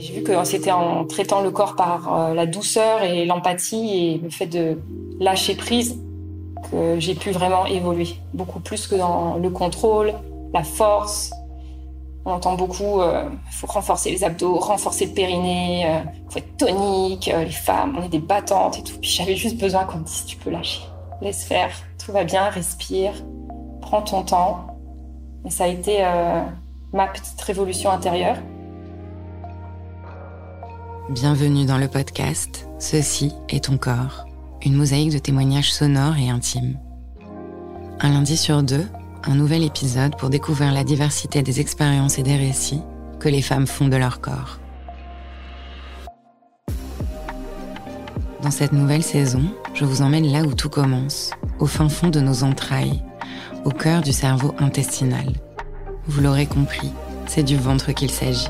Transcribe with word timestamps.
J'ai 0.00 0.14
vu 0.14 0.22
que 0.22 0.44
c'était 0.44 0.70
en 0.70 1.04
traitant 1.04 1.40
le 1.40 1.50
corps 1.50 1.74
par 1.74 2.12
euh, 2.12 2.34
la 2.34 2.46
douceur 2.46 3.02
et 3.02 3.24
l'empathie 3.24 3.96
et 3.96 4.18
le 4.18 4.30
fait 4.30 4.46
de 4.46 4.78
lâcher 5.18 5.56
prise 5.56 5.98
que 6.70 7.00
j'ai 7.00 7.14
pu 7.14 7.32
vraiment 7.32 7.66
évoluer. 7.66 8.08
Beaucoup 8.32 8.60
plus 8.60 8.86
que 8.86 8.94
dans 8.94 9.38
le 9.38 9.50
contrôle, 9.50 10.12
la 10.54 10.62
force. 10.62 11.32
On 12.24 12.30
entend 12.30 12.54
beaucoup, 12.54 13.00
il 13.00 13.08
euh, 13.08 13.28
faut 13.50 13.66
renforcer 13.66 14.10
les 14.10 14.22
abdos, 14.22 14.56
renforcer 14.58 15.06
le 15.06 15.12
périnée, 15.12 15.80
il 15.80 15.86
euh, 15.86 16.10
faut 16.30 16.38
être 16.38 16.56
tonique, 16.56 17.26
les 17.34 17.50
femmes, 17.50 17.96
on 17.98 18.02
est 18.04 18.08
des 18.08 18.18
battantes 18.18 18.78
et 18.78 18.82
tout. 18.82 18.98
Puis 19.00 19.10
j'avais 19.10 19.34
juste 19.34 19.58
besoin 19.58 19.84
qu'on 19.84 19.98
me 19.98 20.04
dise, 20.04 20.26
tu 20.26 20.36
peux 20.36 20.50
lâcher. 20.50 20.82
Laisse 21.22 21.44
faire, 21.44 21.70
tout 22.04 22.12
va 22.12 22.22
bien, 22.22 22.50
respire, 22.50 23.12
prends 23.80 24.02
ton 24.02 24.22
temps. 24.22 24.66
Et 25.44 25.50
ça 25.50 25.64
a 25.64 25.68
été 25.68 26.04
ma 26.92 27.06
petite 27.06 27.40
révolution 27.40 27.90
intérieure. 27.90 28.36
Bienvenue 31.10 31.64
dans 31.64 31.78
le 31.78 31.88
podcast 31.88 32.68
Ceci 32.78 33.32
est 33.48 33.64
ton 33.64 33.78
corps, 33.78 34.26
une 34.62 34.74
mosaïque 34.74 35.14
de 35.14 35.18
témoignages 35.18 35.72
sonores 35.72 36.18
et 36.18 36.28
intimes. 36.28 36.78
Un 38.00 38.10
lundi 38.10 38.36
sur 38.36 38.62
deux, 38.62 38.84
un 39.24 39.34
nouvel 39.34 39.64
épisode 39.64 40.18
pour 40.18 40.28
découvrir 40.28 40.70
la 40.70 40.84
diversité 40.84 41.40
des 41.40 41.60
expériences 41.60 42.18
et 42.18 42.22
des 42.22 42.36
récits 42.36 42.82
que 43.20 43.30
les 43.30 43.40
femmes 43.40 43.66
font 43.66 43.88
de 43.88 43.96
leur 43.96 44.20
corps. 44.20 44.60
Dans 48.42 48.50
cette 48.50 48.72
nouvelle 48.72 49.02
saison, 49.02 49.44
je 49.72 49.86
vous 49.86 50.02
emmène 50.02 50.30
là 50.30 50.42
où 50.42 50.52
tout 50.52 50.68
commence, 50.68 51.30
au 51.58 51.64
fin 51.64 51.88
fond 51.88 52.08
de 52.08 52.20
nos 52.20 52.44
entrailles, 52.44 53.02
au 53.64 53.70
cœur 53.70 54.02
du 54.02 54.12
cerveau 54.12 54.54
intestinal. 54.58 55.32
Vous 56.06 56.20
l'aurez 56.20 56.46
compris, 56.46 56.92
c'est 57.26 57.44
du 57.44 57.56
ventre 57.56 57.92
qu'il 57.92 58.10
s'agit. 58.10 58.48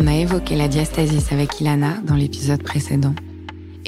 On 0.00 0.06
a 0.06 0.14
évoqué 0.14 0.54
la 0.54 0.68
diastasis 0.68 1.32
avec 1.32 1.60
Ilana 1.60 1.94
dans 2.04 2.14
l'épisode 2.14 2.62
précédent. 2.62 3.16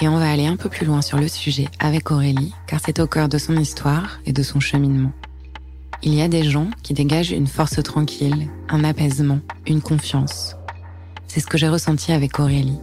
Et 0.02 0.08
on 0.08 0.18
va 0.18 0.28
aller 0.28 0.46
un 0.46 0.56
peu 0.56 0.68
plus 0.68 0.84
loin 0.84 1.02
sur 1.02 1.18
le 1.18 1.28
sujet 1.28 1.68
avec 1.78 2.10
Aurélie, 2.10 2.52
car 2.66 2.80
c'est 2.84 2.98
au 2.98 3.06
cœur 3.06 3.28
de 3.28 3.38
son 3.38 3.56
histoire 3.56 4.18
et 4.26 4.32
de 4.32 4.42
son 4.42 4.58
cheminement. 4.58 5.12
Il 6.02 6.12
y 6.12 6.20
a 6.20 6.26
des 6.26 6.42
gens 6.42 6.66
qui 6.82 6.94
dégagent 6.94 7.30
une 7.30 7.46
force 7.46 7.80
tranquille, 7.84 8.48
un 8.70 8.82
apaisement, 8.82 9.38
une 9.68 9.80
confiance. 9.80 10.56
C'est 11.28 11.38
ce 11.38 11.46
que 11.46 11.58
j'ai 11.58 11.68
ressenti 11.68 12.10
avec 12.10 12.40
Aurélie. 12.40 12.80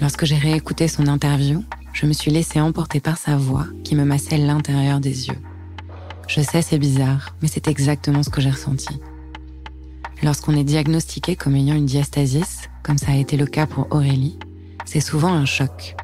Lorsque 0.00 0.24
j'ai 0.24 0.38
réécouté 0.38 0.86
son 0.86 1.08
interview, 1.08 1.64
je 1.92 2.06
me 2.06 2.12
suis 2.12 2.30
laissée 2.30 2.60
emporter 2.60 3.00
par 3.00 3.18
sa 3.18 3.36
voix 3.36 3.66
qui 3.82 3.96
me 3.96 4.04
massait 4.04 4.38
l'intérieur 4.38 5.00
des 5.00 5.26
yeux. 5.26 5.38
Je 6.28 6.40
sais, 6.40 6.62
c'est 6.62 6.78
bizarre, 6.78 7.34
mais 7.42 7.48
c'est 7.48 7.66
exactement 7.66 8.22
ce 8.22 8.30
que 8.30 8.40
j'ai 8.40 8.50
ressenti. 8.50 9.00
Lorsqu'on 10.22 10.56
est 10.56 10.64
diagnostiqué 10.64 11.36
comme 11.36 11.54
ayant 11.54 11.76
une 11.76 11.86
diastasis, 11.86 12.68
comme 12.82 12.98
ça 12.98 13.12
a 13.12 13.16
été 13.16 13.36
le 13.36 13.46
cas 13.46 13.66
pour 13.66 13.86
Aurélie, 13.90 14.38
c'est 14.84 15.00
souvent 15.00 15.32
un 15.32 15.44
choc. 15.44 15.94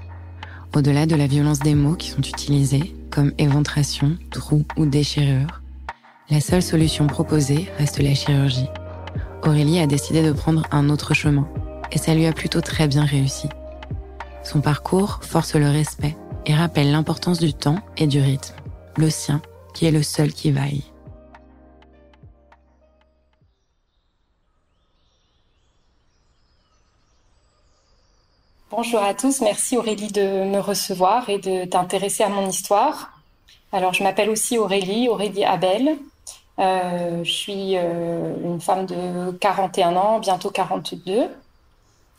Au-delà 0.75 1.07
de 1.07 1.17
la 1.17 1.27
violence 1.27 1.59
des 1.59 1.75
mots 1.75 1.97
qui 1.97 2.11
sont 2.11 2.23
utilisés, 2.23 2.95
comme 3.11 3.33
éventration, 3.39 4.17
trou 4.31 4.65
ou 4.77 4.87
déchirure, 4.87 5.63
la 6.31 6.41
seule 6.41 6.63
solution 6.63 7.07
proposée 7.07 7.69
reste 7.79 7.99
la 7.99 8.15
chirurgie. 8.15 8.69
Aurélie 9.43 9.81
a 9.81 9.87
décidé 9.87 10.23
de 10.23 10.33
prendre 10.33 10.67
un 10.71 10.91
autre 10.91 11.13
chemin, 11.13 11.49
et 11.91 11.99
ça 11.99 12.15
lui 12.15 12.27
a 12.27 12.33
plutôt 12.33 12.61
très 12.61 12.87
bien 12.87 13.05
réussi. 13.05 13.49
Son 14.45 14.61
parcours 14.61 15.21
force 15.23 15.55
le 15.55 15.69
respect 15.69 16.17
et 16.47 16.55
rappelle 16.55 16.93
l'importance 16.93 17.41
du 17.41 17.53
temps 17.53 17.81
et 17.97 18.07
du 18.07 18.21
rythme, 18.21 18.55
le 18.97 19.11
sien 19.11 19.43
qui 19.75 19.87
est 19.87 19.91
le 19.91 20.03
seul 20.03 20.33
qui 20.33 20.53
vaille. 20.53 20.85
Bonjour 28.77 29.05
à 29.05 29.15
tous, 29.15 29.41
merci 29.41 29.77
Aurélie 29.77 30.11
de 30.11 30.47
me 30.47 30.59
recevoir 30.59 31.31
et 31.31 31.39
de 31.39 31.65
t'intéresser 31.65 32.25
à 32.25 32.29
mon 32.29 32.49
histoire. 32.49 33.13
Alors 33.71 33.95
je 33.95 34.03
m'appelle 34.03 34.29
aussi 34.31 34.59
Aurélie, 34.59 35.09
Aurélie 35.09 35.45
Abel. 35.45 35.97
Euh, 36.59 37.23
je 37.23 37.31
suis 37.31 37.77
euh, 37.77 38.35
une 38.43 38.61
femme 38.61 38.87
de 38.87 39.31
41 39.31 39.95
ans, 39.95 40.19
bientôt 40.19 40.51
42. 40.51 41.29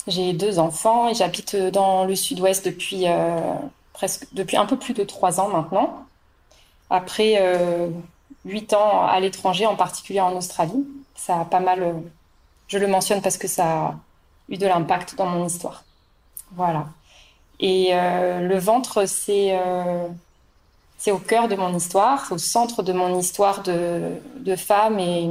J'ai 0.07 0.31
deux 0.31 0.57
enfants 0.57 1.10
et 1.10 1.13
j'habite 1.13 1.57
dans 1.57 2.06
le 2.06 2.16
sud-ouest 2.16 2.63
depuis 2.66 3.04
euh, 3.06 3.56
presque 3.92 4.25
depuis 4.31 4.56
un 4.56 4.66
peu 4.66 4.78
plus 4.78 4.94
de 4.94 5.04
trois 5.04 5.42
ans 5.42 5.50
maintenant. 5.50 6.06
Après 6.90 7.38
huit 8.46 8.74
ans 8.74 9.06
à 9.06 9.19
l'étranger, 9.19 9.66
en 9.66 9.75
particulier 9.75 10.22
en 10.22 10.34
Australie, 10.38 10.88
ça 11.16 11.42
a 11.42 11.46
pas 11.46 11.60
mal. 11.60 12.01
je 12.69 12.78
le 12.78 12.88
mentionne 12.88 13.22
parce 13.22 13.38
que 13.38 13.50
ça 13.50 13.66
a 13.66 13.96
eu 14.48 14.56
de 14.56 14.66
l'impact 14.68 15.16
dans 15.18 15.25
mon 15.25 15.48
histoire. 15.48 15.85
Voilà. 16.54 16.88
Et 17.60 17.90
euh, 17.92 18.42
le 18.42 18.58
ventre, 18.58 19.06
c'est 19.08 19.58
euh, 19.58 20.08
c'est 20.98 21.12
au 21.12 21.20
cœur 21.20 21.48
de 21.48 21.56
mon 21.56 21.76
histoire, 21.76 22.28
au 22.32 22.38
centre 22.38 22.84
de 22.84 22.94
mon 22.94 23.18
histoire 23.20 23.64
de, 23.64 24.14
de 24.40 24.56
femme 24.56 25.00
et 25.00 25.30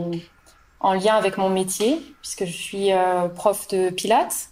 en 0.80 0.94
lien 0.94 1.14
avec 1.14 1.38
mon 1.38 1.50
métier, 1.50 2.00
puisque 2.20 2.44
je 2.44 2.52
suis 2.52 2.92
euh, 2.92 3.28
prof 3.28 3.68
de 3.68 3.90
pilates 3.90 4.50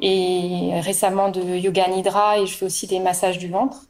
et 0.00 0.72
récemment 0.80 1.30
de 1.30 1.42
yoga 1.42 1.88
nidra 1.88 2.38
et 2.38 2.46
je 2.46 2.54
fais 2.56 2.66
aussi 2.66 2.86
des 2.86 3.00
massages 3.00 3.38
du 3.38 3.48
ventre. 3.48 3.82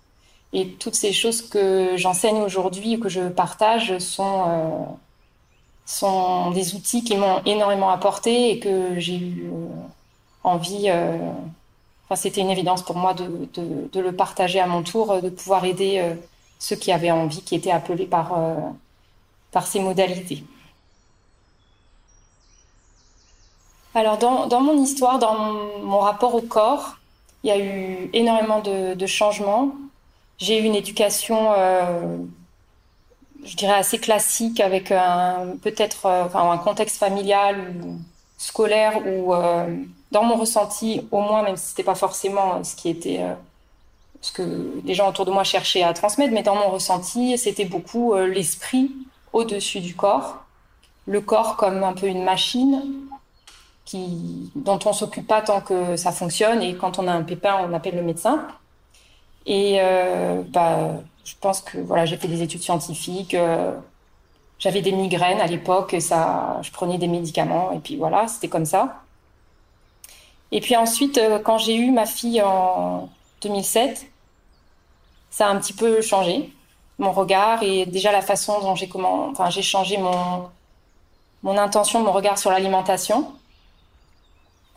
Et 0.53 0.69
toutes 0.69 0.95
ces 0.95 1.13
choses 1.13 1.43
que 1.43 1.97
j'enseigne 1.97 2.39
aujourd'hui 2.39 2.97
ou 2.97 3.01
que 3.01 3.09
je 3.09 3.29
partage 3.29 3.99
sont, 3.99 4.97
sont 5.85 6.51
des 6.53 6.75
outils 6.75 7.03
qui 7.05 7.17
m'ont 7.17 7.43
énormément 7.45 7.91
apporté 7.91 8.53
et 8.53 8.61
que 8.61 8.99
j'ai 8.99 9.17
eu 9.19 9.51
envie. 10.45 10.91
Enfin, 12.09 12.17
c'était 12.17 12.41
une 12.41 12.51
évidence 12.51 12.83
pour 12.83 12.97
moi 12.97 13.15
de, 13.15 14.01
le 14.01 14.13
partager 14.13 14.61
à 14.61 14.67
mon 14.67 14.83
tour, 14.83 15.21
de 15.21 15.29
pouvoir 15.29 15.65
aider 15.65 16.03
ceux 16.59 16.77
qui 16.77 16.93
avaient 16.93 17.11
envie, 17.11 17.43
qui 17.43 17.57
étaient 17.57 17.73
appelés 17.73 18.07
par, 18.07 18.33
par 19.51 19.67
ces 19.67 19.81
modalités. 19.81 20.45
Alors, 23.97 24.19
dans, 24.19 24.61
mon 24.61 24.83
histoire, 24.83 25.19
dans 25.19 25.35
mon, 25.83 26.01
rapport 26.01 26.35
au 26.35 26.43
corps, 26.43 26.99
il 27.43 27.49
y 27.49 27.51
a 27.51 27.59
eu 27.59 28.11
énormément 28.13 28.61
de, 28.61 29.07
changements. 29.07 29.73
J'ai 30.37 30.61
eu 30.61 30.65
une 30.65 30.75
éducation, 30.75 31.55
euh, 31.57 32.19
je 33.43 33.57
dirais, 33.57 33.73
assez 33.73 33.99
classique, 33.99 34.61
avec 34.61 34.91
peut-être 35.63 36.05
euh, 36.05 36.29
un 36.35 36.59
contexte 36.59 36.99
familial 36.99 37.75
ou 37.83 37.99
scolaire, 38.37 39.01
ou 39.07 39.35
euh, 39.35 39.67
dans 40.13 40.25
mon 40.25 40.37
ressenti, 40.37 41.07
au 41.11 41.21
moins, 41.21 41.43
même 41.43 41.57
si 41.57 41.67
ce 41.67 41.73
n'était 41.73 41.85
pas 41.85 41.95
forcément 41.95 42.63
ce 42.65 42.77
qui 42.77 42.89
était. 42.89 43.19
Euh, 43.21 43.35
ce 44.23 44.33
que 44.33 44.81
les 44.85 44.95
gens 44.95 45.09
autour 45.09 45.25
de 45.25 45.31
moi 45.31 45.45
cherchaient 45.45 45.83
à 45.83 45.93
transmettre, 45.93 46.33
mais 46.33 46.43
dans 46.43 46.57
mon 46.57 46.71
ressenti, 46.71 47.39
c'était 47.39 47.67
beaucoup 47.67 48.15
l'esprit 48.17 48.91
au-dessus 49.33 49.81
du 49.81 49.95
corps, 49.95 50.43
le 51.07 51.21
corps 51.21 51.57
comme 51.57 51.85
un 51.85 51.93
peu 51.93 52.07
une 52.07 52.25
machine 52.25 52.83
qui, 53.87 54.51
dont 54.55 54.79
on 54.85 54.93
s'occupe 54.93 55.27
pas 55.27 55.41
tant 55.41 55.63
que 55.63 55.97
ça 55.97 56.13
fonctionne. 56.13 56.61
Et 56.61 56.75
quand 56.75 56.99
on 56.99 57.09
a 57.09 57.13
un 57.13 57.23
pépin, 57.23 57.57
on 57.67 57.73
appelle 57.73 57.97
le 57.97 58.03
médecin. 58.03 58.47
Et 59.47 59.79
euh, 59.81 60.43
bah, 60.49 60.97
je 61.25 61.35
pense 61.41 61.63
que 61.63 61.79
voilà, 61.79 62.05
j'ai 62.05 62.19
fait 62.19 62.29
des 62.29 62.43
études 62.43 62.63
scientifiques. 62.63 63.35
Euh, 63.35 63.73
j'avais 64.59 64.81
des 64.83 64.93
migraines 64.93 65.41
à 65.41 65.47
l'époque, 65.47 65.95
et 65.95 66.01
ça, 66.01 66.59
je 66.63 66.71
prenais 66.71 66.99
des 66.99 67.09
médicaments, 67.09 67.73
et 67.73 67.79
puis 67.79 67.97
voilà, 67.97 68.29
c'était 68.29 68.49
comme 68.49 68.67
ça. 68.67 69.03
Et 70.53 70.61
puis 70.61 70.77
ensuite, 70.77 71.19
euh, 71.19 71.39
quand 71.39 71.59
j'ai 71.59 71.75
eu 71.75 71.91
ma 71.91 72.07
fille 72.07 72.41
en 72.43 73.09
2007, 73.43 74.07
ça 75.31 75.49
a 75.49 75.51
un 75.51 75.57
petit 75.59 75.73
peu 75.73 76.01
changé 76.01 76.53
mon 76.99 77.13
regard 77.13 77.63
et 77.63 77.85
déjà 77.85 78.11
la 78.13 78.23
façon 78.23 78.61
dont 78.61 78.75
j'ai 78.75 78.89
comment, 78.89 79.29
enfin, 79.29 79.51
j'ai 79.51 79.63
changé 79.63 79.99
mon 79.99 80.49
mon 81.43 81.59
intention, 81.59 82.03
mon 82.03 82.13
regard 82.13 82.39
sur 82.39 82.51
l'alimentation. 82.51 83.33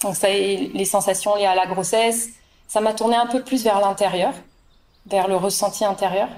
Donc 0.01 0.15
ça, 0.15 0.29
les 0.29 0.85
sensations 0.85 1.35
liées 1.35 1.45
à 1.45 1.55
la 1.55 1.65
grossesse, 1.65 2.29
ça 2.67 2.79
m'a 2.79 2.93
tourné 2.93 3.15
un 3.15 3.25
peu 3.25 3.41
plus 3.41 3.63
vers 3.63 3.79
l'intérieur, 3.79 4.33
vers 5.07 5.27
le 5.27 5.35
ressenti 5.35 5.83
intérieur. 5.83 6.29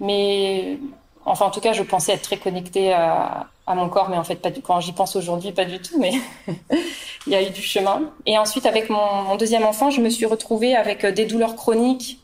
Mais 0.00 0.78
enfin, 1.24 1.46
en 1.46 1.50
tout 1.50 1.60
cas, 1.60 1.72
je 1.72 1.82
pensais 1.82 2.12
être 2.12 2.22
très 2.22 2.38
connectée 2.38 2.92
à, 2.92 3.48
mon 3.68 3.88
corps, 3.88 4.10
mais 4.10 4.18
en 4.18 4.24
fait, 4.24 4.60
quand 4.62 4.80
j'y 4.80 4.92
pense 4.92 5.16
aujourd'hui, 5.16 5.52
pas 5.52 5.64
du 5.64 5.80
tout. 5.80 5.98
Mais 5.98 6.12
il 7.26 7.32
y 7.32 7.36
a 7.36 7.42
eu 7.42 7.50
du 7.50 7.62
chemin. 7.62 8.02
Et 8.26 8.36
ensuite, 8.38 8.66
avec 8.66 8.90
mon, 8.90 9.36
deuxième 9.36 9.64
enfant, 9.64 9.90
je 9.90 10.00
me 10.00 10.10
suis 10.10 10.26
retrouvée 10.26 10.76
avec 10.76 11.06
des 11.06 11.24
douleurs 11.24 11.56
chroniques. 11.56 12.18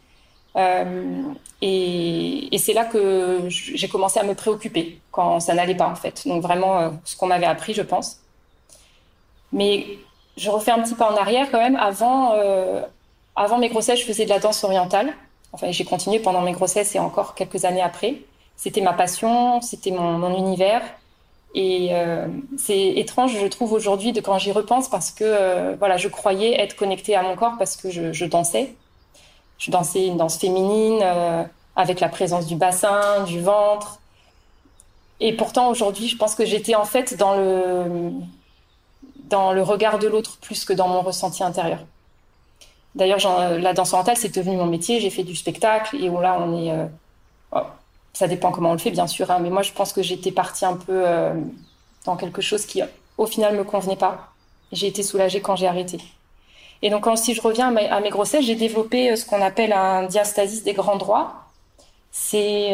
Euh, 0.56 1.22
et, 1.62 2.56
c'est 2.58 2.72
là 2.72 2.84
que 2.84 3.42
j'ai 3.48 3.88
commencé 3.88 4.18
à 4.20 4.24
me 4.24 4.34
préoccuper 4.34 5.00
quand 5.10 5.40
ça 5.40 5.54
n'allait 5.54 5.74
pas 5.74 5.88
en 5.88 5.94
fait. 5.94 6.26
Donc 6.26 6.42
vraiment, 6.42 6.78
euh, 6.78 6.90
ce 7.04 7.16
qu'on 7.16 7.26
m'avait 7.26 7.46
appris, 7.46 7.74
je 7.74 7.82
pense. 7.82 8.20
Mais 9.52 9.86
je 10.36 10.50
refais 10.50 10.70
un 10.70 10.82
petit 10.82 10.94
pas 10.94 11.10
en 11.10 11.16
arrière 11.16 11.50
quand 11.50 11.58
même. 11.58 11.76
Avant, 11.76 12.32
euh, 12.34 12.82
avant 13.36 13.58
mes 13.58 13.68
grossesses, 13.68 14.00
je 14.00 14.04
faisais 14.04 14.24
de 14.24 14.30
la 14.30 14.38
danse 14.38 14.62
orientale. 14.64 15.14
Enfin, 15.52 15.70
j'ai 15.70 15.84
continué 15.84 16.18
pendant 16.18 16.42
mes 16.42 16.52
grossesses 16.52 16.94
et 16.94 16.98
encore 16.98 17.34
quelques 17.34 17.64
années 17.64 17.82
après. 17.82 18.16
C'était 18.58 18.80
ma 18.80 18.92
passion, 18.92 19.62
c'était 19.62 19.92
mon, 19.92 20.36
univers. 20.36 20.82
Et 21.54 21.90
euh, 21.92 22.26
c'est 22.58 22.88
étrange, 22.88 23.38
je 23.40 23.46
trouve 23.46 23.72
aujourd'hui, 23.72 24.12
de 24.12 24.20
quand 24.20 24.36
j'y 24.36 24.52
repense, 24.52 24.88
parce 24.90 25.12
que 25.12 25.24
euh, 25.24 25.76
voilà, 25.78 25.96
je 25.96 26.08
croyais 26.08 26.60
être 26.60 26.76
connectée 26.76 27.14
à 27.14 27.22
mon 27.22 27.36
corps 27.36 27.54
parce 27.56 27.76
que 27.76 27.88
je, 27.90 28.12
je 28.12 28.24
dansais. 28.26 28.74
Je 29.58 29.70
dansais 29.70 30.06
une 30.06 30.16
danse 30.18 30.38
féminine 30.38 30.98
euh, 31.02 31.44
avec 31.76 32.00
la 32.00 32.08
présence 32.08 32.46
du 32.46 32.56
bassin, 32.56 33.22
du 33.24 33.40
ventre. 33.40 34.00
Et 35.20 35.32
pourtant, 35.32 35.70
aujourd'hui, 35.70 36.08
je 36.08 36.16
pense 36.16 36.34
que 36.34 36.44
j'étais 36.44 36.74
en 36.74 36.84
fait 36.84 37.16
dans 37.16 37.34
le 37.36 38.10
dans 39.30 39.52
le 39.52 39.62
regard 39.62 39.98
de 39.98 40.08
l'autre 40.08 40.38
plus 40.40 40.64
que 40.64 40.72
dans 40.72 40.88
mon 40.88 41.02
ressenti 41.02 41.44
intérieur. 41.44 41.80
D'ailleurs, 42.94 43.18
la 43.58 43.72
danse 43.72 43.92
orientale, 43.92 44.16
c'est 44.16 44.34
devenu 44.34 44.56
mon 44.56 44.66
métier. 44.66 45.00
J'ai 45.00 45.10
fait 45.10 45.22
du 45.22 45.36
spectacle 45.36 45.96
et 45.96 46.08
là, 46.08 46.38
on 46.40 46.58
est. 46.58 46.72
Euh, 48.18 48.24
ça 48.24 48.28
dépend 48.28 48.50
comment 48.50 48.70
on 48.70 48.72
le 48.72 48.78
fait, 48.78 48.90
bien 48.90 49.06
sûr, 49.06 49.30
hein, 49.30 49.38
mais 49.40 49.50
moi, 49.50 49.62
je 49.62 49.72
pense 49.72 49.92
que 49.92 50.02
j'étais 50.02 50.32
partie 50.32 50.64
un 50.64 50.76
peu 50.76 51.06
euh, 51.06 51.34
dans 52.04 52.16
quelque 52.16 52.42
chose 52.42 52.66
qui, 52.66 52.82
au 53.16 53.26
final, 53.26 53.56
me 53.56 53.64
convenait 53.64 53.96
pas. 53.96 54.32
J'ai 54.72 54.86
été 54.86 55.02
soulagée 55.02 55.40
quand 55.40 55.56
j'ai 55.56 55.66
arrêté. 55.66 55.98
Et 56.82 56.90
donc, 56.90 57.06
si 57.16 57.34
je 57.34 57.40
reviens 57.40 57.74
à 57.76 58.00
mes, 58.00 58.10
grossesses, 58.10 58.44
j'ai 58.44 58.54
développé 58.54 59.10
euh, 59.10 59.16
ce 59.16 59.24
qu'on 59.26 59.42
appelle 59.42 59.72
un 59.72 60.04
diastasis 60.04 60.62
des 60.62 60.74
grands 60.74 60.96
droits. 60.96 61.44
C'est 62.10 62.72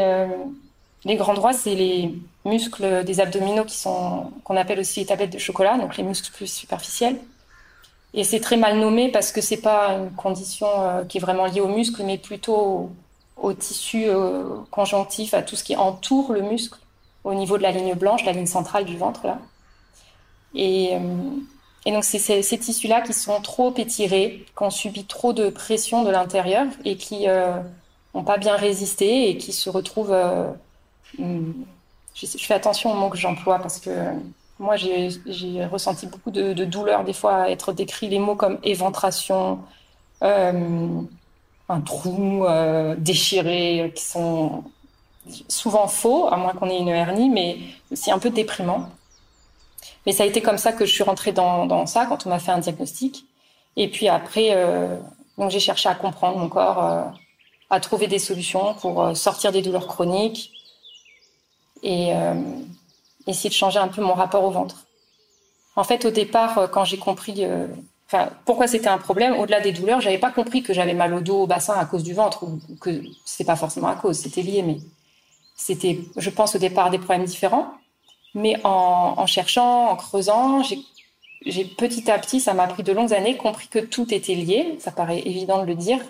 les 1.04 1.16
grands 1.16 1.34
droits, 1.34 1.52
c'est 1.52 1.74
les 1.74 2.14
muscles 2.44 3.04
des 3.04 3.20
abdominaux 3.20 3.64
qui 3.64 3.76
sont 3.76 4.30
qu'on 4.44 4.56
appelle 4.56 4.80
aussi 4.80 5.00
les 5.00 5.06
tablettes 5.06 5.32
de 5.32 5.38
chocolat, 5.38 5.76
donc 5.76 5.96
les 5.96 6.02
muscles 6.04 6.30
plus 6.32 6.46
superficiels. 6.46 7.18
Et 8.14 8.22
c'est 8.22 8.40
très 8.40 8.56
mal 8.56 8.78
nommé 8.78 9.10
parce 9.10 9.32
que 9.32 9.40
c'est 9.40 9.60
pas 9.60 9.88
une 9.94 10.10
condition 10.12 10.68
euh, 10.68 11.04
qui 11.04 11.18
est 11.18 11.20
vraiment 11.20 11.46
liée 11.46 11.60
aux 11.60 11.68
muscles, 11.68 12.04
mais 12.04 12.16
plutôt 12.16 12.90
au, 13.36 13.52
tissu 13.52 14.04
euh, 14.06 14.44
conjonctif, 14.70 15.34
à 15.34 15.42
tout 15.42 15.56
ce 15.56 15.64
qui 15.64 15.76
entoure 15.76 16.32
le 16.32 16.42
muscle, 16.42 16.78
au 17.24 17.34
niveau 17.34 17.56
de 17.58 17.62
la 17.62 17.70
ligne 17.70 17.94
blanche, 17.94 18.24
la 18.24 18.32
ligne 18.32 18.46
centrale 18.46 18.84
du 18.84 18.96
ventre 18.96 19.26
là. 19.26 19.38
Et, 20.54 20.90
euh, 20.92 20.98
et 21.86 21.92
donc 21.92 22.04
c'est 22.04 22.18
ces, 22.18 22.58
tissus-là 22.58 23.00
qui 23.00 23.12
sont 23.12 23.40
trop 23.40 23.74
étirés, 23.76 24.46
qui 24.56 24.62
ont 24.62 24.70
subi 24.70 25.04
trop 25.04 25.32
de 25.32 25.50
pression 25.50 26.04
de 26.04 26.10
l'intérieur 26.10 26.66
et 26.84 26.96
qui 26.96 27.26
n'ont 28.14 28.24
pas 28.24 28.38
bien 28.38 28.56
résisté 28.56 29.28
et 29.30 29.36
qui 29.36 29.52
se 29.52 29.68
retrouvent 29.68 30.14
Hmm. 31.18 31.52
je, 32.14 32.26
fais 32.26 32.54
attention 32.54 32.92
aux 32.92 32.96
mots 32.96 33.10
que 33.10 33.16
j'emploie 33.16 33.58
parce 33.58 33.78
que 33.78 33.90
moi, 34.58 34.76
j'ai 34.76 35.64
ressenti 35.66 36.06
beaucoup 36.06 36.30
de, 36.30 36.52
douleur 36.64 37.04
des 37.04 37.12
fois 37.12 37.42
à 37.42 37.48
être 37.50 37.72
décrit 37.72 38.08
les 38.08 38.18
mots 38.18 38.36
comme 38.36 38.58
éventration, 38.62 39.60
euh, 40.22 41.00
un 41.68 41.80
trou 41.80 42.44
euh, 42.44 42.94
déchiré, 42.96 43.92
qui 43.94 44.04
sont 44.04 44.64
souvent 45.48 45.86
faux, 45.88 46.28
à 46.28 46.36
moins 46.36 46.52
qu'on 46.52 46.68
ait 46.68 46.78
une 46.78 46.88
hernie, 46.88 47.30
mais 47.30 47.58
aussi 47.90 48.10
un 48.10 48.18
peu 48.18 48.30
déprimant. 48.30 48.88
Mais 50.06 50.12
ça 50.12 50.24
a 50.24 50.26
été 50.26 50.42
comme 50.42 50.58
ça 50.58 50.72
que 50.72 50.84
je 50.84 50.92
suis 50.92 51.02
rentrée 51.02 51.32
dans, 51.32 51.86
ça 51.86 52.06
quand 52.06 52.26
on 52.26 52.30
m'a 52.30 52.38
fait 52.38 52.52
un 52.52 52.58
diagnostic. 52.58 53.24
Et 53.76 53.88
puis 53.88 54.08
après, 54.08 54.50
euh, 54.52 54.98
j'ai 55.48 55.60
cherché 55.60 55.88
à 55.88 55.94
comprendre 55.94 56.38
mon 56.38 56.48
corps, 56.48 57.12
à 57.70 57.80
trouver 57.80 58.06
des 58.06 58.18
solutions 58.18 58.74
pour 58.74 59.16
sortir 59.16 59.50
des 59.50 59.62
douleurs 59.62 59.86
chroniques, 59.86 60.54
et 61.84 62.14
euh, 62.14 62.34
essayer 63.26 63.50
de 63.50 63.54
changer 63.54 63.78
un 63.78 63.88
peu 63.88 64.02
mon 64.02 64.14
rapport 64.14 64.42
au 64.42 64.50
ventre. 64.50 64.86
En 65.76 65.84
fait, 65.84 66.04
au 66.06 66.10
départ, 66.10 66.58
euh, 66.58 66.66
quand 66.66 66.84
j'ai 66.84 66.98
compris 66.98 67.44
euh, 67.44 67.68
pourquoi 68.44 68.66
c'était 68.66 68.88
un 68.88 68.98
problème, 68.98 69.34
au-delà 69.34 69.60
des 69.60 69.72
douleurs, 69.72 70.00
j'avais 70.00 70.18
pas 70.18 70.30
compris 70.30 70.62
que 70.62 70.72
j'avais 70.72 70.94
mal 70.94 71.14
au 71.14 71.20
dos, 71.20 71.42
au 71.42 71.46
bassin 71.46 71.74
à 71.74 71.84
cause 71.84 72.02
du 72.02 72.14
ventre, 72.14 72.44
ou 72.44 72.58
que 72.80 73.02
c'était 73.24 73.44
pas 73.44 73.56
forcément 73.56 73.88
à 73.88 73.96
cause, 73.96 74.18
c'était 74.18 74.42
lié, 74.42 74.62
mais 74.62 74.78
c'était, 75.56 76.00
je 76.16 76.30
pense, 76.30 76.54
au 76.54 76.58
départ 76.58 76.90
des 76.90 76.98
problèmes 76.98 77.24
différents. 77.24 77.72
Mais 78.34 78.56
en, 78.64 79.26
cherchant, 79.26 79.90
en 79.90 79.96
creusant, 79.96 80.62
j'ai 81.46 81.64
petit 81.64 82.10
à 82.10 82.18
petit, 82.18 82.40
ça 82.40 82.52
m'a 82.52 82.66
pris 82.66 82.82
de 82.82 82.92
longues 82.92 83.14
années, 83.14 83.36
compris 83.36 83.68
que 83.68 83.78
tout 83.78 84.12
était 84.12 84.34
lié. 84.34 84.76
Ça 84.80 84.90
paraît 84.90 85.20
évident 85.20 85.62
de 85.62 85.66
le 85.66 85.74
dire, 85.76 86.00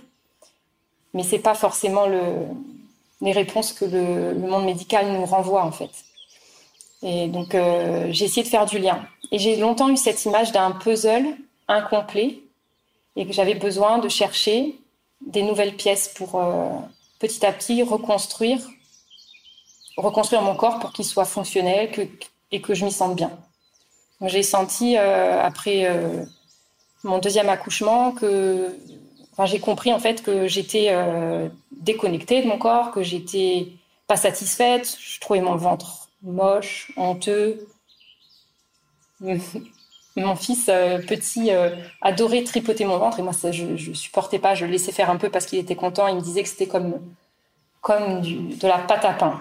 mais 1.12 1.22
c'est 1.22 1.38
pas 1.38 1.54
forcément 1.54 2.06
le, 2.06 2.20
les 3.20 3.32
réponses 3.32 3.72
que 3.72 3.84
le, 3.84 4.34
monde 4.34 4.64
médical 4.64 5.12
nous 5.12 5.24
renvoie 5.24 5.64
en 5.64 5.72
fait. 5.72 5.90
Et 7.02 7.28
donc 7.28 7.54
euh, 7.54 8.08
j'ai 8.10 8.26
essayé 8.26 8.42
de 8.42 8.48
faire 8.48 8.66
du 8.66 8.78
lien. 8.78 9.06
Et 9.32 9.38
j'ai 9.38 9.56
longtemps 9.56 9.90
eu 9.90 9.96
cette 9.96 10.24
image 10.24 10.52
d'un 10.52 10.72
puzzle 10.72 11.36
incomplet 11.68 12.40
et 13.16 13.26
que 13.26 13.32
j'avais 13.32 13.54
besoin 13.54 13.98
de 13.98 14.08
chercher 14.08 14.78
des 15.24 15.42
nouvelles 15.42 15.76
pièces 15.76 16.08
pour 16.08 16.40
euh, 16.40 16.68
petit 17.18 17.44
à 17.46 17.52
petit 17.52 17.82
reconstruire, 17.82 18.60
reconstruire 19.96 20.42
mon 20.42 20.56
corps 20.56 20.80
pour 20.80 20.92
qu'il 20.92 21.04
soit 21.04 21.24
fonctionnel 21.24 21.90
et 22.50 22.60
que 22.60 22.74
je 22.74 22.84
m'y 22.84 22.92
sente 22.92 23.16
bien. 23.16 23.30
J'ai 24.22 24.42
senti 24.42 24.96
euh, 24.96 25.42
après 25.42 25.88
mon 27.02 27.18
deuxième 27.18 27.48
accouchement 27.48 28.12
que 28.12 28.74
Enfin, 29.36 29.46
j'ai 29.46 29.58
compris 29.58 29.92
en 29.92 29.98
fait 29.98 30.22
que 30.22 30.46
j'étais 30.46 30.90
euh, 30.90 31.48
déconnectée 31.72 32.40
de 32.42 32.46
mon 32.46 32.56
corps, 32.56 32.92
que 32.92 33.02
j'étais 33.02 33.66
pas 34.06 34.16
satisfaite. 34.16 34.96
Je 35.00 35.18
trouvais 35.18 35.40
mon 35.40 35.56
ventre 35.56 36.08
moche, 36.22 36.92
honteux. 36.96 37.66
mon 40.16 40.36
fils 40.36 40.66
euh, 40.68 40.98
petit 40.98 41.52
euh, 41.52 41.74
adorait 42.00 42.44
tripoter 42.44 42.84
mon 42.84 42.98
ventre 42.98 43.18
et 43.18 43.22
moi 43.22 43.32
ça, 43.32 43.52
je, 43.52 43.76
je 43.76 43.92
supportais 43.92 44.38
pas. 44.38 44.54
Je 44.54 44.64
le 44.64 44.72
laissais 44.72 44.92
faire 44.92 45.10
un 45.10 45.16
peu 45.16 45.28
parce 45.30 45.46
qu'il 45.46 45.58
était 45.58 45.76
content. 45.76 46.06
Il 46.08 46.16
me 46.16 46.20
disait 46.20 46.42
que 46.42 46.48
c'était 46.48 46.68
comme 46.68 47.00
comme 47.80 48.20
du, 48.22 48.36
de 48.56 48.66
la 48.68 48.78
pâte 48.78 49.04
à 49.04 49.12
pain. 49.12 49.40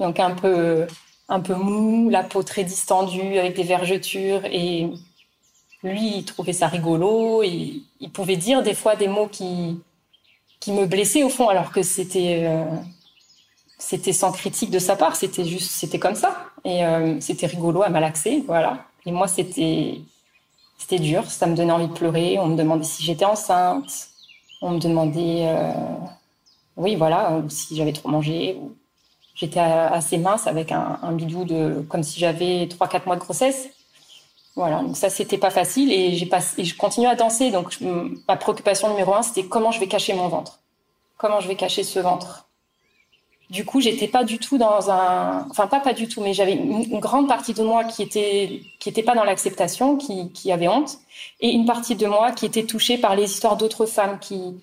Donc 0.00 0.18
un 0.20 0.32
peu 0.32 0.86
un 1.28 1.40
peu 1.40 1.54
mou, 1.54 2.08
la 2.10 2.22
peau 2.22 2.42
très 2.42 2.64
distendue 2.64 3.38
avec 3.38 3.54
des 3.54 3.64
vergetures 3.64 4.44
et 4.46 4.90
lui, 5.82 6.18
il 6.18 6.24
trouvait 6.24 6.52
ça 6.52 6.66
rigolo. 6.68 7.42
Et 7.42 7.82
il 8.00 8.10
pouvait 8.10 8.36
dire 8.36 8.62
des 8.62 8.74
fois 8.74 8.96
des 8.96 9.08
mots 9.08 9.28
qui, 9.28 9.80
qui 10.60 10.72
me 10.72 10.86
blessaient 10.86 11.22
au 11.22 11.28
fond, 11.28 11.48
alors 11.48 11.70
que 11.70 11.82
c'était 11.82 12.44
euh, 12.44 12.64
c'était 13.78 14.12
sans 14.12 14.32
critique 14.32 14.70
de 14.70 14.78
sa 14.78 14.96
part. 14.96 15.16
C'était 15.16 15.44
juste, 15.44 15.70
c'était 15.70 15.98
comme 15.98 16.14
ça. 16.14 16.46
Et 16.64 16.84
euh, 16.84 17.20
c'était 17.20 17.46
rigolo 17.46 17.82
à 17.82 17.88
malaxer, 17.90 18.42
voilà. 18.46 18.87
Et 19.08 19.10
moi, 19.10 19.26
c'était 19.26 20.02
c'était 20.76 20.98
dur. 20.98 21.24
Ça 21.30 21.46
me 21.46 21.56
donnait 21.56 21.72
envie 21.72 21.88
de 21.88 21.94
pleurer. 21.94 22.38
On 22.38 22.46
me 22.48 22.56
demandait 22.56 22.84
si 22.84 23.02
j'étais 23.02 23.24
enceinte. 23.24 24.08
On 24.60 24.72
me 24.72 24.78
demandait, 24.78 25.48
euh, 25.48 25.72
oui, 26.76 26.94
voilà, 26.94 27.42
si 27.48 27.74
j'avais 27.74 27.94
trop 27.94 28.10
mangé. 28.10 28.58
Ou... 28.60 28.76
J'étais 29.34 29.60
assez 29.60 30.18
mince 30.18 30.46
avec 30.46 30.72
un, 30.72 30.98
un, 31.02 31.12
bidou 31.12 31.44
de, 31.44 31.86
comme 31.88 32.02
si 32.02 32.20
j'avais 32.20 32.66
3-4 32.66 33.06
mois 33.06 33.16
de 33.16 33.20
grossesse. 33.20 33.68
Voilà, 34.56 34.82
donc 34.82 34.96
ça 34.96 35.08
c'était 35.08 35.38
pas 35.38 35.50
facile 35.50 35.92
et 35.92 36.14
j'ai 36.14 36.26
pas, 36.26 36.40
et 36.58 36.64
je 36.64 36.76
continue 36.76 37.06
à 37.06 37.14
danser. 37.14 37.52
Donc 37.52 37.78
ma 38.28 38.36
préoccupation 38.36 38.90
numéro 38.90 39.14
un 39.14 39.22
c'était 39.22 39.46
comment 39.46 39.70
je 39.70 39.78
vais 39.78 39.86
cacher 39.86 40.14
mon 40.14 40.26
ventre, 40.26 40.58
comment 41.16 41.38
je 41.38 41.46
vais 41.46 41.54
cacher 41.54 41.84
ce 41.84 42.00
ventre? 42.00 42.47
Du 43.50 43.64
coup, 43.64 43.80
j'étais 43.80 44.08
pas 44.08 44.24
du 44.24 44.38
tout 44.38 44.58
dans 44.58 44.90
un, 44.90 45.46
enfin 45.50 45.66
pas 45.66 45.80
pas 45.80 45.94
du 45.94 46.06
tout, 46.06 46.20
mais 46.20 46.34
j'avais 46.34 46.52
une, 46.52 47.00
grande 47.00 47.28
partie 47.28 47.54
de 47.54 47.62
moi 47.62 47.84
qui 47.84 48.02
était 48.02 48.60
qui 48.78 48.88
était 48.90 49.02
pas 49.02 49.14
dans 49.14 49.24
l'acceptation, 49.24 49.96
qui, 49.96 50.30
qui 50.32 50.52
avait 50.52 50.68
honte, 50.68 50.98
et 51.40 51.50
une 51.50 51.64
partie 51.64 51.96
de 51.96 52.06
moi 52.06 52.32
qui 52.32 52.44
était 52.46 52.64
touchée 52.64 52.98
par 52.98 53.16
les 53.16 53.24
histoires 53.24 53.56
d'autres 53.56 53.86
femmes 53.86 54.18
qui 54.20 54.54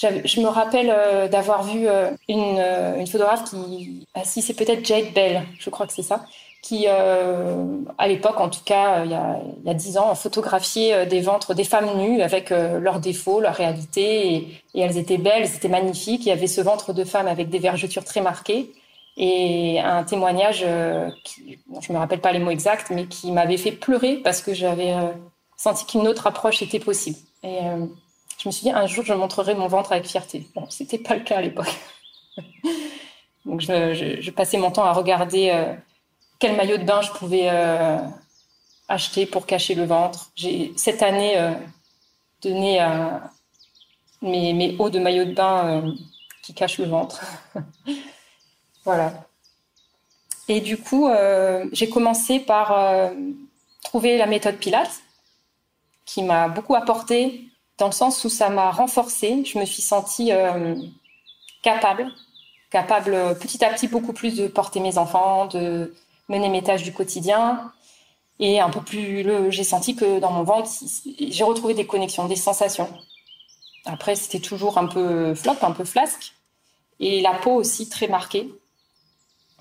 je 0.00 0.40
me 0.40 0.46
rappelle 0.46 0.90
euh, 0.90 1.28
d'avoir 1.28 1.64
vu 1.64 1.88
euh, 1.88 2.10
une, 2.28 2.58
euh, 2.58 2.98
une, 2.98 3.06
photographe 3.06 3.50
qui, 3.50 4.06
ah, 4.14 4.24
si 4.24 4.42
c'est 4.42 4.54
peut-être 4.54 4.86
Jade 4.86 5.12
Bell, 5.12 5.42
je 5.58 5.70
crois 5.70 5.86
que 5.86 5.92
c'est 5.92 6.02
ça, 6.02 6.24
qui, 6.68 6.86
à 6.86 8.08
l'époque, 8.08 8.40
en 8.40 8.48
tout 8.48 8.62
cas, 8.64 9.04
il 9.04 9.10
y 9.10 9.14
a, 9.14 9.38
il 9.62 9.66
y 9.66 9.70
a 9.70 9.74
10 9.74 9.98
ans, 9.98 10.14
photographiait 10.14 11.06
des 11.06 11.20
ventres 11.20 11.54
des 11.54 11.64
femmes 11.64 11.96
nues 11.96 12.20
avec 12.20 12.50
leurs 12.50 13.00
défauts, 13.00 13.40
leurs 13.40 13.54
réalités, 13.54 14.60
et, 14.74 14.80
elles 14.80 14.98
étaient 14.98 15.18
belles, 15.18 15.42
elles 15.42 15.56
étaient 15.56 15.68
magnifiques. 15.68 16.26
Il 16.26 16.28
y 16.28 16.32
avait 16.32 16.46
ce 16.46 16.60
ventre 16.60 16.92
de 16.92 17.04
femme 17.04 17.26
avec 17.26 17.48
des 17.48 17.58
vergetures 17.58 18.04
très 18.04 18.20
marquées 18.20 18.70
et 19.16 19.80
un 19.80 20.04
témoignage, 20.04 20.64
qui, 21.24 21.58
je 21.80 21.92
me 21.92 21.98
rappelle 21.98 22.20
pas 22.20 22.32
les 22.32 22.38
mots 22.38 22.50
exacts, 22.50 22.90
mais 22.90 23.06
qui 23.06 23.32
m'avait 23.32 23.56
fait 23.56 23.72
pleurer 23.72 24.16
parce 24.16 24.42
que 24.42 24.54
j'avais 24.54 24.94
senti 25.56 25.86
qu'une 25.86 26.06
autre 26.06 26.26
approche 26.26 26.62
était 26.62 26.80
possible. 26.80 27.18
Et 27.42 27.58
je 28.38 28.48
me 28.48 28.52
suis 28.52 28.62
dit, 28.62 28.70
un 28.70 28.86
jour, 28.86 29.04
je 29.04 29.12
montrerai 29.12 29.54
mon 29.54 29.66
ventre 29.66 29.92
avec 29.92 30.06
fierté. 30.06 30.46
Bon, 30.54 30.64
c'était 30.70 30.98
pas 30.98 31.16
le 31.16 31.22
cas 31.22 31.38
à 31.38 31.42
l'époque. 31.42 31.74
Donc, 33.44 33.60
je, 33.60 34.30
passais 34.30 34.58
mon 34.58 34.70
temps 34.70 34.84
à 34.84 34.92
regarder 34.92 35.50
euh, 35.50 35.74
quel 36.38 36.56
maillot 36.56 36.78
de 36.78 36.84
bain 36.84 37.00
je 37.02 37.10
pouvais 37.10 37.48
euh, 37.50 37.98
acheter 38.88 39.26
pour 39.26 39.46
cacher 39.46 39.74
le 39.74 39.84
ventre. 39.84 40.30
J'ai 40.34 40.72
cette 40.76 41.02
année 41.02 41.38
euh, 41.38 41.52
donné 42.42 42.86
mes, 44.22 44.52
mes, 44.52 44.76
hauts 44.78 44.90
de 44.90 44.98
maillot 44.98 45.24
de 45.24 45.34
bain 45.34 45.94
qui 46.42 46.54
cachent 46.54 46.78
le 46.78 46.86
ventre. 46.86 47.24
voilà. 48.84 49.12
Et 50.48 50.60
du 50.60 50.78
coup, 50.78 51.10
j'ai 51.72 51.90
commencé 51.90 52.40
par 52.40 53.12
trouver 53.82 54.16
la 54.16 54.26
méthode 54.26 54.56
Pilates, 54.56 55.02
qui 56.04 56.22
m'a 56.22 56.48
beaucoup 56.48 56.74
apporté 56.74 57.48
dans 57.78 57.86
le 57.86 57.92
sens 57.92 58.24
où 58.24 58.28
ça 58.28 58.50
m'a 58.50 58.70
renforcée. 58.70 59.44
Je 59.44 59.58
me 59.58 59.64
suis 59.64 59.82
sentie 59.82 60.32
euh, 60.32 60.74
capable, 61.62 62.10
capable 62.70 63.14
euh, 63.14 63.34
petit 63.34 63.64
à 63.64 63.70
petit 63.70 63.88
beaucoup 63.88 64.12
plus 64.12 64.36
de 64.36 64.48
porter 64.48 64.80
mes 64.80 64.98
enfants, 64.98 65.46
de 65.46 65.94
mener 66.28 66.48
mes 66.48 66.62
tâches 66.62 66.82
du 66.82 66.92
quotidien. 66.92 67.72
Et 68.40 68.60
un 68.60 68.70
peu 68.70 68.80
plus, 68.80 69.26
j'ai 69.50 69.64
senti 69.64 69.96
que 69.96 70.20
dans 70.20 70.30
mon 70.30 70.44
ventre, 70.44 70.70
j'ai 71.18 71.44
retrouvé 71.44 71.74
des 71.74 71.86
connexions, 71.86 72.26
des 72.28 72.36
sensations. 72.36 72.88
Après, 73.84 74.14
c'était 74.14 74.38
toujours 74.38 74.78
un 74.78 74.86
peu 74.86 75.34
flop, 75.34 75.56
un 75.62 75.72
peu 75.72 75.84
flasque. 75.84 76.34
Et 77.00 77.20
la 77.20 77.34
peau 77.34 77.52
aussi 77.52 77.88
très 77.88 78.06
marquée. 78.06 78.48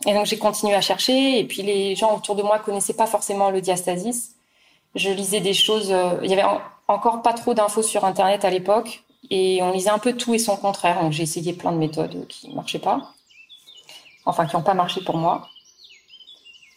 Et 0.05 0.13
donc, 0.13 0.25
j'ai 0.25 0.38
continué 0.38 0.75
à 0.75 0.81
chercher. 0.81 1.39
Et 1.39 1.43
puis, 1.45 1.63
les 1.63 1.95
gens 1.95 2.15
autour 2.15 2.36
de 2.36 2.43
moi 2.43 2.59
connaissaient 2.59 2.93
pas 2.93 3.07
forcément 3.07 3.50
le 3.50 3.62
diastasis. 3.62 4.36
Je 4.95 5.09
lisais 5.09 5.39
des 5.39 5.53
choses. 5.53 5.91
Euh, 5.91 6.19
il 6.24 6.29
y 6.29 6.33
avait 6.33 6.47
encore 6.88 7.21
pas 7.21 7.33
trop 7.33 7.53
d'infos 7.53 7.83
sur 7.83 8.05
Internet 8.05 8.45
à 8.45 8.50
l'époque. 8.50 9.03
Et 9.29 9.59
on 9.63 9.71
lisait 9.71 9.89
un 9.89 10.00
peu 10.00 10.13
tout 10.13 10.33
et 10.36 10.39
son 10.39 10.55
contraire. 10.55 11.01
Donc 11.01 11.13
j'ai 11.13 11.24
essayé 11.24 11.53
plein 11.53 11.71
de 11.71 11.77
méthodes 11.77 12.27
qui 12.27 12.50
ne 12.50 12.55
marchaient 12.55 12.79
pas. 12.79 13.13
Enfin, 14.25 14.45
qui 14.45 14.55
n'ont 14.55 14.62
pas 14.62 14.74
marché 14.74 15.01
pour 15.01 15.17
moi. 15.17 15.50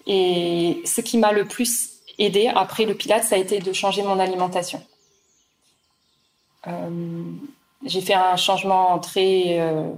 Et 0.07 0.83
ce 0.85 1.01
qui 1.01 1.19
m'a 1.19 1.33
le 1.33 1.45
plus 1.45 1.91
aidé 2.19 2.51
après 2.55 2.85
le 2.85 2.95
Pilate, 2.95 3.25
ça 3.25 3.37
a 3.37 3.39
été 3.39 3.61
de 3.61 3.73
changer 3.73 4.03
mon 4.03 4.19
alimentation. 4.19 4.83
Euh, 6.67 7.23
j'ai 7.85 8.01
fait 8.01 8.15
un 8.15 8.37
changement 8.37 8.99
très 8.99 9.59
euh, 9.59 9.91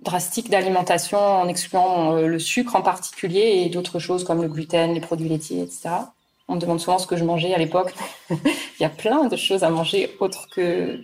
drastique 0.00 0.50
d'alimentation 0.50 1.18
en 1.18 1.48
excluant 1.48 2.14
euh, 2.14 2.26
le 2.26 2.38
sucre 2.38 2.76
en 2.76 2.82
particulier 2.82 3.62
et 3.64 3.68
d'autres 3.70 3.98
choses 3.98 4.24
comme 4.24 4.42
le 4.42 4.48
gluten, 4.48 4.92
les 4.92 5.00
produits 5.00 5.28
laitiers, 5.28 5.62
etc. 5.62 5.90
On 6.48 6.56
me 6.56 6.60
demande 6.60 6.80
souvent 6.80 6.98
ce 6.98 7.06
que 7.06 7.16
je 7.16 7.24
mangeais 7.24 7.54
à 7.54 7.58
l'époque. 7.58 7.94
Il 8.30 8.80
y 8.80 8.84
a 8.84 8.90
plein 8.90 9.26
de 9.26 9.36
choses 9.36 9.64
à 9.64 9.70
manger 9.70 10.14
autres 10.20 10.48
que 10.48 11.00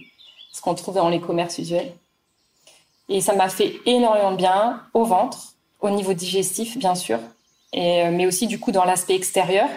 ce 0.52 0.60
qu'on 0.60 0.74
trouve 0.74 0.96
dans 0.96 1.08
les 1.08 1.20
commerces 1.20 1.58
usuels. 1.58 1.92
Et 3.08 3.20
ça 3.20 3.34
m'a 3.34 3.48
fait 3.48 3.80
énormément 3.86 4.32
de 4.32 4.36
bien 4.36 4.82
au 4.94 5.04
ventre, 5.04 5.54
au 5.80 5.90
niveau 5.90 6.12
digestif, 6.12 6.78
bien 6.78 6.94
sûr, 6.94 7.18
euh, 7.74 8.10
mais 8.10 8.26
aussi 8.26 8.46
du 8.46 8.58
coup 8.58 8.72
dans 8.72 8.84
l'aspect 8.84 9.14
extérieur. 9.14 9.68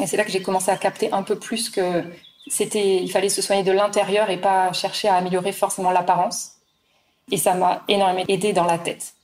Et 0.00 0.06
c'est 0.06 0.16
là 0.16 0.24
que 0.24 0.30
j'ai 0.30 0.42
commencé 0.42 0.70
à 0.70 0.76
capter 0.76 1.12
un 1.12 1.22
peu 1.22 1.38
plus 1.38 1.68
que 1.70 2.04
c'était, 2.46 3.02
il 3.02 3.10
fallait 3.10 3.28
se 3.28 3.42
soigner 3.42 3.62
de 3.62 3.72
l'intérieur 3.72 4.30
et 4.30 4.38
pas 4.38 4.72
chercher 4.72 5.08
à 5.08 5.16
améliorer 5.16 5.52
forcément 5.52 5.90
l'apparence. 5.90 6.52
Et 7.30 7.36
ça 7.36 7.54
m'a 7.54 7.82
énormément 7.88 8.24
aidé 8.28 8.52
dans 8.52 8.64
la 8.64 8.78
tête, 8.78 9.14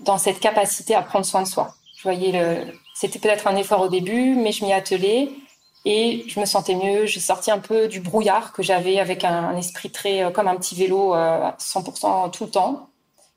dans 0.00 0.18
cette 0.18 0.40
capacité 0.40 0.94
à 0.94 1.02
prendre 1.02 1.26
soin 1.26 1.42
de 1.42 1.48
soi. 1.48 1.74
Je 1.96 2.02
voyais 2.02 2.32
c'était 2.96 3.18
peut-être 3.18 3.46
un 3.46 3.56
effort 3.56 3.82
au 3.82 3.88
début, 3.88 4.34
mais 4.36 4.52
je 4.52 4.64
m'y 4.64 4.72
attelais 4.72 5.28
et 5.84 6.24
je 6.28 6.40
me 6.40 6.46
sentais 6.46 6.74
mieux. 6.74 7.04
J'ai 7.04 7.20
sorti 7.20 7.50
un 7.50 7.58
peu 7.58 7.88
du 7.88 8.00
brouillard 8.00 8.54
que 8.54 8.62
j'avais 8.62 8.98
avec 8.98 9.22
un, 9.22 9.54
esprit 9.54 9.90
très 9.90 10.24
euh, 10.24 10.30
comme 10.30 10.48
un 10.48 10.56
petit 10.56 10.74
vélo 10.74 11.14
euh, 11.14 11.50
100% 11.58 12.30
tout 12.30 12.44
le 12.44 12.50
temps. 12.50 12.88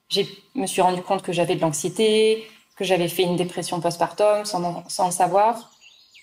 Je 0.10 0.22
me 0.56 0.66
suis 0.66 0.82
rendu 0.82 1.02
compte 1.02 1.24
que 1.24 1.34
j'avais 1.34 1.56
de 1.56 1.62
l'anxiété, 1.62 2.48
que 2.80 2.86
j'avais 2.86 3.10
fait 3.10 3.24
une 3.24 3.36
dépression 3.36 3.82
postpartum 3.82 4.46
sans, 4.46 4.84
sans 4.88 5.08
le 5.08 5.12
savoir. 5.12 5.70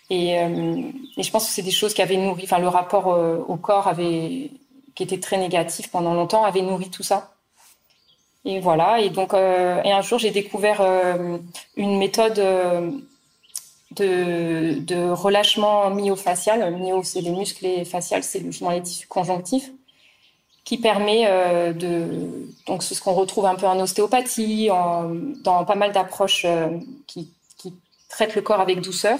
Et, 0.09 0.39
euh, 0.39 0.91
et, 1.19 1.23
je 1.23 1.31
pense 1.31 1.47
que 1.47 1.53
c'est 1.53 1.63
des 1.63 1.71
choses 1.71 1.93
qui 1.93 2.01
avaient 2.01 2.17
nourri, 2.17 2.45
enfin 2.45 2.59
le 2.59 2.69
rapport 2.69 3.13
euh, 3.13 3.45
au 3.47 3.57
corps 3.57 3.89
avait, 3.89 4.51
qui 4.95 5.03
était 5.03 5.21
très 5.21 5.37
négatif 5.37 5.91
pendant 5.91 6.15
longtemps, 6.15 6.45
avait 6.45 6.63
nourri 6.63 6.89
tout 6.89 7.03
ça. 7.03 7.35
Et 8.47 8.59
voilà. 8.61 9.01
Et 9.01 9.11
donc, 9.11 9.35
euh, 9.35 9.83
et 9.85 9.93
un 9.93 10.01
jour, 10.01 10.19
j'ai 10.19 10.31
découvert 10.31 10.81
une 11.77 11.99
méthode 11.99 12.41
de, 13.91 14.79
de 14.79 15.11
relâchement 15.11 15.91
myofacial. 15.91 16.75
Myo, 16.75 17.03
c'est 17.03 17.21
les 17.21 17.31
muscles 17.31 17.67
et 17.67 17.85
facial, 17.85 18.23
c'est 18.23 18.41
justement 18.41 18.71
les 18.71 18.83
tissus 18.83 19.09
conjonctifs, 19.09 19.71
qui 20.67 20.79
permet 20.79 21.27
euh, 21.29 21.73
de. 21.73 22.49
Donc, 22.67 22.83
c'est 22.83 22.95
ce 22.95 23.01
qu'on 23.01 23.15
retrouve 23.15 23.47
un 23.47 23.55
peu 23.55 23.67
en 23.67 23.79
ostéopathie, 23.79 24.69
dans 25.45 25.65
pas 25.65 25.77
mal 25.77 25.93
d'approches 25.93 26.45
euh, 26.45 26.69
qui, 27.07 27.31
qui 27.57 27.73
traitent 28.11 28.35
le 28.35 28.43
corps 28.43 28.61
avec 28.61 28.81
douceur. 28.81 29.19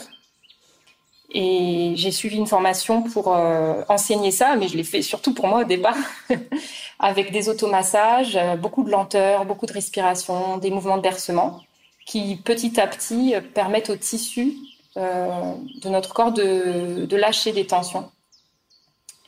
Et 1.31 1.93
j'ai 1.97 2.11
suivi 2.11 2.37
une 2.37 2.49
formation 2.49 3.03
pour 3.03 3.33
euh, 3.33 3.83
enseigner 3.89 4.33
ça, 4.33 4.57
mais 4.57 4.67
je 4.69 4.77
l'ai 4.77 4.85
fait 4.85 5.03
surtout 5.03 5.35
pour 5.35 5.47
moi 5.47 5.61
au 5.61 5.65
départ, 5.65 5.97
avec 6.99 7.31
des 7.31 7.49
automassages, 7.49 8.39
beaucoup 8.61 8.83
de 8.83 8.91
lenteur, 8.91 9.45
beaucoup 9.45 9.67
de 9.67 9.73
respiration, 9.73 10.59
des 10.59 10.71
mouvements 10.71 10.97
de 10.97 11.03
bercement 11.03 11.61
qui 12.07 12.37
petit 12.37 12.81
à 12.81 12.87
petit 12.87 13.35
permettent 13.55 13.91
au 13.91 13.97
tissu 13.97 14.55
euh, 14.97 15.53
de 15.83 15.89
notre 15.91 16.15
corps 16.15 16.33
de, 16.33 17.05
de, 17.05 17.17
lâcher 17.17 17.53
des 17.53 17.67
tensions. 17.67 18.11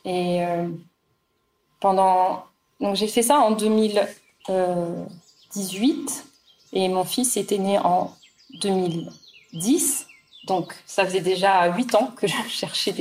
Et 0.05 0.41
Donc 1.81 2.95
j'ai 2.95 3.07
fait 3.07 3.23
ça 3.23 3.39
en 3.39 3.51
2018 3.51 6.25
et 6.73 6.89
mon 6.89 7.03
fils 7.03 7.37
était 7.37 7.57
né 7.57 7.79
en 7.79 8.11
2010. 8.61 10.07
Donc 10.47 10.75
ça 10.85 11.05
faisait 11.05 11.21
déjà 11.21 11.73
huit 11.75 11.95
ans 11.95 12.11
que 12.15 12.27
je 12.27 12.35
cherchais 12.47 12.93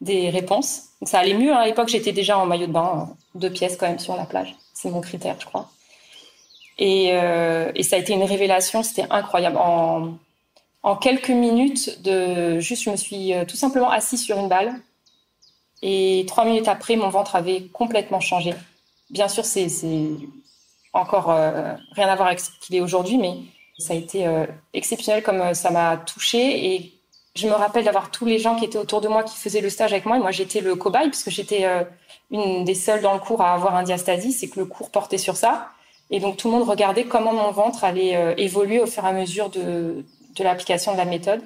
des, 0.00 0.30
réponses. 0.30 0.84
Donc, 1.00 1.08
ça 1.08 1.20
allait 1.20 1.34
mieux. 1.34 1.52
Hein. 1.52 1.58
À 1.58 1.66
l'époque, 1.66 1.88
j'étais 1.88 2.12
déjà 2.12 2.38
en 2.38 2.46
maillot 2.46 2.66
de 2.66 2.72
bain, 2.72 3.08
deux 3.34 3.50
pièces 3.50 3.76
quand 3.76 3.88
même 3.88 3.98
sur 3.98 4.16
la 4.16 4.24
plage. 4.24 4.54
C'est 4.74 4.90
mon 4.90 5.00
critère, 5.00 5.36
je 5.38 5.46
crois. 5.46 5.70
Et, 6.78 7.10
euh, 7.12 7.70
et, 7.74 7.82
ça 7.82 7.96
a 7.96 7.98
été 8.00 8.12
une 8.12 8.24
révélation, 8.24 8.82
c'était 8.82 9.06
incroyable. 9.10 9.56
En, 9.56 10.14
en, 10.82 10.96
quelques 10.96 11.30
minutes, 11.30 12.02
de, 12.02 12.58
juste, 12.58 12.82
je 12.82 12.90
me 12.90 12.96
suis 12.96 13.32
euh, 13.32 13.44
tout 13.44 13.56
simplement 13.56 13.90
assise 13.90 14.22
sur 14.22 14.38
une 14.38 14.48
balle. 14.48 14.74
Et 15.86 16.24
trois 16.26 16.46
minutes 16.46 16.66
après, 16.66 16.96
mon 16.96 17.10
ventre 17.10 17.36
avait 17.36 17.64
complètement 17.64 18.18
changé. 18.18 18.54
Bien 19.10 19.28
sûr, 19.28 19.44
c'est 19.44 19.68
encore 20.94 21.30
euh, 21.30 21.74
rien 21.92 22.08
à 22.08 22.16
voir 22.16 22.28
avec 22.28 22.40
ce 22.40 22.48
qu'il 22.62 22.74
est 22.74 22.80
aujourd'hui, 22.80 23.18
mais 23.18 23.34
ça 23.78 23.92
a 23.92 23.96
été 23.96 24.26
euh, 24.26 24.46
exceptionnel 24.72 25.22
comme 25.22 25.42
euh, 25.42 25.52
ça 25.52 25.70
m'a 25.70 25.98
touchée. 25.98 26.72
Et 26.74 26.94
je 27.34 27.46
me 27.46 27.52
rappelle 27.52 27.84
d'avoir 27.84 28.10
tous 28.10 28.24
les 28.24 28.38
gens 28.38 28.56
qui 28.56 28.64
étaient 28.64 28.78
autour 28.78 29.02
de 29.02 29.08
moi 29.08 29.24
qui 29.24 29.36
faisaient 29.36 29.60
le 29.60 29.68
stage 29.68 29.92
avec 29.92 30.06
moi. 30.06 30.16
Et 30.16 30.20
moi, 30.20 30.30
j'étais 30.30 30.62
le 30.62 30.74
cobaye 30.74 31.10
puisque 31.10 31.28
j'étais 31.28 31.66
une 32.30 32.64
des 32.64 32.74
seules 32.74 33.02
dans 33.02 33.12
le 33.12 33.20
cours 33.20 33.42
à 33.42 33.52
avoir 33.52 33.76
un 33.76 33.82
diastasie, 33.82 34.32
c'est 34.32 34.48
que 34.48 34.60
le 34.60 34.64
cours 34.64 34.90
portait 34.90 35.18
sur 35.18 35.36
ça. 35.36 35.68
Et 36.10 36.18
donc, 36.18 36.38
tout 36.38 36.48
le 36.48 36.54
monde 36.54 36.66
regardait 36.66 37.04
comment 37.04 37.34
mon 37.34 37.50
ventre 37.50 37.84
allait 37.84 38.34
évoluer 38.38 38.80
au 38.80 38.86
fur 38.86 39.04
et 39.04 39.08
à 39.08 39.12
mesure 39.12 39.50
de 39.50 40.04
l'application 40.38 40.92
de 40.92 40.96
la 40.96 41.04
méthode. 41.04 41.42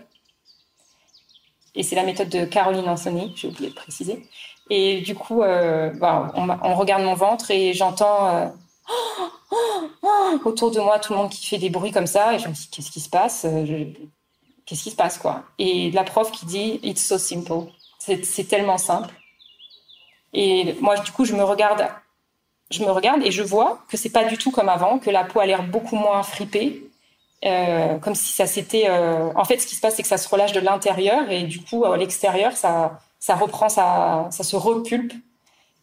Et 1.75 1.83
c'est 1.83 1.97
la 1.97 2.03
méthode 2.03 2.29
de 2.29 2.45
Caroline 2.45 2.89
Anthony, 2.89 3.33
j'ai 3.37 3.49
oublié 3.49 3.71
de 3.71 3.75
préciser. 3.75 4.27
Et 4.71 5.01
du 5.01 5.15
coup, 5.15 5.43
euh, 5.43 5.91
bah, 5.95 6.33
on, 6.35 6.75
regarde 6.75 7.03
mon 7.03 7.15
ventre 7.15 7.51
et 7.51 7.73
j'entends 7.73 8.53
autour 10.45 10.71
de 10.71 10.81
moi 10.81 10.99
tout 10.99 11.13
le 11.13 11.19
monde 11.19 11.31
qui 11.31 11.47
fait 11.47 11.59
des 11.59 11.71
bruits 11.71 11.93
comme 11.93 12.07
ça. 12.07 12.35
Et 12.35 12.39
je 12.39 12.49
me 12.49 12.53
dis, 12.53 12.69
qu'est-ce 12.71 12.91
qui 12.91 13.01
se 13.01 13.09
passe? 13.09 13.47
Qu'est-ce 14.67 14.83
qui 14.83 14.91
se 14.91 14.97
passe 14.97 15.17
quoi? 15.17 15.45
Et 15.59 15.91
la 15.93 16.05
prof 16.05 16.31
qui 16.31 16.45
dit 16.45 16.81
It's 16.83 17.07
so 17.07 17.17
simple. 17.17 17.71
C'est 17.99 18.49
tellement 18.49 18.79
simple. 18.79 19.15
Et 20.33 20.77
moi, 20.81 20.99
du 20.99 21.11
coup, 21.11 21.25
je 21.25 21.35
me 21.35 21.43
regarde, 21.43 21.89
je 22.71 22.83
me 22.83 22.91
regarde 22.91 23.23
et 23.23 23.31
je 23.31 23.43
vois 23.43 23.83
que 23.89 23.97
c'est 23.97 24.11
pas 24.11 24.25
du 24.25 24.37
tout 24.37 24.51
comme 24.51 24.69
avant, 24.69 24.99
que 24.99 25.11
la 25.11 25.25
peau 25.25 25.41
a 25.41 25.47
l'air 25.47 25.63
beaucoup 25.63 25.97
moins 25.97 26.23
fripée, 26.23 26.88
euh, 27.45 27.99
comme 27.99 28.15
si 28.15 28.33
ça 28.33 28.47
s'était. 28.47 28.89
Euh, 28.89 29.31
en 29.35 29.45
fait, 29.45 29.59
ce 29.59 29.67
qui 29.67 29.77
se 29.77 29.81
passe, 29.81 29.97
c'est 29.97 30.03
que 30.03 30.09
ça 30.09 30.19
se 30.19 30.29
relâche 30.29 30.53
de 30.53 30.61
l'intérieur 30.61 31.31
et 31.31 31.45
du 31.45 31.61
coup, 31.61 31.85
à 31.85 31.97
l'extérieur, 31.97 32.57
ça, 32.57 33.01
ça 33.19 33.37
reprend, 33.37 33.69
ça, 33.69 34.29
ça 34.31 34.45
se 34.45 34.57
repulpe. 34.57 35.13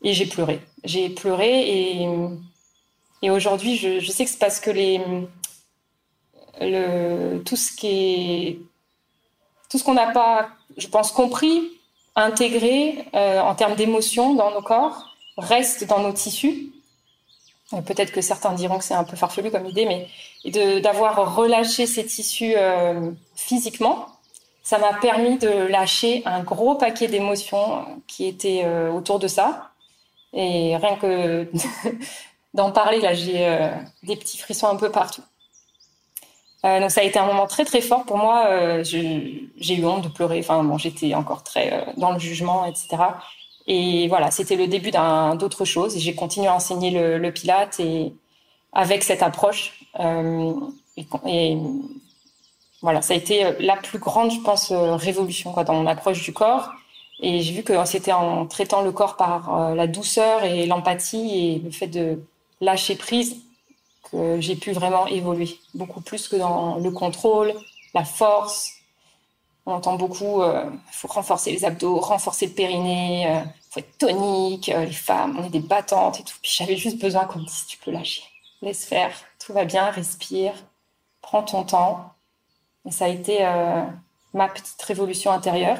Et 0.03 0.13
j'ai 0.13 0.25
pleuré. 0.25 0.59
J'ai 0.83 1.09
pleuré 1.09 1.67
et, 1.67 2.07
et 3.21 3.31
aujourd'hui, 3.31 3.77
je, 3.77 3.99
sais 4.11 4.25
que 4.25 4.29
c'est 4.29 4.39
parce 4.39 4.59
que 4.59 4.69
les, 4.69 5.01
le, 6.61 7.39
tout 7.39 7.55
ce 7.55 7.71
qui 7.71 7.87
est 7.87 8.59
tout 9.69 9.79
ce 9.79 9.83
qu'on 9.83 9.95
n'a 9.95 10.11
pas, 10.11 10.49
je 10.77 10.87
pense, 10.87 11.11
compris, 11.11 11.71
intégré 12.15 13.05
euh, 13.13 13.39
en 13.41 13.55
termes 13.55 13.75
d'émotions 13.75 14.35
dans 14.35 14.51
nos 14.51 14.61
corps 14.61 15.15
reste 15.37 15.85
dans 15.85 15.99
nos 15.99 16.13
tissus. 16.13 16.71
Peut-être 17.71 18.11
que 18.11 18.21
certains 18.21 18.53
diront 18.53 18.77
que 18.77 18.83
c'est 18.83 18.93
un 18.93 19.03
peu 19.03 19.15
farfelu 19.15 19.49
comme 19.49 19.65
idée, 19.65 19.85
mais 19.85 20.81
d'avoir 20.81 21.35
relâché 21.35 21.87
ces 21.87 22.05
tissus 22.05 22.53
euh, 22.55 23.11
physiquement, 23.35 24.05
ça 24.63 24.77
m'a 24.77 24.93
permis 24.93 25.37
de 25.37 25.49
lâcher 25.49 26.21
un 26.25 26.43
gros 26.43 26.75
paquet 26.75 27.07
d'émotions 27.07 27.85
qui 28.07 28.27
étaient 28.27 28.63
euh, 28.65 28.91
autour 28.91 29.19
de 29.19 29.27
ça. 29.27 29.71
Et 30.33 30.75
rien 30.77 30.95
que 30.97 31.49
d'en 32.53 32.71
parler, 32.71 32.99
là, 33.01 33.13
j'ai 33.13 33.71
des 34.03 34.15
petits 34.15 34.37
frissons 34.37 34.67
un 34.67 34.75
peu 34.75 34.91
partout. 34.91 35.23
Euh, 36.65 36.79
donc 36.79 36.89
ça 36.89 37.01
a 37.01 37.03
été 37.03 37.19
un 37.19 37.27
moment 37.27 37.45
très 37.45 37.63
très 37.63 37.81
fort 37.81 38.05
pour 38.05 38.17
moi. 38.17 38.47
Euh, 38.47 38.83
j'ai 38.83 39.75
eu 39.75 39.85
honte 39.85 40.03
de 40.03 40.09
pleurer. 40.09 40.39
Enfin 40.39 40.63
bon, 40.63 40.77
j'étais 40.77 41.13
encore 41.13 41.43
très 41.43 41.73
euh, 41.73 41.91
dans 41.97 42.11
le 42.11 42.19
jugement, 42.19 42.65
etc. 42.65 42.97
Et 43.67 44.07
voilà, 44.07 44.31
c'était 44.31 44.55
le 44.55 44.67
début 44.67 44.91
d'autre 45.39 45.65
chose. 45.65 45.97
J'ai 45.97 46.15
continué 46.15 46.47
à 46.47 46.55
enseigner 46.55 46.91
le, 46.91 47.17
le, 47.17 47.31
Pilate 47.31 47.79
et 47.79 48.13
avec 48.73 49.03
cette 49.03 49.23
approche. 49.23 49.85
Et, 49.99 51.05
et, 51.25 51.57
voilà, 52.81 53.01
ça 53.01 53.13
a 53.13 53.17
été 53.17 53.53
la 53.59 53.75
plus 53.77 53.97
grande, 53.97 54.31
je 54.31 54.39
pense, 54.41 54.71
révolution 54.71 55.51
quoi, 55.51 55.63
dans 55.63 55.73
mon 55.73 55.87
approche 55.87 56.21
du 56.23 56.33
corps. 56.33 56.71
Et 57.21 57.41
j'ai 57.41 57.53
vu 57.53 57.63
que 57.63 57.73
c'était 57.85 58.11
en 58.11 58.45
traitant 58.45 58.81
le 58.81 58.91
corps 58.91 59.15
par 59.15 59.73
la 59.73 59.87
douceur 59.87 60.43
et 60.43 60.67
l'empathie 60.67 61.31
et 61.33 61.59
le 61.59 61.71
fait 61.71 61.87
de 61.87 62.21
lâcher 62.61 62.95
prise 62.95 63.37
que 64.11 64.39
j'ai 64.39 64.55
pu 64.55 64.71
vraiment 64.71 65.07
évoluer, 65.07 65.57
beaucoup 65.73 66.01
plus 66.01 66.27
que 66.27 66.35
dans 66.35 66.77
le 66.77 66.91
contrôle, 66.91 67.53
la 67.93 68.03
force. 68.03 68.71
On 69.65 69.73
entend 69.73 69.95
beaucoup, 69.95 70.43
il 70.43 70.49
euh, 70.49 70.69
faut 70.91 71.07
renforcer 71.07 71.51
les 71.51 71.65
abdos, 71.65 71.99
renforcer 71.99 72.45
le 72.45 72.53
périnée, 72.53 73.23
il 73.23 73.27
euh, 73.27 73.41
faut 73.71 73.79
être 73.79 73.97
tonique, 73.97 74.69
euh, 74.69 74.85
les 74.85 74.91
femmes, 74.91 75.37
on 75.39 75.43
est 75.43 75.49
des 75.49 75.59
battantes 75.59 76.19
et 76.19 76.23
tout. 76.23 76.35
Puis 76.41 76.51
j'avais 76.55 76.75
juste 76.77 77.01
besoin 77.01 77.25
qu'on 77.25 77.39
me 77.39 77.45
dise, 77.45 77.65
tu 77.67 77.77
peux 77.77 77.91
lâcher, 77.91 78.23
laisse 78.61 78.85
faire, 78.85 79.11
tout 79.43 79.53
va 79.53 79.65
bien, 79.65 79.89
respire, 79.89 80.53
prends 81.21 81.43
ton 81.43 81.63
temps. 81.63 82.13
Et 82.85 82.91
ça 82.91 83.05
a 83.05 83.07
été 83.07 83.39
ma 84.35 84.47
petite 84.47 84.79
révolution 84.83 85.31
intérieure. 85.31 85.79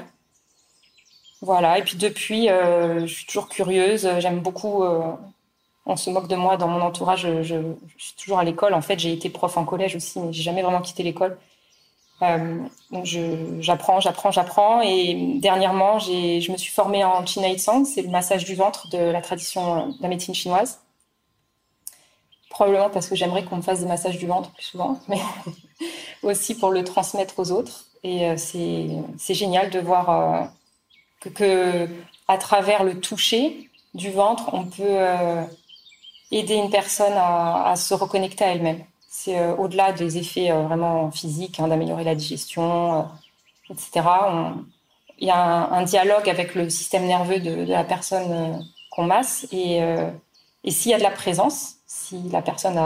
Voilà, 1.42 1.78
et 1.78 1.84
puis 1.84 1.98
depuis, 1.98 2.48
je 2.48 3.06
suis 3.06 3.28
toujours 3.28 3.48
curieuse, 3.48 4.10
j'aime 4.20 4.40
beaucoup 4.40 4.84
on 5.86 5.96
se 5.96 6.10
moque 6.10 6.28
de 6.28 6.36
moi 6.36 6.58
dans 6.58 6.68
mon 6.68 6.82
entourage. 6.82 7.28
Je, 7.44 7.74
suis 7.98 8.16
toujours 8.16 8.40
à 8.40 8.44
l'école. 8.44 8.74
En 8.74 8.82
fait, 8.82 8.98
j'ai 8.98 9.14
été 9.14 9.30
prof 9.30 9.56
en 9.58 9.66
collège 9.66 9.96
aussi, 9.96 10.20
mais 10.20 10.34
j'ai 10.34 10.44
jamais 10.44 10.64
vraiment 10.64 10.82
quitté 10.82 11.04
l'école. 11.04 11.38
Euh, 12.22 12.58
donc 12.92 13.06
j'apprends, 13.60 14.00
j'apprends, 14.00 14.32
j'apprends. 14.32 14.82
Et 14.82 15.38
dernièrement, 15.40 16.00
je 16.00 16.52
me 16.52 16.58
suis 16.58 16.72
formée 16.72 17.04
en 17.04 17.26
China 17.26 17.54
Tsang, 17.56 17.86
c'est 17.86 18.02
le 18.02 18.10
massage 18.10 18.46
du 18.46 18.56
ventre 18.56 18.90
de 18.90 18.98
la 18.98 19.22
tradition 19.22 19.88
de 19.88 20.02
la 20.02 20.08
médecine 20.08 20.34
chinoise. 20.34 20.82
Probablement 22.50 22.90
parce 22.90 23.08
que 23.08 23.16
j'aimerais 23.16 23.44
qu'on 23.44 23.58
me 23.58 23.62
fasse 23.62 23.82
des 23.82 23.86
massages 23.86 24.18
du 24.18 24.28
ventre 24.28 24.50
plus 24.52 24.64
souvent, 24.64 25.00
mais 25.10 25.20
aussi 26.24 26.56
pour 26.56 26.72
le 26.72 26.84
transmettre 26.84 27.38
aux 27.38 27.52
autres. 27.52 27.86
Et 28.04 28.30
euh, 28.30 28.36
c'est 28.38 29.34
génial 29.34 29.70
de 29.70 29.80
voir 29.80 30.10
euh, 30.10 30.46
que, 31.20 31.30
que, 31.30 31.90
à 32.28 32.38
travers 32.38 32.84
le 32.84 33.00
toucher 33.00 33.70
du 33.94 34.12
ventre, 34.12 34.54
on 34.54 34.66
peut 34.66 34.98
aider 36.32 36.56
une 36.56 36.70
personne 36.70 37.14
à, 37.16 37.76
se 37.76 37.94
reconnecter 37.94 38.44
à 38.44 38.50
elle-même. 38.50 38.84
C'est 39.18 39.40
euh, 39.40 39.56
au-delà 39.56 39.94
des 39.94 40.18
effets 40.18 40.52
euh, 40.52 40.64
vraiment 40.64 41.10
physiques, 41.10 41.62
hein, 41.62 41.70
d'améliorer 41.70 42.04
la 42.04 42.16
digestion, 42.16 43.00
euh, 43.00 43.04
etc. 43.70 44.06
Il 45.20 45.28
y 45.28 45.32
a 45.32 45.74
un, 45.74 45.84
dialogue 45.84 46.30
avec 46.30 46.54
le 46.54 46.70
système 46.70 47.06
nerveux 47.06 47.40
de, 47.40 47.64
la 47.64 47.86
personne 47.86 48.62
qu'on 48.92 49.04
masse 49.06 49.48
et, 49.54 49.80
s'il 50.68 50.92
y 50.92 50.94
a 50.94 50.98
de 50.98 51.04
la 51.04 51.12
présence, 51.12 51.76
si 51.88 52.22
la 52.30 52.42
personne 52.42 52.78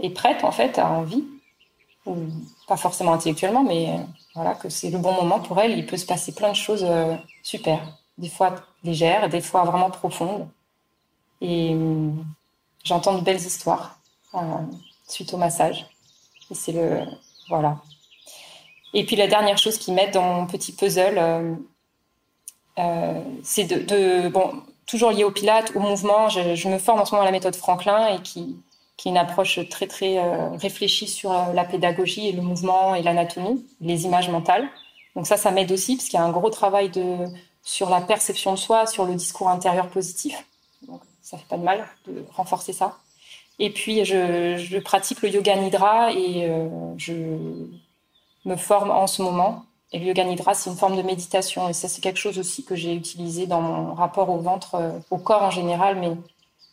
est 0.00 0.10
prête 0.10 0.42
en 0.44 0.50
fait, 0.50 0.78
a 0.78 0.88
envie, 0.90 1.24
ou 2.06 2.16
pas 2.66 2.78
forcément 2.78 3.12
intellectuellement, 3.12 3.62
mais 3.62 4.00
voilà 4.34 4.54
que 4.54 4.70
c'est 4.70 4.90
le 4.90 4.98
bon 4.98 5.12
moment 5.12 5.40
pour 5.40 5.60
elle, 5.60 5.78
il 5.78 5.84
peut 5.84 5.98
se 5.98 6.06
passer 6.06 6.34
plein 6.34 6.50
de 6.50 6.56
choses 6.56 6.86
super, 7.42 7.80
des 8.16 8.30
fois 8.30 8.54
légères, 8.82 9.28
des 9.28 9.42
fois 9.42 9.64
vraiment 9.64 9.90
profondes. 9.90 10.48
Et 11.42 11.76
j'entends 12.84 13.18
de 13.18 13.22
belles 13.22 13.36
histoires 13.36 13.98
suite 15.14 15.32
au 15.34 15.36
massage. 15.36 15.86
Et 16.50 16.54
c'est 16.54 16.72
le. 16.72 17.00
Voilà. 17.48 17.78
Et 18.92 19.04
puis 19.04 19.16
la 19.16 19.26
dernière 19.26 19.58
chose 19.58 19.78
qui 19.78 19.92
m'aide 19.92 20.12
dans 20.12 20.22
mon 20.22 20.46
petit 20.46 20.72
puzzle, 20.72 21.18
euh, 21.18 21.54
euh, 22.78 23.22
c'est 23.42 23.64
de, 23.64 24.28
Bon, 24.28 24.52
toujours 24.86 25.10
lié 25.10 25.24
au 25.24 25.30
Pilate, 25.30 25.72
au 25.74 25.80
mouvement. 25.80 26.28
Je, 26.28 26.68
me 26.68 26.78
forme 26.78 27.00
en 27.00 27.04
ce 27.04 27.12
moment 27.12 27.22
à 27.22 27.26
la 27.26 27.32
méthode 27.32 27.56
Franklin 27.56 28.14
et 28.14 28.22
qui, 28.22 28.56
est 29.04 29.08
une 29.08 29.18
approche 29.18 29.58
très, 29.68 29.86
très 29.86 30.18
réfléchie 30.56 31.08
sur 31.08 31.32
la 31.52 31.64
pédagogie 31.64 32.28
et 32.28 32.32
le 32.32 32.42
mouvement 32.42 32.94
et 32.94 33.02
l'anatomie, 33.02 33.66
les 33.80 34.04
images 34.04 34.30
mentales. 34.30 34.68
Donc 35.16 35.26
ça, 35.26 35.36
ça 35.36 35.50
m'aide 35.50 35.72
aussi 35.72 35.96
parce 35.96 36.08
qu'il 36.08 36.18
y 36.18 36.22
a 36.22 36.24
un 36.24 36.30
gros 36.30 36.50
travail 36.50 36.88
de, 36.90 37.26
sur 37.62 37.90
la 37.90 38.00
perception 38.00 38.52
de 38.52 38.58
soi, 38.58 38.86
sur 38.86 39.04
le 39.04 39.14
discours 39.14 39.48
intérieur 39.48 39.88
positif 39.88 40.44
ça 41.24 41.38
fait 41.38 41.48
pas 41.48 41.56
de 41.56 41.64
mal 41.64 41.88
de 42.06 42.24
renforcer 42.32 42.72
ça. 42.72 42.98
Et 43.58 43.70
puis, 43.70 44.04
je, 44.04 44.78
pratique 44.80 45.22
le 45.22 45.30
yoga 45.30 45.56
nidra 45.56 46.12
et 46.12 46.48
euh, 46.48 46.68
je 46.96 47.12
me 48.44 48.56
forme 48.56 48.90
en 48.90 49.06
ce 49.06 49.22
moment. 49.22 49.64
Et 49.92 49.98
le 49.98 50.06
yoga 50.06 50.24
nidra, 50.24 50.54
c'est 50.54 50.70
une 50.70 50.76
forme 50.76 50.96
de 50.96 51.02
méditation. 51.02 51.68
Et 51.68 51.72
ça, 51.72 51.88
c'est 51.88 52.00
quelque 52.00 52.18
chose 52.18 52.38
aussi 52.38 52.64
que 52.64 52.74
j'ai 52.74 52.94
utilisé 52.94 53.46
dans 53.46 53.60
mon 53.60 53.94
rapport 53.94 54.28
au 54.30 54.38
ventre, 54.38 54.74
euh, 54.74 54.90
au 55.10 55.18
corps 55.18 55.42
en 55.42 55.50
général, 55.50 55.96
mais 55.98 56.12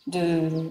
de 0.08 0.68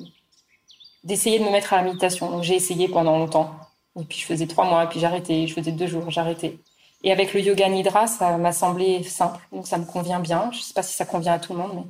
d'essayer 1.04 1.40
de 1.40 1.46
me 1.46 1.50
mettre 1.50 1.74
à 1.74 1.78
la 1.78 1.84
méditation. 1.84 2.30
Donc, 2.30 2.44
j'ai 2.44 2.56
essayé 2.56 2.88
pendant 2.88 3.18
longtemps. 3.18 3.56
Et 4.00 4.04
puis, 4.04 4.20
je 4.20 4.26
faisais 4.26 4.48
trois 4.48 4.66
mois, 4.66 4.84
et 4.84 4.88
puis 4.88 5.00
j'arrêtais. 5.00 5.48
Je 5.48 5.54
faisais 5.54 5.72
deux 5.72 5.88
jours, 5.88 6.10
j'arrêtais. 6.12 6.60
Et 7.04 7.12
avec 7.12 7.34
le 7.34 7.42
yoga 7.42 7.68
nidra, 7.70 8.08
ça 8.08 8.38
m'a 8.38 8.52
semblé 8.52 9.04
simple. 9.04 9.40
Donc, 9.52 9.68
ça 9.68 9.78
me 9.78 9.86
convient 9.86 10.20
bien. 10.20 10.50
Je 10.52 10.58
ne 10.58 10.62
sais 10.62 10.74
pas 10.74 10.84
si 10.84 10.94
ça 10.96 11.06
convient 11.06 11.34
à 11.34 11.40
tout 11.40 11.54
le 11.54 11.60
monde, 11.60 11.72
mais 11.76 11.84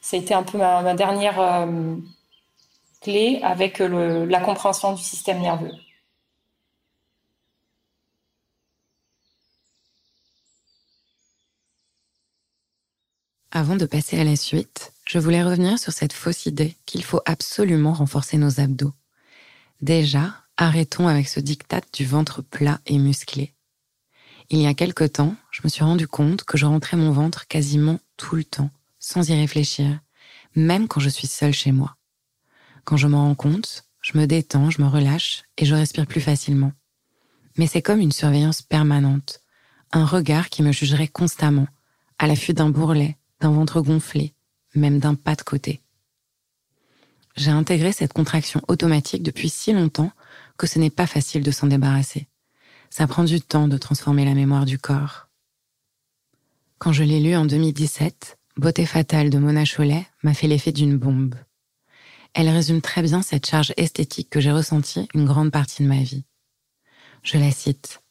ça 0.00 0.16
a 0.16 0.20
été 0.20 0.34
un 0.34 0.42
peu 0.42 0.58
ma, 0.58 0.94
dernière 0.94 1.40
euh, 1.40 1.96
clé 3.00 3.40
avec 3.42 3.78
la 3.78 4.40
compréhension 4.40 4.92
du 4.94 5.02
système 5.02 5.40
nerveux. 5.40 5.72
Avant 13.52 13.74
de 13.74 13.84
passer 13.84 14.18
à 14.18 14.24
la 14.24 14.36
suite, 14.36 14.92
je 15.04 15.18
voulais 15.18 15.42
revenir 15.42 15.76
sur 15.78 15.92
cette 15.92 16.12
fausse 16.12 16.46
idée 16.46 16.76
qu'il 16.86 17.02
faut 17.02 17.20
absolument 17.26 17.92
renforcer 17.92 18.36
nos 18.36 18.60
abdos. 18.60 18.92
Déjà, 19.80 20.34
arrêtons 20.56 21.08
avec 21.08 21.28
ce 21.28 21.40
diktat 21.40 21.80
du 21.92 22.04
ventre 22.04 22.42
plat 22.42 22.80
et 22.86 22.98
musclé. 22.98 23.54
Il 24.50 24.60
y 24.60 24.66
a 24.66 24.74
quelque 24.74 25.04
temps, 25.04 25.34
je 25.50 25.62
me 25.64 25.68
suis 25.68 25.82
rendu 25.82 26.06
compte 26.06 26.44
que 26.44 26.58
je 26.58 26.66
rentrais 26.66 26.96
mon 26.96 27.10
ventre 27.10 27.48
quasiment 27.48 27.98
tout 28.16 28.36
le 28.36 28.44
temps, 28.44 28.70
sans 29.00 29.28
y 29.28 29.34
réfléchir, 29.34 29.98
même 30.54 30.86
quand 30.86 31.00
je 31.00 31.08
suis 31.08 31.26
seule 31.26 31.52
chez 31.52 31.72
moi. 31.72 31.96
Quand 32.84 32.96
je 32.96 33.06
m'en 33.06 33.24
rends 33.24 33.34
compte, 33.34 33.84
je 34.02 34.18
me 34.18 34.26
détends, 34.26 34.70
je 34.70 34.82
me 34.82 34.86
relâche 34.86 35.44
et 35.58 35.64
je 35.64 35.74
respire 35.74 36.06
plus 36.06 36.20
facilement. 36.20 36.72
Mais 37.56 37.66
c'est 37.66 37.82
comme 37.82 38.00
une 38.00 38.12
surveillance 38.12 38.62
permanente, 38.62 39.40
un 39.92 40.04
regard 40.04 40.48
qui 40.48 40.62
me 40.62 40.72
jugerait 40.72 41.08
constamment, 41.08 41.66
à 42.18 42.26
l'affût 42.26 42.54
d'un 42.54 42.70
bourrelet, 42.70 43.16
d'un 43.40 43.50
ventre 43.50 43.80
gonflé, 43.80 44.34
même 44.74 44.98
d'un 44.98 45.14
pas 45.14 45.34
de 45.34 45.42
côté. 45.42 45.80
J'ai 47.36 47.50
intégré 47.50 47.92
cette 47.92 48.12
contraction 48.12 48.60
automatique 48.68 49.22
depuis 49.22 49.48
si 49.48 49.72
longtemps 49.72 50.12
que 50.58 50.66
ce 50.66 50.78
n'est 50.78 50.90
pas 50.90 51.06
facile 51.06 51.42
de 51.42 51.50
s'en 51.50 51.66
débarrasser. 51.66 52.28
Ça 52.90 53.06
prend 53.06 53.24
du 53.24 53.40
temps 53.40 53.68
de 53.68 53.78
transformer 53.78 54.24
la 54.24 54.34
mémoire 54.34 54.66
du 54.66 54.78
corps. 54.78 55.28
Quand 56.78 56.92
je 56.92 57.04
l'ai 57.04 57.20
lu 57.20 57.36
en 57.36 57.46
2017, 57.46 58.38
Beauté 58.56 58.84
fatale 58.84 59.30
de 59.30 59.38
Mona 59.38 59.64
Chollet 59.64 60.06
m'a 60.22 60.34
fait 60.34 60.48
l'effet 60.48 60.72
d'une 60.72 60.98
bombe. 60.98 61.34
Elle 62.34 62.48
résume 62.48 62.80
très 62.80 63.02
bien 63.02 63.22
cette 63.22 63.46
charge 63.46 63.72
esthétique 63.76 64.30
que 64.30 64.40
j'ai 64.40 64.52
ressentie 64.52 65.08
une 65.14 65.24
grande 65.24 65.50
partie 65.50 65.82
de 65.82 65.88
ma 65.88 66.00
vie. 66.00 66.24
Je 67.22 67.38
la 67.38 67.50
cite. 67.50 68.02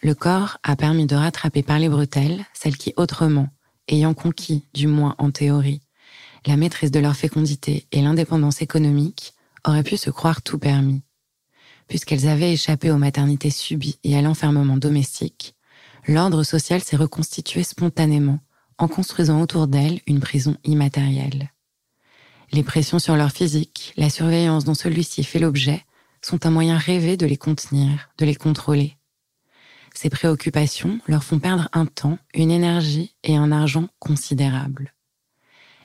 Le 0.00 0.14
corps 0.14 0.58
a 0.62 0.76
permis 0.76 1.06
de 1.06 1.14
rattraper 1.14 1.62
par 1.62 1.78
les 1.78 1.88
bretelles 1.88 2.44
celles 2.52 2.76
qui 2.76 2.92
autrement, 2.96 3.48
ayant 3.88 4.14
conquis, 4.14 4.66
du 4.74 4.86
moins 4.86 5.14
en 5.18 5.30
théorie, 5.30 5.80
la 6.46 6.56
maîtrise 6.56 6.90
de 6.90 7.00
leur 7.00 7.16
fécondité 7.16 7.86
et 7.92 8.02
l'indépendance 8.02 8.60
économique, 8.60 9.34
auraient 9.66 9.82
pu 9.82 9.96
se 9.96 10.10
croire 10.10 10.42
tout 10.42 10.58
permis. 10.58 11.02
Puisqu'elles 11.86 12.28
avaient 12.28 12.52
échappé 12.52 12.90
aux 12.90 12.98
maternités 12.98 13.50
subies 13.50 13.98
et 14.04 14.16
à 14.16 14.22
l'enfermement 14.22 14.76
domestique, 14.76 15.54
l'ordre 16.06 16.42
social 16.42 16.82
s'est 16.82 16.96
reconstitué 16.96 17.62
spontanément 17.62 18.40
en 18.78 18.88
construisant 18.88 19.40
autour 19.40 19.68
d'elles 19.68 20.00
une 20.06 20.20
prison 20.20 20.56
immatérielle. 20.64 21.53
Les 22.52 22.62
pressions 22.62 22.98
sur 22.98 23.16
leur 23.16 23.32
physique, 23.32 23.92
la 23.96 24.10
surveillance 24.10 24.64
dont 24.64 24.74
celui-ci 24.74 25.24
fait 25.24 25.38
l'objet, 25.38 25.84
sont 26.22 26.46
un 26.46 26.50
moyen 26.50 26.78
rêvé 26.78 27.16
de 27.16 27.26
les 27.26 27.36
contenir, 27.36 28.08
de 28.18 28.24
les 28.24 28.34
contrôler. 28.34 28.96
Ces 29.94 30.10
préoccupations 30.10 30.98
leur 31.06 31.22
font 31.22 31.38
perdre 31.38 31.68
un 31.72 31.86
temps, 31.86 32.18
une 32.34 32.50
énergie 32.50 33.14
et 33.22 33.36
un 33.36 33.52
argent 33.52 33.88
considérables. 33.98 34.92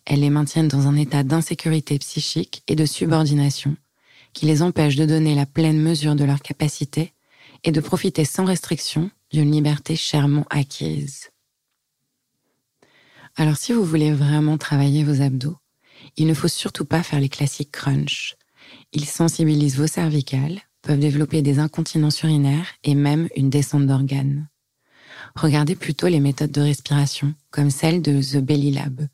Elles 0.05 0.21
les 0.21 0.29
maintiennent 0.29 0.67
dans 0.67 0.87
un 0.87 0.95
état 0.95 1.23
d'insécurité 1.23 1.99
psychique 1.99 2.63
et 2.67 2.75
de 2.75 2.85
subordination 2.85 3.75
qui 4.33 4.45
les 4.45 4.61
empêche 4.61 4.95
de 4.95 5.05
donner 5.05 5.35
la 5.35 5.45
pleine 5.45 5.79
mesure 5.79 6.15
de 6.15 6.23
leurs 6.23 6.41
capacités 6.41 7.13
et 7.63 7.71
de 7.71 7.81
profiter 7.81 8.25
sans 8.25 8.45
restriction 8.45 9.11
d'une 9.31 9.51
liberté 9.51 9.95
chèrement 9.95 10.45
acquise. 10.49 11.29
Alors 13.35 13.57
si 13.57 13.73
vous 13.73 13.83
voulez 13.83 14.11
vraiment 14.11 14.57
travailler 14.57 15.03
vos 15.03 15.21
abdos, 15.21 15.57
il 16.17 16.27
ne 16.27 16.33
faut 16.33 16.47
surtout 16.47 16.85
pas 16.85 17.03
faire 17.03 17.19
les 17.19 17.29
classiques 17.29 17.71
crunch. 17.71 18.35
Ils 18.93 19.05
sensibilisent 19.05 19.77
vos 19.77 19.87
cervicales, 19.87 20.61
peuvent 20.81 20.99
développer 20.99 21.41
des 21.41 21.59
incontinences 21.59 22.21
urinaires 22.21 22.67
et 22.83 22.95
même 22.95 23.27
une 23.35 23.49
descente 23.49 23.85
d'organes. 23.85 24.49
Regardez 25.35 25.75
plutôt 25.75 26.07
les 26.07 26.19
méthodes 26.19 26.51
de 26.51 26.61
respiration, 26.61 27.33
comme 27.51 27.69
celle 27.69 28.01
de 28.01 28.21
The 28.21 28.37
Belly 28.37 28.71
Lab. 28.71 29.07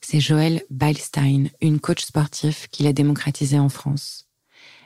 C'est 0.00 0.20
Joël 0.20 0.62
Beilstein, 0.70 1.48
une 1.60 1.78
coach 1.78 2.04
sportif 2.04 2.68
qui 2.70 2.82
l'a 2.82 2.92
démocratisée 2.92 3.58
en 3.58 3.68
France. 3.68 4.26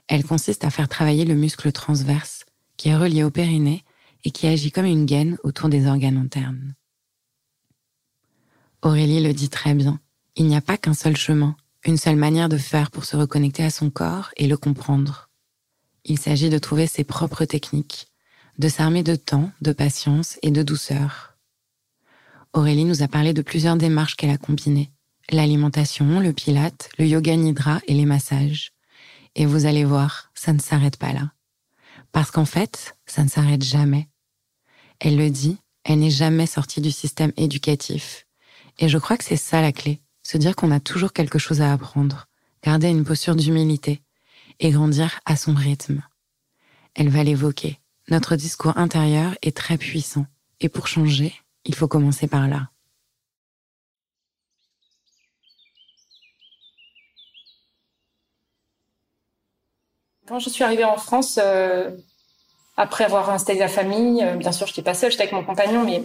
Elle 0.09 0.25
consiste 0.25 0.64
à 0.64 0.71
faire 0.71 0.88
travailler 0.88 1.25
le 1.25 1.35
muscle 1.35 1.73
transverse, 1.73 2.45
qui 2.77 2.90
est 2.90 2.97
relié 2.97 3.25
au 3.25 3.31
périnée 3.31 3.85
et 4.25 4.31
qui 4.31 4.47
agit 4.47 4.71
comme 4.71 4.85
une 4.85 5.07
gaine 5.07 5.38
autour 5.42 5.69
des 5.69 5.87
organes 5.87 6.19
internes. 6.19 6.75
Aurélie 8.83 9.23
le 9.23 9.33
dit 9.33 9.49
très 9.49 9.75
bien, 9.75 10.01
il 10.37 10.46
n'y 10.46 10.57
a 10.57 10.61
pas 10.61 10.77
qu'un 10.77 10.94
seul 10.94 11.16
chemin, 11.16 11.57
une 11.85 11.96
seule 11.96 12.16
manière 12.16 12.49
de 12.49 12.59
faire 12.59 12.90
pour 12.90 13.05
se 13.05 13.16
reconnecter 13.16 13.64
à 13.64 13.70
son 13.70 13.90
corps 13.90 14.31
et 14.37 14.46
le 14.46 14.57
comprendre. 14.57 15.31
Il 16.05 16.18
s'agit 16.18 16.51
de 16.51 16.59
trouver 16.59 16.87
ses 16.87 17.05
propres 17.05 17.46
techniques, 17.46 18.09
de 18.59 18.68
s'armer 18.68 19.03
de 19.03 19.16
temps, 19.16 19.51
de 19.62 19.72
patience 19.72 20.38
et 20.42 20.51
de 20.51 20.62
douceur. 20.62 21.37
Aurélie 22.53 22.85
nous 22.85 23.03
a 23.03 23.09
parlé 23.09 23.33
de 23.33 23.42
plusieurs 23.42 23.77
démarches 23.77 24.16
qu'elle 24.16 24.31
a 24.31 24.38
combinées. 24.38 24.90
L'alimentation, 25.31 26.20
le 26.20 26.33
pilate, 26.33 26.90
le 26.99 27.07
yoga 27.07 27.35
nidra 27.35 27.81
et 27.87 27.94
les 27.94 28.07
massages. 28.07 28.72
Et 29.35 29.46
vous 29.46 29.66
allez 29.66 29.85
voir, 29.85 30.31
ça 30.35 30.53
ne 30.53 30.61
s'arrête 30.61 30.96
pas 30.96 31.12
là. 31.12 31.33
Parce 32.12 32.31
qu'en 32.31 32.44
fait, 32.44 32.96
ça 33.07 33.25
ne 33.25 33.29
s'arrête 33.29 33.64
jamais. 33.64 34.09
Elle 35.01 35.16
le 35.16 35.31
dit, 35.31 35.59
elle 35.85 35.99
n'est 35.99 36.11
jamais 36.11 36.46
sortie 36.46 36.81
du 36.81 36.90
système 36.90 37.33
éducatif. 37.37 38.27
Et 38.79 38.88
je 38.88 38.99
crois 38.99 39.16
que 39.16 39.25
c'est 39.25 39.37
ça 39.37 39.61
la 39.61 39.72
clé, 39.72 40.01
se 40.27 40.39
dire 40.39 40.57
qu'on 40.57 40.73
a 40.73 40.81
toujours 40.81 41.12
quelque 41.12 41.39
chose 41.39 41.61
à 41.61 41.73
apprendre, 41.73 42.27
garder 42.65 42.89
une 42.89 43.05
posture 43.05 43.37
d'humilité 43.37 44.03
et 44.59 44.71
grandir 44.71 45.21
à 45.25 45.37
son 45.37 45.55
rythme. 45.55 46.03
Elle 46.97 47.11
va 47.11 47.23
l'évoquer. 47.23 47.79
Notre 48.09 48.35
discours 48.35 48.77
intérieur 48.77 49.37
est 49.43 49.57
très 49.57 49.79
puissant. 49.79 50.27
Et 50.59 50.69
pour 50.69 50.89
changer, 50.89 51.33
il 51.65 51.77
faut 51.77 51.87
commencer 51.87 52.27
par 52.27 52.49
là. 52.49 52.71
Quand 60.27 60.41
je 60.41 60.49
suis 60.49 60.65
arrivée 60.65 60.85
en 60.85 60.97
France, 60.97 61.39
euh, 61.41 61.97
après 62.77 63.05
avoir 63.05 63.31
installé 63.31 63.61
la 63.61 63.69
famille, 63.69 64.25
euh, 64.25 64.35
bien 64.35 64.51
sûr, 64.51 64.67
je 64.67 64.73
n'étais 64.73 64.83
pas 64.83 64.95
seule, 64.95 65.12
j'étais 65.12 65.23
avec 65.23 65.35
mon 65.35 65.45
compagnon, 65.45 65.85
mais 65.85 66.03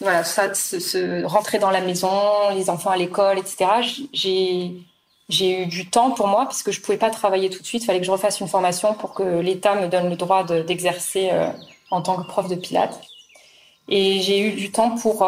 voilà, 0.00 0.24
ça, 0.24 0.54
se, 0.54 1.24
rentrer 1.24 1.58
dans 1.58 1.70
la 1.70 1.80
maison, 1.80 2.10
les 2.54 2.70
enfants 2.70 2.90
à 2.90 2.96
l'école, 2.96 3.38
etc. 3.38 3.66
J'ai 4.12 4.72
j'ai 5.28 5.62
eu 5.62 5.66
du 5.66 5.90
temps 5.90 6.12
pour 6.12 6.26
moi 6.26 6.46
puisque 6.46 6.70
je 6.70 6.80
pouvais 6.80 6.96
pas 6.96 7.10
travailler 7.10 7.50
tout 7.50 7.60
de 7.60 7.66
suite. 7.66 7.82
Il 7.82 7.86
fallait 7.86 8.00
que 8.00 8.06
je 8.06 8.10
refasse 8.10 8.40
une 8.40 8.48
formation 8.48 8.94
pour 8.94 9.12
que 9.12 9.40
l'État 9.40 9.74
me 9.74 9.88
donne 9.88 10.08
le 10.08 10.16
droit 10.16 10.44
d'exercer 10.44 11.28
euh, 11.32 11.50
en 11.90 12.00
tant 12.00 12.16
que 12.16 12.26
prof 12.26 12.48
de 12.48 12.54
pilates. 12.54 12.98
Et 13.88 14.20
j'ai 14.20 14.40
eu 14.40 14.52
du 14.52 14.70
temps 14.72 14.96
pour 14.96 15.26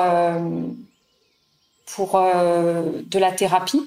pour 1.86 2.12
de 2.12 3.18
la 3.18 3.32
thérapie. 3.32 3.82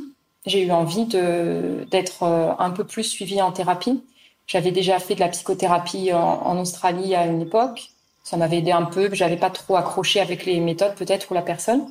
J'ai 0.46 0.64
eu 0.64 0.72
envie 0.72 1.06
de 1.06 1.88
d'être 1.92 2.24
un 2.24 2.72
peu 2.72 2.84
plus 2.84 3.04
suivie 3.04 3.42
en 3.42 3.52
thérapie. 3.52 4.04
J'avais 4.48 4.72
déjà 4.72 5.00
fait 5.00 5.16
de 5.16 5.20
la 5.22 5.30
psychothérapie 5.30 6.12
en, 6.14 6.60
Australie 6.60 7.16
à 7.16 7.26
une 7.26 7.42
époque. 7.42 7.90
Ça 8.24 8.38
m'avait 8.38 8.60
aidé 8.60 8.72
un 8.72 8.84
peu. 8.84 9.10
J'avais 9.14 9.38
pas 9.38 9.50
trop 9.50 9.76
accroché 9.76 10.20
avec 10.20 10.46
les 10.46 10.60
méthodes 10.60 10.96
peut-être 10.96 11.32
ou 11.32 11.34
la 11.34 11.42
personne. 11.42 11.88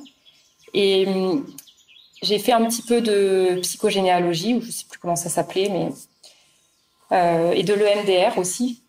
Et 0.73 1.05
hum, 1.07 1.45
j'ai 2.23 2.39
fait 2.39 2.53
un 2.53 2.65
petit 2.65 2.81
peu 2.81 3.01
de 3.01 3.59
psychogénéalogie, 3.61 4.55
ou 4.55 4.61
je 4.61 4.71
sais 4.71 4.85
plus 4.89 4.99
comment 4.99 5.15
ça 5.15 5.29
s'appelait, 5.29 5.69
mais 5.69 5.89
euh, 7.11 7.51
et 7.51 7.63
de 7.63 7.73
l'EMDR 7.73 8.37
aussi. 8.37 8.81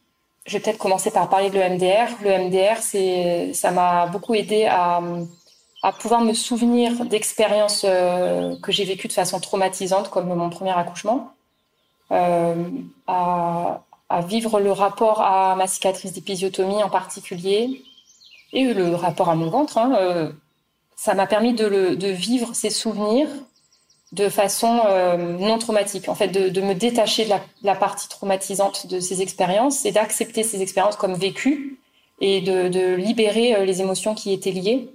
Je 0.46 0.54
vais 0.54 0.60
peut-être 0.60 0.78
commencer 0.78 1.10
par 1.10 1.28
parler 1.28 1.50
de 1.50 1.58
l'EMDR. 1.58 2.22
L'EMDR, 2.22 2.78
c'est, 2.80 3.52
ça 3.54 3.70
m'a 3.70 4.06
beaucoup 4.06 4.34
aidé 4.34 4.66
à, 4.70 5.00
pouvoir 6.00 6.22
me 6.22 6.32
souvenir 6.32 7.04
d'expériences 7.04 7.84
euh, 7.84 8.56
que 8.62 8.72
j'ai 8.72 8.84
vécues 8.84 9.08
de 9.08 9.12
façon 9.12 9.40
traumatisante, 9.40 10.10
comme 10.10 10.26
mon 10.26 10.50
premier 10.50 10.70
accouchement. 10.70 11.32
Euh, 12.12 12.64
à, 13.06 13.82
vivre 14.26 14.60
le 14.60 14.72
rapport 14.72 15.22
à 15.22 15.56
ma 15.56 15.66
cicatrice 15.66 16.12
d'épisiotomie 16.12 16.82
en 16.82 16.90
particulier 16.90 17.82
et 18.52 18.72
le 18.72 18.94
rapport 18.94 19.28
à 19.28 19.34
mon 19.34 19.48
ventre. 19.48 19.78
Hein, 19.78 19.96
euh, 19.98 20.30
ça 20.96 21.14
m'a 21.14 21.26
permis 21.26 21.54
de, 21.54 22.06
vivre 22.08 22.54
ces 22.54 22.70
souvenirs 22.70 23.28
de 24.12 24.28
façon 24.28 24.82
euh, 24.86 25.16
non 25.16 25.58
traumatique, 25.58 26.08
en 26.08 26.14
fait, 26.14 26.28
de, 26.28 26.60
me 26.60 26.74
détacher 26.74 27.24
de 27.24 27.32
la, 27.62 27.74
partie 27.74 28.08
traumatisante 28.08 28.86
de 28.86 29.00
ces 29.00 29.22
expériences 29.22 29.84
et 29.84 29.90
d'accepter 29.90 30.44
ces 30.44 30.62
expériences 30.62 30.96
comme 30.96 31.14
vécues 31.14 31.80
et 32.20 32.40
de, 32.40 32.94
libérer 32.94 33.66
les 33.66 33.80
émotions 33.80 34.14
qui 34.14 34.32
étaient 34.32 34.52
liées. 34.52 34.88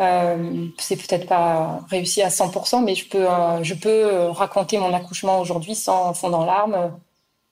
Euh, 0.00 0.66
c'est 0.78 0.96
peut-être 0.96 1.26
pas 1.26 1.80
réussi 1.90 2.22
à 2.22 2.28
100%, 2.28 2.84
mais 2.84 2.94
je 2.94 3.08
peux, 3.08 3.26
euh, 3.28 3.62
euh, 3.86 4.30
raconter 4.30 4.78
mon 4.78 4.94
accouchement 4.94 5.40
aujourd'hui 5.40 5.74
sans 5.74 6.14
fond 6.14 6.32
en 6.32 6.44
larmes. 6.44 6.92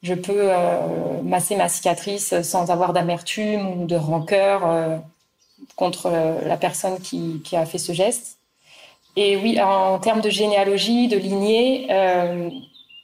Je 0.07 0.15
peux 0.15 0.53
euh, 0.53 1.21
masser 1.25 1.57
ma 1.57 1.69
cicatrice 1.69 2.41
sans 2.43 2.71
avoir 2.71 2.93
d'amertume 2.93 3.83
ou 3.83 3.87
de 3.87 3.97
rancœur 3.97 4.63
contre 5.75 6.11
la 6.47 6.57
personne 6.57 7.01
qui, 7.01 7.43
a 7.57 7.67
fait 7.67 7.79
ce 7.79 7.93
geste. 7.93 8.39
Et 9.17 9.37
oui, 9.37 9.61
en 9.61 9.99
termes 9.99 10.21
de 10.21 10.31
généalogie, 10.31 11.09
de 11.09 11.17
lignée, 11.17 11.89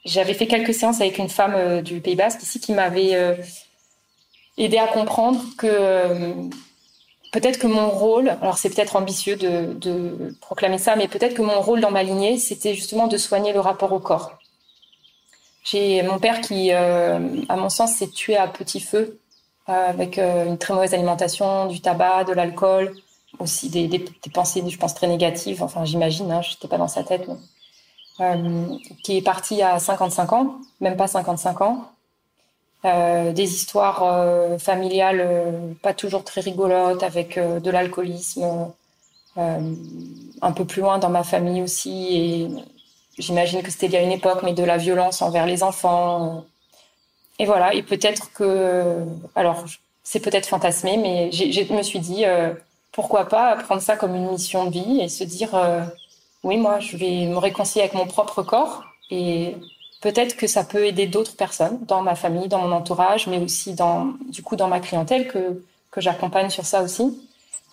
j'avais 0.05 0.33
fait 0.33 0.47
quelques 0.47 0.73
séances 0.73 1.01
avec 1.01 1.17
une 1.17 1.27
femme 1.27 1.81
du 1.81 1.99
Pays 1.99 2.15
Basque 2.15 2.41
ici 2.41 2.61
qui 2.61 2.71
m'avait 2.71 3.37
aidé 4.57 4.77
à 4.77 4.87
comprendre 4.87 5.41
que 5.57 6.47
peut-être 7.33 7.59
que 7.59 7.67
mon 7.67 7.89
rôle, 7.89 8.29
alors 8.29 8.57
c'est 8.57 8.69
peut-être 8.69 8.95
ambitieux 8.95 9.35
de, 9.35 10.33
proclamer 10.39 10.77
ça, 10.77 10.95
mais 10.95 11.09
peut-être 11.09 11.33
que 11.33 11.41
mon 11.41 11.59
rôle 11.59 11.81
dans 11.81 11.91
ma 11.91 12.03
lignée, 12.03 12.37
c'était 12.37 12.75
justement 12.75 13.07
de 13.07 13.17
soigner 13.17 13.51
le 13.51 13.59
rapport 13.59 13.91
au 13.91 13.99
corps. 13.99 14.37
J'ai 15.63 16.03
mon 16.03 16.19
père 16.19 16.41
qui, 16.41 16.73
euh, 16.73 17.41
à 17.47 17.55
mon 17.55 17.69
sens, 17.69 17.93
s'est 17.93 18.09
tué 18.09 18.35
à 18.35 18.47
petit 18.47 18.81
feu 18.81 19.19
euh, 19.69 19.89
avec 19.89 20.17
euh, 20.17 20.45
une 20.45 20.57
très 20.57 20.73
mauvaise 20.73 20.93
alimentation, 20.93 21.67
du 21.67 21.79
tabac, 21.79 22.25
de 22.25 22.33
l'alcool, 22.33 22.93
aussi 23.39 23.69
des, 23.69 24.05
pensées, 24.33 24.61
je 24.67 24.77
pense, 24.77 24.93
très 24.93 25.07
négatives. 25.07 25.63
Enfin, 25.63 25.85
j'imagine, 25.85 26.31
hein, 26.31 26.41
je 26.41 26.51
n'étais 26.51 26.67
pas 26.67 26.77
dans 26.77 26.89
sa 26.89 27.03
tête, 27.03 27.27
qui 29.03 29.17
est 29.17 29.21
parti 29.21 29.61
à 29.61 29.79
55 29.79 30.33
ans, 30.33 30.55
même 30.81 30.97
pas 30.97 31.07
55 31.07 31.61
ans. 31.61 31.91
des 32.83 33.53
histoires 33.55 34.59
familiales 34.59 35.75
pas 35.81 35.93
toujours 35.93 36.23
très 36.23 36.41
rigolotes 36.41 37.01
avec 37.01 37.39
de 37.39 37.71
l'alcoolisme 37.71 38.71
un 39.35 40.51
peu 40.51 40.65
plus 40.65 40.81
loin 40.81 40.99
dans 40.99 41.09
ma 41.09 41.23
famille 41.23 41.63
aussi 41.63 42.07
et 42.11 42.49
j'imagine 43.17 43.61
que 43.63 43.71
c'était 43.71 43.87
il 43.87 43.93
y 43.93 43.97
a 43.97 44.01
une 44.01 44.11
époque 44.11 44.41
mais 44.43 44.53
de 44.53 44.63
la 44.63 44.77
violence 44.77 45.21
envers 45.21 45.45
les 45.45 45.63
enfants 45.63 46.45
et 47.39 47.45
voilà 47.45 47.73
et 47.73 47.83
peut-être 47.83 48.31
que 48.33 48.97
alors 49.35 49.65
c'est 50.03 50.19
peut-être 50.19 50.47
fantasmé 50.47 50.97
mais 50.97 51.31
je 51.31 51.73
me 51.73 51.83
suis 51.83 51.99
dit 51.99 52.25
pourquoi 52.91 53.27
pas 53.27 53.55
prendre 53.55 53.81
ça 53.81 53.95
comme 53.95 54.15
une 54.15 54.29
mission 54.31 54.65
de 54.65 54.71
vie 54.71 55.01
et 55.01 55.09
se 55.09 55.23
dire 55.23 55.55
oui, 56.43 56.57
moi, 56.57 56.79
je 56.79 56.97
vais 56.97 57.25
me 57.25 57.37
réconcilier 57.37 57.81
avec 57.83 57.93
mon 57.93 58.05
propre 58.05 58.43
corps 58.43 58.83
et 59.09 59.55
peut-être 60.01 60.35
que 60.35 60.47
ça 60.47 60.63
peut 60.63 60.85
aider 60.85 61.07
d'autres 61.07 61.35
personnes 61.35 61.79
dans 61.87 62.01
ma 62.01 62.15
famille, 62.15 62.49
dans 62.49 62.59
mon 62.59 62.71
entourage, 62.73 63.27
mais 63.27 63.37
aussi 63.39 63.73
dans, 63.73 64.13
du 64.29 64.43
coup, 64.43 64.55
dans 64.55 64.67
ma 64.67 64.79
clientèle 64.81 65.27
que, 65.27 65.63
que 65.91 66.01
j'accompagne 66.01 66.49
sur 66.49 66.65
ça 66.65 66.83
aussi. 66.83 67.17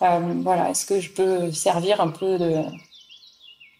Euh, 0.01 0.19
voilà, 0.41 0.69
est-ce 0.69 0.85
que 0.85 0.99
je 0.99 1.11
peux 1.11 1.51
servir 1.51 1.99
un 2.01 2.09
peu 2.09 2.37
de, 2.37 2.63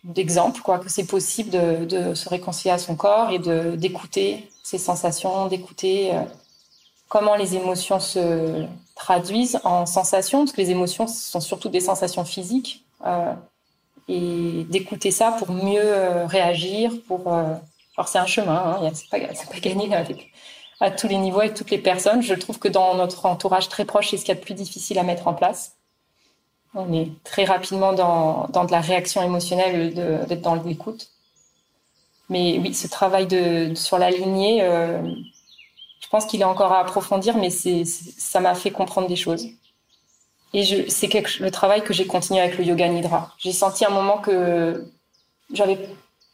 d'exemple, 0.04 0.62
quoi, 0.62 0.80
que 0.80 0.90
c'est 0.90 1.06
possible 1.06 1.50
de, 1.50 1.86
de, 1.86 2.14
se 2.16 2.28
réconcilier 2.30 2.72
à 2.72 2.78
son 2.78 2.96
corps 2.96 3.30
et 3.30 3.40
de, 3.40 3.76
d'écouter 3.76 4.50
ses 4.64 4.78
sensations, 4.78 5.48
d'écouter 5.48 6.14
euh, 6.14 6.22
comment 7.08 7.36
les 7.36 7.56
émotions 7.56 8.00
se 8.00 8.66
traduisent 8.96 9.60
en 9.64 9.86
sensations, 9.86 10.40
parce 10.40 10.54
que 10.54 10.62
les 10.62 10.72
émotions 10.72 11.08
sont 11.08 11.42
surtout 11.42 11.70
des 11.70 11.82
sensations 11.82 12.26
physiques. 12.26 12.84
Euh, 13.06 13.34
et 14.08 14.66
d'écouter 14.70 15.12
ça 15.12 15.32
pour 15.32 15.52
mieux 15.52 15.82
euh, 15.82 16.26
réagir. 16.26 16.92
Pour, 17.08 17.34
euh, 17.34 17.54
alors 17.98 18.08
c'est 18.08 18.20
un 18.20 18.26
chemin, 18.26 18.80
hein, 18.82 18.92
c'est 18.94 19.10
pas, 19.10 19.20
pas 19.20 19.60
gagné 19.60 19.94
avec, 19.96 20.32
à 20.80 20.92
tous 20.92 21.08
les 21.08 21.18
niveaux 21.18 21.40
avec 21.40 21.54
toutes 21.54 21.72
les 21.72 21.78
personnes. 21.78 22.22
Je 22.22 22.34
trouve 22.34 22.60
que 22.60 22.68
dans 22.68 22.96
notre 22.96 23.26
entourage 23.26 23.70
très 23.70 23.86
proche, 23.86 24.10
c'est 24.10 24.18
ce 24.18 24.26
qu'il 24.26 24.34
y 24.34 24.38
a 24.38 24.40
de 24.40 24.46
plus 24.46 24.54
difficile 24.54 25.00
à 25.00 25.04
mettre 25.04 25.28
en 25.28 25.34
place. 25.34 25.78
On 26.74 26.94
est 26.94 27.10
très 27.24 27.44
rapidement 27.44 27.94
dans, 27.94 28.48
de 28.48 28.72
la 28.72 28.80
réaction 28.80 29.22
émotionnelle, 29.22 29.94
d'être 30.28 30.42
dans 30.42 30.56
l'écoute. 30.56 31.10
Mais 32.30 32.60
oui, 32.60 32.74
ce 32.74 32.88
travail 32.88 33.28
sur 33.76 33.98
la 33.98 34.10
lignée, 34.10 34.64
euh, 34.64 35.02
je 36.00 36.08
pense 36.08 36.26
qu'il 36.26 36.40
est 36.42 36.46
encore 36.46 36.72
à 36.72 36.80
approfondir, 36.80 37.36
mais 37.36 37.50
ça 37.50 38.40
m'a 38.40 38.56
fait 38.56 38.72
comprendre 38.72 39.08
des 39.10 39.18
choses. 39.18 39.48
Et 40.54 40.90
c'est 40.90 41.40
le 41.40 41.52
travail 41.52 41.84
que 41.84 41.94
j'ai 41.94 42.08
continué 42.08 42.40
avec 42.40 42.58
le 42.58 42.64
yoga 42.64 42.88
nidra. 42.88 43.34
J'ai 43.38 43.54
senti 43.54 43.86
un 43.86 43.90
moment 43.90 44.18
que 44.18 44.86
j'avais, 45.54 45.78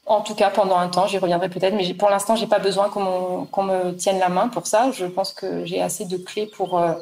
en 0.05 0.21
tout 0.21 0.35
cas 0.35 0.49
pendant 0.51 0.77
un 0.77 0.87
temps, 0.87 1.07
j'y 1.07 1.17
reviendrai 1.17 1.49
peut-être, 1.49 1.75
mais 1.75 1.93
pour 1.95 2.09
l'instant, 2.09 2.35
j'ai 2.35 2.47
pas 2.47 2.59
besoin 2.59 2.89
qu'on 2.89 3.63
me 3.63 3.91
tienne 3.93 4.19
la 4.19 4.29
main 4.29 4.49
pour 4.49 4.67
ça. 4.67 4.91
Je 4.91 5.05
pense 5.05 5.33
que 5.33 5.65
j'ai 5.65 5.81
assez 5.81 6.05
de 6.05 6.17
clés 6.17 6.47
pour 6.47 6.77
euh, 6.77 6.93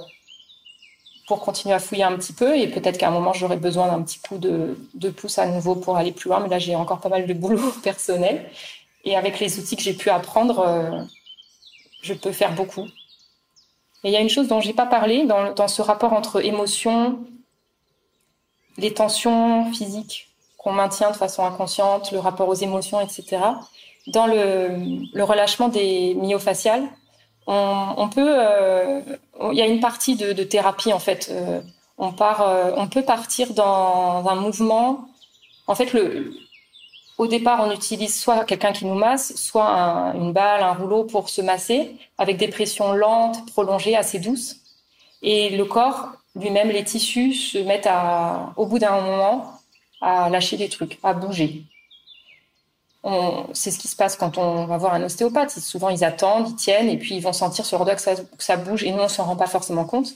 pour 1.27 1.39
continuer 1.39 1.73
à 1.73 1.79
fouiller 1.79 2.03
un 2.03 2.15
petit 2.15 2.33
peu 2.33 2.57
et 2.57 2.67
peut-être 2.67 2.97
qu'à 2.97 3.07
un 3.07 3.11
moment 3.11 3.33
j'aurai 3.33 3.57
besoin 3.57 3.87
d'un 3.87 4.01
petit 4.03 4.19
coup 4.19 4.37
de, 4.37 4.77
de 4.93 5.09
pouce 5.09 5.39
à 5.39 5.47
nouveau 5.47 5.75
pour 5.75 5.97
aller 5.97 6.11
plus 6.11 6.29
loin. 6.29 6.39
Mais 6.39 6.49
là, 6.49 6.59
j'ai 6.59 6.75
encore 6.75 6.99
pas 6.99 7.09
mal 7.09 7.25
de 7.25 7.33
boulot 7.33 7.71
personnel 7.83 8.49
et 9.03 9.15
avec 9.15 9.39
les 9.39 9.59
outils 9.59 9.75
que 9.75 9.83
j'ai 9.83 9.93
pu 9.93 10.09
apprendre, 10.09 10.59
euh, 10.59 11.01
je 12.01 12.13
peux 12.13 12.31
faire 12.31 12.53
beaucoup. 12.53 12.85
Mais 14.03 14.11
il 14.11 14.13
y 14.13 14.17
a 14.17 14.21
une 14.21 14.29
chose 14.29 14.47
dont 14.47 14.59
j'ai 14.59 14.73
pas 14.73 14.85
parlé 14.85 15.25
dans, 15.25 15.53
dans, 15.53 15.67
ce 15.67 15.81
rapport 15.81 16.13
entre 16.13 16.43
émotions, 16.43 17.19
les 18.77 18.93
tensions 18.93 19.71
physiques 19.73 20.29
qu'on 20.57 20.73
maintient 20.73 21.11
de 21.11 21.15
façon 21.15 21.45
inconsciente, 21.45 22.11
le 22.11 22.19
rapport 22.19 22.47
aux 22.47 22.55
émotions, 22.55 22.99
etc. 22.99 23.37
Dans 24.07 24.27
le, 24.27 25.01
le 25.13 25.23
relâchement 25.23 25.69
des 25.69 26.15
myofasciales, 26.15 26.87
on, 27.47 27.93
on 27.97 28.09
peut, 28.09 28.27
euh, 28.27 29.01
il 29.51 29.57
y 29.57 29.61
a 29.61 29.67
une 29.67 29.79
partie 29.79 30.15
de, 30.15 30.33
de 30.33 30.43
thérapie 30.43 30.93
en 30.93 30.99
fait. 30.99 31.29
Euh, 31.31 31.61
on 31.97 32.11
part, 32.11 32.41
euh, 32.41 32.71
on 32.75 32.87
peut 32.87 33.03
partir 33.03 33.53
dans 33.53 34.27
un 34.27 34.35
mouvement. 34.35 35.07
En 35.67 35.75
fait, 35.75 35.93
le, 35.93 36.33
au 37.17 37.27
départ, 37.27 37.61
on 37.65 37.71
utilise 37.71 38.19
soit 38.19 38.43
quelqu'un 38.45 38.73
qui 38.73 38.85
nous 38.85 38.95
masse, 38.95 39.35
soit 39.35 39.67
une 40.15 40.33
balle, 40.33 40.63
un 40.63 40.73
rouleau 40.73 41.05
pour 41.05 41.29
se 41.29 41.41
masser, 41.41 41.95
avec 42.17 42.37
des 42.37 42.49
pressions 42.49 42.93
lentes, 42.93 43.45
prolongées, 43.51 43.95
assez 43.95 44.19
douces. 44.19 44.57
Et 45.21 45.49
le 45.51 45.65
corps, 45.65 46.09
lui-même, 46.35 46.69
les 46.69 46.83
tissus 46.83 47.33
se 47.33 47.57
mettent 47.59 47.87
à, 47.87 48.53
au 48.57 48.65
bout 48.65 48.79
d'un 48.79 48.99
moment 48.99 49.53
à 50.01 50.29
lâcher 50.29 50.57
des 50.57 50.69
trucs, 50.69 50.99
à 51.03 51.13
bouger. 51.13 51.63
C'est 53.53 53.71
ce 53.71 53.77
qui 53.77 53.87
se 53.87 53.95
passe 53.95 54.15
quand 54.15 54.37
on 54.37 54.65
va 54.65 54.77
voir 54.77 54.93
un 54.93 55.03
ostéopathe. 55.03 55.51
Souvent, 55.51 55.89
ils 55.89 56.03
attendent, 56.03 56.49
ils 56.49 56.55
tiennent, 56.55 56.89
et 56.89 56.97
puis 56.97 57.15
ils 57.15 57.21
vont 57.21 57.33
sentir 57.33 57.65
sur 57.65 57.77
leur 57.77 57.85
doigt 57.85 57.95
que 57.95 58.01
ça, 58.01 58.15
que 58.15 58.43
ça 58.43 58.57
bouge, 58.57 58.83
et 58.83 58.91
nous, 58.91 58.99
on 58.99 59.07
s'en 59.07 59.25
rend 59.25 59.35
pas 59.35 59.47
forcément 59.47 59.85
compte. 59.85 60.13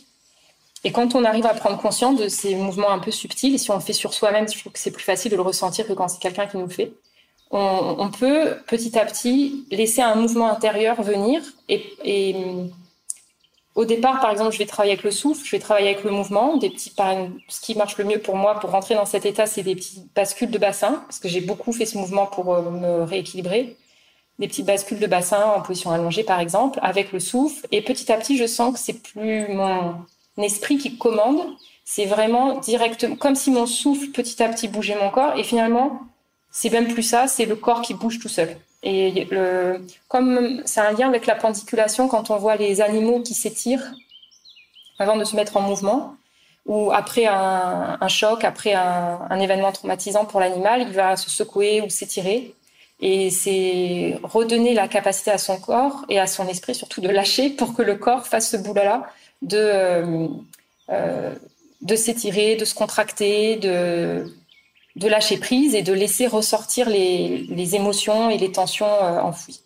Et 0.84 0.92
quand 0.92 1.14
on 1.14 1.26
arrive 1.26 1.46
à 1.46 1.54
prendre 1.54 1.78
conscience 1.78 2.20
de 2.20 2.28
ces 2.30 2.56
mouvements 2.56 2.90
un 2.90 3.00
peu 3.00 3.12
subtils, 3.12 3.54
et 3.54 3.58
si 3.58 3.70
on 3.70 3.76
le 3.76 3.82
fait 3.82 3.94
sur 3.94 4.14
soi-même, 4.14 4.48
je 4.48 4.58
trouve 4.58 4.72
que 4.72 4.80
c'est 4.80 4.92
plus 4.92 5.04
facile 5.04 5.32
de 5.32 5.36
le 5.36 5.42
ressentir 5.42 5.86
que 5.86 5.94
quand 5.94 6.08
c'est 6.08 6.20
quelqu'un 6.20 6.48
qui 6.48 6.58
nous 6.58 6.66
le 6.66 6.72
fait, 6.72 6.94
on, 7.52 8.12
peut 8.12 8.58
petit 8.68 8.98
à 8.98 9.06
petit 9.06 9.66
laisser 9.72 10.02
un 10.02 10.16
mouvement 10.16 10.50
intérieur 10.50 11.02
venir. 11.02 11.42
Et, 11.68 12.36
au 13.76 13.86
départ, 13.86 14.20
par 14.20 14.32
exemple, 14.32 14.52
je 14.52 14.58
vais 14.58 14.66
travailler 14.66 14.94
avec 14.94 15.04
le 15.04 15.12
souffle, 15.12 15.46
je 15.46 15.52
vais 15.52 15.60
travailler 15.60 15.90
avec 15.90 16.04
le 16.04 16.12
mouvement. 16.12 16.58
Des 16.58 16.70
petits, 16.70 16.92
ce 17.48 17.62
qui 17.62 17.76
marche 17.76 17.98
le 17.98 18.04
mieux 18.04 18.20
pour 18.20 18.36
moi 18.36 18.60
pour 18.60 18.72
rentrer 18.72 18.96
dans 18.96 19.06
cet 19.06 19.26
état, 19.26 19.46
c'est 19.46 19.64
des 19.64 19.76
petites 19.76 20.14
bascules 20.14 20.52
de 20.52 20.58
bassin, 20.58 21.04
parce 21.06 21.20
que 21.20 21.30
j'ai 21.30 21.42
beaucoup 21.42 21.72
fait 21.72 21.86
ce 21.86 21.98
mouvement 21.98 22.26
pour 22.26 22.54
euh, 22.54 22.62
me 22.70 23.04
rééquilibrer. 23.04 23.78
Des 24.40 24.48
petites 24.48 24.66
bascules 24.66 25.00
de 25.00 25.08
bassin 25.08 25.44
en 25.56 25.62
position 25.62 25.92
allongée, 25.92 26.24
par 26.24 26.40
exemple, 26.40 26.80
avec 26.82 27.12
le 27.12 27.20
souffle. 27.20 27.68
Et 27.72 27.82
petit 27.82 28.12
à 28.12 28.18
petit, 28.18 28.38
je 28.38 28.48
sens 28.48 28.74
que 28.74 28.80
c'est 28.80 29.02
plus 29.02 29.48
mon 29.50 29.96
esprit 30.38 30.78
qui 30.78 30.98
commande, 30.98 31.42
c'est 31.86 32.06
vraiment 32.06 32.58
directement, 32.60 33.16
comme 33.16 33.36
si 33.36 33.52
mon 33.52 33.66
souffle 33.66 34.10
petit 34.10 34.42
à 34.42 34.50
petit 34.50 34.68
bougeait 34.68 34.98
mon 35.00 35.10
corps, 35.10 35.38
et 35.38 35.44
finalement, 35.44 36.02
c'est 36.52 36.70
même 36.70 36.88
plus 36.88 37.04
ça, 37.04 37.28
c'est 37.28 37.46
le 37.46 37.56
corps 37.56 37.82
qui 37.82 37.94
bouge 37.94 38.20
tout 38.20 38.30
seul. 38.30 38.58
Et 38.84 39.28
comme 40.08 40.62
c'est 40.66 40.80
un 40.80 40.92
lien 40.92 41.10
avec 41.10 41.26
la 41.26 41.36
pendiculation, 41.36 42.08
quand 42.08 42.30
on 42.30 42.38
voit 42.38 42.56
les 42.56 42.82
animaux 42.82 43.22
qui 43.22 43.34
s'étirent 43.34 43.94
avant 45.00 45.18
de 45.18 45.24
se 45.24 45.36
mettre 45.36 45.58
en 45.58 45.62
mouvement, 45.62 46.16
ou 46.66 46.92
après 46.92 47.26
un, 47.26 48.08
choc, 48.08 48.44
après 48.44 48.74
un, 48.74 49.20
un, 49.30 49.40
événement 49.40 49.72
traumatisant 49.72 50.26
pour 50.26 50.40
l'animal, 50.40 50.82
il 50.82 50.94
va 50.94 51.18
se 51.18 51.30
secouer 51.30 51.82
ou 51.82 51.90
s'étirer. 51.90 52.54
Et 53.02 53.30
c'est 53.30 54.20
redonner 54.24 54.74
la 54.74 54.88
capacité 54.88 55.32
à 55.32 55.38
son 55.38 55.58
corps 55.58 56.06
et 56.10 56.20
à 56.20 56.28
son 56.28 56.48
esprit 56.48 56.76
surtout 56.76 57.02
de 57.02 57.08
lâcher 57.08 57.50
pour 57.50 57.74
que 57.74 57.82
le 57.82 57.96
corps 57.96 58.28
fasse 58.28 58.52
ce 58.52 58.58
boulot-là 58.58 59.08
de, 59.42 59.58
euh, 59.58 60.28
euh, 60.90 61.34
de 61.82 61.96
s'étirer, 61.96 62.56
de 62.58 62.66
se 62.66 62.76
contracter, 62.76 63.56
de, 63.56 64.32
de 64.96 65.08
lâcher 65.08 65.38
prise 65.38 65.76
et 65.76 65.82
de 65.82 65.94
laisser 65.94 66.28
ressortir 66.28 66.90
les, 66.90 67.76
émotions 67.76 68.30
et 68.30 68.38
les 68.38 68.52
tensions 68.52 68.88
euh, 68.88 69.22
enfouies. 69.22 69.62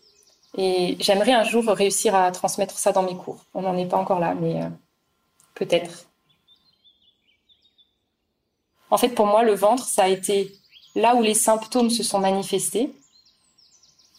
Et 0.57 0.97
j'aimerais 0.99 1.33
un 1.33 1.43
jour 1.43 1.65
réussir 1.65 2.15
à 2.15 2.31
transmettre 2.31 2.77
ça 2.77 2.91
dans 2.91 3.03
mes 3.03 3.15
cours. 3.15 3.43
On 3.53 3.61
n'en 3.61 3.75
est 3.77 3.87
pas 3.87 3.97
encore 3.97 4.19
là, 4.19 4.35
mais 4.39 4.61
euh, 4.61 4.67
peut-être. 5.55 6.05
En 8.91 8.97
fait, 8.97 9.09
pour 9.09 9.25
moi, 9.25 9.43
le 9.43 9.55
ventre, 9.55 9.85
ça 9.85 10.03
a 10.03 10.07
été 10.07 10.53
là 10.95 11.15
où 11.15 11.23
les 11.23 11.33
symptômes 11.33 11.89
se 11.89 12.03
sont 12.03 12.19
manifestés. 12.19 12.93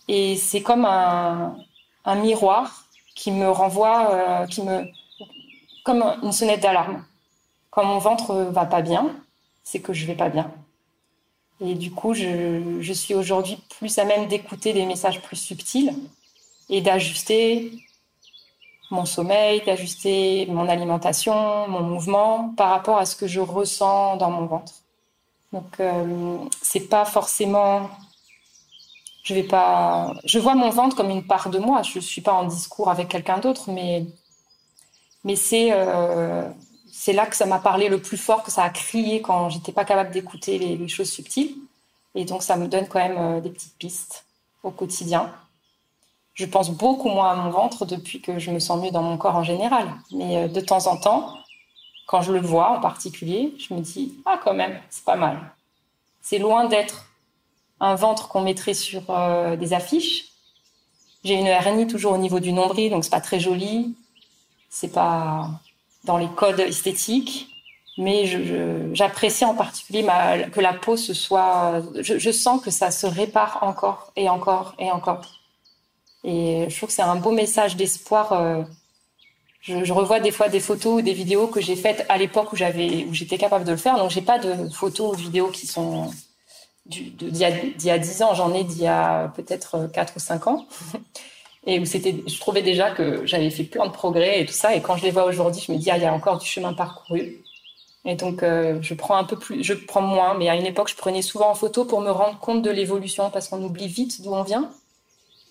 Et 0.08 0.36
c'est 0.36 0.62
comme 0.62 0.84
un, 0.84 1.56
un, 2.04 2.14
miroir 2.16 2.86
qui 3.14 3.30
me 3.30 3.48
renvoie, 3.48 4.42
euh, 4.42 4.46
qui 4.46 4.62
me, 4.62 4.84
comme 5.84 6.02
une 6.22 6.32
sonnette 6.32 6.60
d'alarme. 6.60 7.04
Quand 7.70 7.84
mon 7.84 7.98
ventre 7.98 8.34
va 8.34 8.66
pas 8.66 8.82
bien, 8.82 9.14
c'est 9.62 9.80
que 9.80 9.92
je 9.92 10.06
vais 10.06 10.16
pas 10.16 10.28
bien. 10.28 10.52
Et 11.60 11.74
du 11.74 11.90
coup, 11.92 12.14
je, 12.14 12.92
suis 12.92 13.14
aujourd'hui 13.14 13.58
plus 13.78 13.98
à 13.98 14.04
même 14.04 14.26
d'écouter 14.26 14.72
des 14.72 14.86
messages 14.86 15.20
plus 15.22 15.36
subtils 15.36 15.94
et 16.68 16.80
d'ajuster 16.80 17.72
mon 18.90 19.04
sommeil, 19.04 19.62
d'ajuster 19.64 20.46
mon 20.46 20.68
alimentation, 20.68 21.68
mon 21.68 21.80
mouvement 21.80 22.52
par 22.56 22.70
rapport 22.70 22.98
à 22.98 23.06
ce 23.06 23.16
que 23.16 23.26
je 23.26 23.40
ressens 23.40 24.16
dans 24.16 24.30
mon 24.30 24.46
ventre. 24.46 24.72
Donc, 25.52 25.80
euh, 25.80 26.38
c'est 26.60 26.88
pas 26.88 27.04
forcément. 27.04 27.88
Je 29.22 29.34
vais 29.34 29.44
pas. 29.44 30.14
Je 30.24 30.38
vois 30.38 30.54
mon 30.54 30.70
ventre 30.70 30.96
comme 30.96 31.10
une 31.10 31.26
part 31.26 31.48
de 31.50 31.58
moi. 31.58 31.82
Je 31.82 32.00
suis 32.00 32.20
pas 32.20 32.32
en 32.32 32.44
discours 32.44 32.90
avec 32.90 33.08
quelqu'un 33.08 33.38
d'autre, 33.38 33.70
mais 33.70 34.04
mais 35.24 35.36
c'est 35.36 35.70
euh, 35.72 36.48
c'est 37.04 37.12
là 37.12 37.26
que 37.26 37.36
ça 37.36 37.44
m'a 37.44 37.58
parlé 37.58 37.90
le 37.90 38.00
plus 38.00 38.16
fort, 38.16 38.42
que 38.42 38.50
ça 38.50 38.62
a 38.62 38.70
crié 38.70 39.20
quand 39.20 39.50
j'étais 39.50 39.72
pas 39.72 39.84
capable 39.84 40.10
d'écouter 40.10 40.58
les, 40.58 40.88
choses 40.88 41.10
subtiles. 41.10 41.54
Et 42.14 42.24
donc 42.24 42.42
ça 42.42 42.56
me 42.56 42.66
donne 42.66 42.88
quand 42.88 42.98
même 42.98 43.18
euh, 43.18 43.40
des 43.42 43.50
petites 43.50 43.76
pistes 43.76 44.24
au 44.62 44.70
quotidien. 44.70 45.30
Je 46.32 46.46
pense 46.46 46.70
beaucoup 46.70 47.10
moins 47.10 47.32
à 47.32 47.34
mon 47.34 47.50
ventre 47.50 47.84
depuis 47.84 48.22
que 48.22 48.38
je 48.38 48.50
me 48.50 48.58
sens 48.58 48.82
mieux 48.82 48.90
dans 48.90 49.02
mon 49.02 49.18
corps 49.18 49.36
en 49.36 49.42
général. 49.44 49.86
Mais 50.12 50.44
euh, 50.44 50.48
de 50.48 50.62
temps 50.62 50.86
en 50.86 50.96
temps, 50.96 51.36
quand 52.06 52.22
je 52.22 52.32
le 52.32 52.40
vois 52.40 52.78
en 52.78 52.80
particulier, 52.80 53.52
je 53.58 53.74
me 53.74 53.80
dis 53.80 54.14
ah 54.24 54.40
quand 54.42 54.54
même 54.54 54.80
c'est 54.88 55.04
pas 55.04 55.16
mal. 55.16 55.38
C'est 56.22 56.38
loin 56.38 56.64
d'être 56.64 57.12
un 57.80 57.96
ventre 57.96 58.28
qu'on 58.28 58.40
mettrait 58.40 58.72
sur 58.72 59.02
euh, 59.10 59.56
des 59.56 59.74
affiches, 59.74 60.30
J'ai 61.22 61.34
une 61.34 61.48
hernie 61.48 61.86
toujours 61.86 62.12
au 62.12 62.18
niveau 62.18 62.40
du 62.40 62.54
nombril, 62.54 62.90
donc 62.90 63.04
c'est 63.04 63.10
pas 63.10 63.20
très 63.20 63.40
joli. 63.40 63.94
C'est 64.70 64.92
pas 64.92 65.50
dans 66.04 66.18
les 66.18 66.28
codes 66.28 66.60
esthétiques, 66.60 67.48
mais 67.96 68.24
j'apprécie 68.92 69.44
en 69.44 69.54
particulier 69.54 70.06
que 70.52 70.60
la 70.60 70.72
peau 70.72 70.96
se 70.96 71.14
soit. 71.14 71.82
Je, 72.00 72.30
sens 72.30 72.60
que 72.62 72.70
ça 72.70 72.90
se 72.90 73.06
répare 73.06 73.58
encore 73.62 74.12
et 74.16 74.28
encore 74.28 74.74
et 74.78 74.90
encore. 74.90 75.22
Et 76.24 76.66
je 76.68 76.76
trouve 76.76 76.88
que 76.88 76.94
c'est 76.94 77.02
un 77.02 77.16
beau 77.16 77.30
message 77.30 77.76
d'espoir. 77.76 78.32
Euh, 78.32 78.62
je, 79.60 79.92
revois 79.92 80.20
des 80.20 80.30
fois 80.30 80.48
des 80.48 80.60
photos 80.60 81.00
ou 81.00 81.02
des 81.02 81.12
vidéos 81.12 81.46
que 81.46 81.60
j'ai 81.60 81.76
faites 81.76 82.04
à 82.08 82.18
l'époque 82.18 82.52
où 82.52 82.56
j'avais, 82.56 83.04
où 83.04 83.14
j'étais 83.14 83.38
capable 83.38 83.64
de 83.64 83.72
le 83.72 83.76
faire. 83.76 83.96
Donc 83.96 84.10
j'ai 84.10 84.22
pas 84.22 84.38
de 84.38 84.68
photos 84.70 85.14
ou 85.14 85.16
vidéos 85.16 85.48
qui 85.48 85.66
sont 85.66 86.10
d'il 86.86 87.36
y, 87.36 87.90
a, 87.90 87.98
10 87.98 88.22
ans. 88.22 88.34
J'en 88.34 88.52
ai 88.52 88.64
d'il 88.64 88.82
y 88.82 88.86
a 88.86 89.28
peut-être 89.36 89.88
4 89.92 90.14
ou 90.16 90.18
5 90.18 90.46
ans. 90.48 90.66
Et 91.66 91.81
où 91.81 91.87
c'était, 91.87 92.22
je 92.27 92.40
trouvais 92.40 92.62
déjà 92.62 92.90
que 92.90 93.24
j'avais 93.24 93.50
fait 93.50 93.64
plein 93.64 93.87
de 93.87 93.92
progrès 93.92 94.40
et 94.40 94.46
tout 94.46 94.53
ça. 94.53 94.74
Et 94.74 94.83
quand 94.83 94.96
je 94.96 95.05
les 95.05 95.11
vois 95.11 95.24
aujourd'hui, 95.24 95.62
je 95.66 95.72
me 95.72 95.79
dis, 95.79 95.90
ah, 95.90 95.96
il 95.96 96.03
y 96.03 96.07
a 96.07 96.12
encore 96.12 96.38
du 96.38 96.46
chemin 96.46 96.74
parcouru. 96.74 97.42
Et 98.05 98.16
donc, 98.16 98.42
euh, 98.42 98.79
je 98.83 98.92
prends 98.94 99.16
un 99.16 99.24
peu 99.24 99.37
plus, 99.37 99.64
je 99.64 99.72
prends 99.72 100.03
moins. 100.03 100.35
Mais 100.35 100.48
à 100.50 100.57
une 100.57 100.66
époque, 100.66 100.88
je 100.88 100.96
prenais 100.96 101.22
souvent 101.22 101.50
en 101.50 101.55
photo 101.55 101.87
pour 101.87 102.00
me 102.03 102.11
rendre 102.11 102.38
compte 102.38 102.62
de 102.62 102.70
l'évolution 102.70 103.31
parce 103.31 103.48
qu'on 103.48 103.62
oublie 103.62 103.88
vite 103.88 104.20
d'où 104.22 104.35
on 104.35 104.42
vient. 104.42 104.70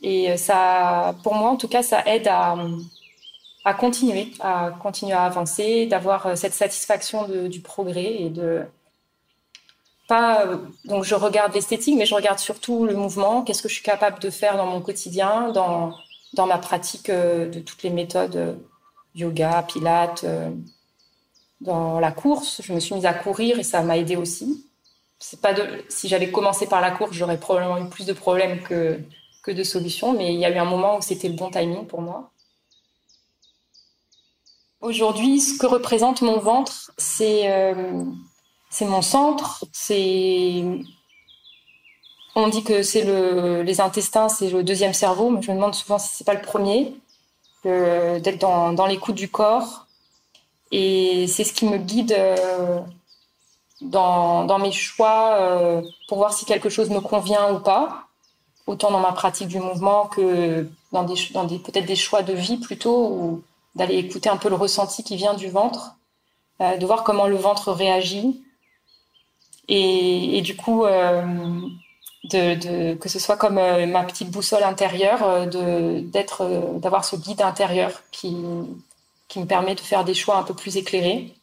Et 0.03 0.31
euh, 0.31 0.37
ça, 0.37 1.15
pour 1.23 1.33
moi, 1.33 1.49
en 1.49 1.55
tout 1.55 1.67
cas, 1.67 1.81
ça 1.81 2.03
aide 2.05 2.27
à, 2.27 2.55
à 3.65 3.73
continuer, 3.73 4.27
à 4.39 4.71
continuer 4.81 5.13
à 5.13 5.23
avancer, 5.23 5.87
d'avoir 5.87 6.27
euh, 6.27 6.35
cette 6.35 6.53
satisfaction 6.53 7.27
du 7.47 7.59
progrès 7.61 8.21
et 8.21 8.29
de 8.29 8.61
pas. 10.07 10.45
Donc, 10.85 11.05
je 11.05 11.15
regarde 11.15 11.53
l'esthétique, 11.55 11.95
mais 11.97 12.05
je 12.05 12.13
regarde 12.13 12.37
surtout 12.37 12.85
le 12.85 12.93
mouvement. 12.95 13.41
Qu'est-ce 13.41 13.63
que 13.63 13.69
je 13.69 13.73
suis 13.73 13.83
capable 13.83 14.19
de 14.19 14.29
faire 14.29 14.57
dans 14.57 14.67
mon 14.67 14.81
quotidien, 14.81 15.49
dans 15.51 15.93
dans 16.33 16.47
ma 16.47 16.57
pratique 16.57 17.09
de 17.09 17.59
toutes 17.59 17.83
les 17.83 17.89
méthodes 17.89 18.59
yoga, 19.15 19.63
pilates, 19.67 20.25
dans 21.61 21.99
la 21.99 22.11
course. 22.11 22.61
Je 22.63 22.73
me 22.73 22.79
suis 22.79 22.95
mise 22.95 23.05
à 23.05 23.13
courir 23.13 23.59
et 23.59 23.63
ça 23.63 23.81
m'a 23.81 23.97
aidé 23.97 24.15
aussi. 24.15 24.65
C'est 25.19 25.39
pas 25.39 25.53
si 25.89 26.07
j'avais 26.07 26.31
commencé 26.31 26.67
par 26.67 26.81
la 26.81 26.91
course, 26.91 27.13
j'aurais 27.13 27.39
probablement 27.39 27.77
eu 27.77 27.89
plus 27.89 28.05
de 28.05 28.13
problèmes 28.13 28.61
que 28.61 28.99
que 29.43 29.51
de 29.51 29.63
solutions, 29.63 30.13
mais 30.13 30.33
il 30.33 30.39
y 30.39 30.45
a 30.45 30.49
eu 30.49 30.57
un 30.57 30.65
moment 30.65 30.97
où 30.97 31.01
c'était 31.01 31.27
le 31.27 31.35
bon 31.35 31.51
timing 31.51 31.85
pour 31.85 32.01
moi. 32.01 32.31
Aujourd'hui, 34.79 35.39
ce 35.39 35.57
que 35.57 35.65
représente 35.65 36.21
mon 36.21 36.39
ventre, 36.39 36.91
c'est 36.97 37.51
euh, 37.51 38.03
mon 38.81 39.01
centre. 39.01 39.65
C'est 39.71 40.63
on 42.35 42.47
dit 42.47 42.63
que 42.63 42.83
c'est 42.83 43.03
le 43.03 43.61
les 43.63 43.81
intestins, 43.81 44.29
c'est 44.29 44.49
le 44.49 44.63
deuxième 44.63 44.93
cerveau, 44.93 45.29
mais 45.29 45.41
je 45.41 45.51
me 45.51 45.55
demande 45.55 45.75
souvent 45.75 45.99
si 45.99 46.15
c'est 46.15 46.23
pas 46.23 46.33
le 46.33 46.41
premier. 46.41 46.95
D'être 47.63 48.39
dans, 48.39 48.73
dans 48.73 48.85
l'écoute 48.87 49.15
du 49.15 49.29
corps, 49.29 49.87
et 50.73 51.27
c'est 51.27 51.45
ce 51.45 51.53
qui 51.53 51.65
me 51.65 51.77
guide 51.77 52.11
euh, 52.11 52.81
dans, 53.79 54.43
dans, 54.43 54.59
mes 54.59 54.73
choix 54.73 55.37
euh, 55.39 55.81
pour 56.09 56.17
voir 56.17 56.33
si 56.33 56.43
quelque 56.43 56.67
chose 56.67 56.89
me 56.89 56.99
convient 56.99 57.53
ou 57.53 57.59
pas 57.61 58.07
autant 58.67 58.91
dans 58.91 58.99
ma 58.99 59.11
pratique 59.11 59.47
du 59.47 59.59
mouvement 59.59 60.07
que 60.07 60.67
dans 60.91 61.03
des, 61.03 61.15
dans 61.33 61.43
des 61.43 61.59
peut-être 61.59 61.85
des 61.85 61.95
choix 61.95 62.23
de 62.23 62.33
vie 62.33 62.57
plutôt, 62.57 63.07
ou 63.07 63.43
d'aller 63.75 63.95
écouter 63.95 64.29
un 64.29 64.37
peu 64.37 64.49
le 64.49 64.55
ressenti 64.55 65.03
qui 65.03 65.15
vient 65.15 65.33
du 65.33 65.49
ventre, 65.49 65.95
euh, 66.61 66.77
de 66.77 66.85
voir 66.85 67.03
comment 67.03 67.27
le 67.27 67.35
ventre 67.35 67.71
réagit. 67.71 68.43
Et, 69.67 70.37
et 70.37 70.41
du 70.41 70.55
coup, 70.55 70.85
euh, 70.85 71.61
que 72.29 73.09
ce 73.09 73.19
soit 73.19 73.37
comme 73.37 73.57
euh, 73.57 73.85
ma 73.85 74.03
petite 74.03 74.31
boussole 74.31 74.63
intérieure, 74.63 75.23
euh, 75.23 76.01
d'être, 76.01 76.41
euh, 76.41 76.79
d'avoir 76.79 77.03
ce 77.03 77.15
guide 77.15 77.41
intérieur 77.41 77.91
qui, 78.11 78.35
me 79.35 79.45
permet 79.45 79.73
de 79.73 79.79
faire 79.79 80.03
des 80.03 80.13
choix 80.13 80.37
un 80.37 80.43
peu 80.43 80.53
plus 80.53 80.77
éclairés 80.77 81.33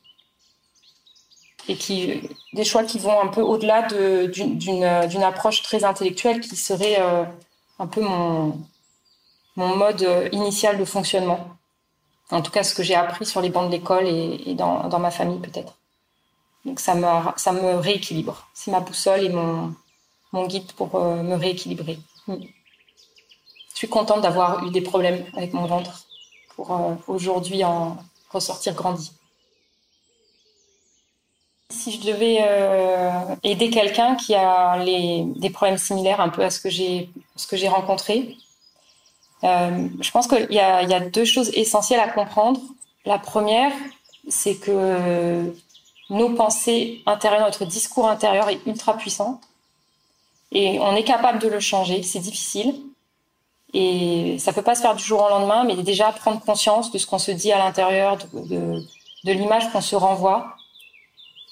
et 1.66 1.74
qui 1.76 2.20
des 2.52 2.62
choix 2.62 2.84
qui 2.84 3.00
vont 3.00 3.20
un 3.20 3.26
peu 3.26 3.40
au-delà 3.40 3.82
d'une 3.82 5.22
approche 5.24 5.62
très 5.62 5.82
intellectuelle 5.82 6.40
qui 6.40 6.54
serait 6.54 6.98
un 7.80 7.86
peu 7.88 8.00
mon, 8.00 8.56
mode 9.56 10.06
initial 10.30 10.78
de 10.78 10.84
fonctionnement. 10.84 11.48
En 12.30 12.42
tout 12.42 12.52
cas, 12.52 12.62
ce 12.62 12.76
que 12.76 12.84
j'ai 12.84 12.94
appris 12.94 13.26
sur 13.26 13.40
les 13.40 13.50
bancs 13.50 13.66
de 13.66 13.72
l'école 13.72 14.06
et, 14.06 14.54
dans, 14.54 14.98
ma 15.00 15.10
famille 15.10 15.40
peut-être. 15.40 15.74
Donc 16.64 16.78
ça 16.78 16.94
me 16.94 17.74
rééquilibre. 17.76 18.48
C'est 18.54 18.70
ma 18.70 18.78
boussole 18.78 19.24
et 19.24 19.30
mon, 19.30 19.74
mon 20.32 20.46
guide 20.46 20.72
pour 20.72 20.94
euh, 20.94 21.22
me 21.22 21.34
rééquilibrer. 21.34 21.98
Mm. 22.26 22.36
Je 23.72 23.76
suis 23.76 23.88
contente 23.88 24.20
d'avoir 24.20 24.64
eu 24.66 24.70
des 24.70 24.82
problèmes 24.82 25.24
avec 25.36 25.52
mon 25.52 25.66
ventre 25.66 26.06
pour 26.54 26.72
euh, 26.72 26.94
aujourd'hui 27.08 27.64
en 27.64 27.96
ressortir 28.30 28.74
grandi. 28.74 29.12
Si 31.70 31.92
je 31.92 32.06
devais 32.06 32.38
euh, 32.42 33.36
aider 33.42 33.70
quelqu'un 33.70 34.16
qui 34.16 34.34
a 34.34 34.84
des 34.84 35.50
problèmes 35.50 35.78
similaires 35.78 36.20
un 36.20 36.28
peu 36.28 36.44
à 36.44 36.50
ce 36.50 36.60
que 36.60 36.68
j'ai 36.68 37.68
rencontré, 37.68 38.36
je 39.42 40.10
pense 40.10 40.26
qu'il 40.26 40.48
y 40.50 40.56
y 40.56 40.58
a 40.58 41.00
deux 41.00 41.24
choses 41.24 41.50
essentielles 41.54 42.00
à 42.00 42.08
comprendre. 42.08 42.60
La 43.06 43.18
première, 43.18 43.72
c'est 44.28 44.56
que 44.56 45.54
nos 46.10 46.30
pensées 46.34 47.02
intérieures, 47.06 47.46
notre 47.46 47.64
discours 47.64 48.08
intérieur 48.08 48.48
est 48.48 48.60
ultra 48.66 48.96
puissant 48.96 49.40
et 50.52 50.78
on 50.80 50.94
est 50.96 51.04
capable 51.04 51.38
de 51.38 51.48
le 51.48 51.60
changer. 51.60 52.02
C'est 52.02 52.18
difficile 52.18 52.74
et 53.72 54.36
ça 54.38 54.52
peut 54.52 54.62
pas 54.62 54.74
se 54.74 54.82
faire 54.82 54.96
du 54.96 55.04
jour 55.04 55.22
au 55.22 55.28
lendemain, 55.28 55.64
mais 55.64 55.76
déjà 55.76 56.10
prendre 56.12 56.40
conscience 56.40 56.90
de 56.90 56.98
ce 56.98 57.06
qu'on 57.06 57.18
se 57.18 57.30
dit 57.30 57.52
à 57.52 57.58
l'intérieur, 57.58 58.18
de, 58.32 58.82
de, 59.24 59.32
l'image 59.32 59.70
qu'on 59.70 59.80
se 59.80 59.96
renvoie 59.96 60.56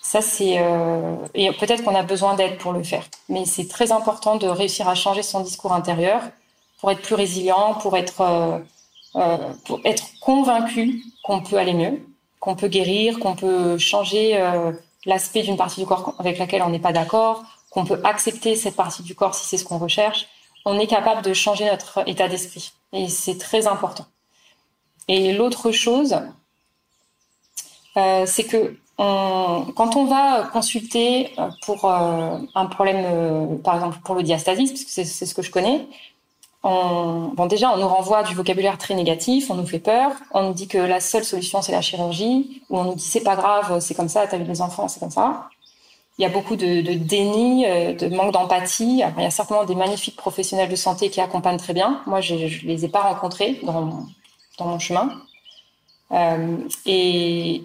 ça, 0.00 0.22
c'est 0.22 0.54
euh, 0.58 1.16
et 1.34 1.52
peut-être 1.52 1.84
qu'on 1.84 1.94
a 1.94 2.02
besoin 2.02 2.34
d'aide 2.34 2.56
pour 2.58 2.72
le 2.72 2.82
faire, 2.82 3.04
mais 3.28 3.44
c'est 3.44 3.68
très 3.68 3.92
important 3.92 4.36
de 4.36 4.46
réussir 4.46 4.88
à 4.88 4.94
changer 4.94 5.22
son 5.22 5.40
discours 5.40 5.72
intérieur 5.72 6.22
pour 6.80 6.90
être 6.90 7.02
plus 7.02 7.14
résilient, 7.14 7.74
pour 7.74 7.94
être 7.96 8.22
euh, 8.22 8.58
euh, 9.16 9.36
pour 9.64 9.80
être 9.84 10.04
convaincu 10.20 11.02
qu'on 11.24 11.40
peut 11.40 11.56
aller 11.56 11.72
mieux, 11.72 12.06
qu'on 12.40 12.54
peut 12.54 12.68
guérir, 12.68 13.18
qu'on 13.18 13.34
peut 13.34 13.78
changer 13.78 14.36
euh, 14.36 14.70
l'aspect 15.06 15.42
d'une 15.42 15.56
partie 15.56 15.80
du 15.80 15.86
corps 15.86 16.14
avec 16.18 16.38
laquelle 16.38 16.62
on 16.62 16.68
n'est 16.68 16.78
pas 16.78 16.92
d'accord, 16.92 17.42
qu'on 17.78 17.84
peut 17.84 18.00
accepter 18.02 18.56
cette 18.56 18.74
partie 18.74 19.04
du 19.04 19.14
corps 19.14 19.36
si 19.36 19.46
c'est 19.46 19.56
ce 19.56 19.64
qu'on 19.64 19.78
recherche. 19.78 20.26
On 20.64 20.80
est 20.80 20.88
capable 20.88 21.22
de 21.22 21.32
changer 21.32 21.64
notre 21.64 22.02
état 22.08 22.26
d'esprit 22.26 22.72
et 22.92 23.06
c'est 23.08 23.38
très 23.38 23.68
important. 23.68 24.06
Et 25.06 25.32
l'autre 25.32 25.70
chose, 25.70 26.18
euh, 27.96 28.26
c'est 28.26 28.44
que 28.44 28.76
quand 28.96 29.94
on 29.94 30.06
va 30.06 30.48
consulter 30.52 31.30
euh, 31.38 31.50
pour 31.64 31.84
euh, 31.84 32.38
un 32.56 32.66
problème, 32.66 33.62
par 33.62 33.76
exemple 33.76 33.98
pour 34.02 34.16
le 34.16 34.24
diastasis, 34.24 34.72
parce 34.72 34.82
que 34.82 34.90
c'est 34.90 35.26
ce 35.26 35.34
que 35.36 35.42
je 35.42 35.52
connais, 35.52 35.86
on, 36.64 37.30
bon 37.36 37.46
déjà 37.46 37.70
on 37.70 37.76
nous 37.76 37.86
renvoie 37.86 38.24
du 38.24 38.34
vocabulaire 38.34 38.76
très 38.76 38.96
négatif, 38.96 39.52
on 39.52 39.54
nous 39.54 39.66
fait 39.66 39.78
peur, 39.78 40.10
on 40.32 40.48
nous 40.48 40.52
dit 40.52 40.66
que 40.66 40.78
la 40.78 40.98
seule 40.98 41.24
solution 41.24 41.62
c'est 41.62 41.70
la 41.70 41.80
chirurgie, 41.80 42.62
ou 42.70 42.78
on 42.80 42.84
nous 42.84 42.94
dit 42.96 43.04
c'est 43.04 43.22
pas 43.22 43.36
grave, 43.36 43.78
c'est 43.78 43.94
comme 43.94 44.08
ça, 44.08 44.26
t'as 44.26 44.36
vu 44.36 44.42
des 44.42 44.60
enfants, 44.60 44.88
c'est 44.88 44.98
comme 44.98 45.12
ça. 45.12 45.48
Il 46.18 46.22
y 46.22 46.24
a 46.24 46.28
beaucoup 46.28 46.56
de, 46.56 46.80
déni, 46.94 47.64
de 47.64 48.08
manque 48.08 48.32
d'empathie. 48.32 49.02
Il 49.16 49.22
y 49.22 49.26
a 49.26 49.30
certainement 49.30 49.64
des 49.64 49.76
magnifiques 49.76 50.16
professionnels 50.16 50.68
de 50.68 50.76
santé 50.76 51.10
qui 51.10 51.20
accompagnent 51.20 51.58
très 51.58 51.74
bien. 51.74 52.02
Moi, 52.06 52.20
je, 52.20 52.48
je 52.48 52.66
les 52.66 52.84
ai 52.84 52.88
pas 52.88 53.02
rencontrés 53.02 53.60
dans 53.62 53.80
mon, 53.82 54.06
dans 54.58 54.66
mon 54.66 54.78
chemin. 54.78 55.10
Euh, 56.12 56.56
et, 56.86 57.62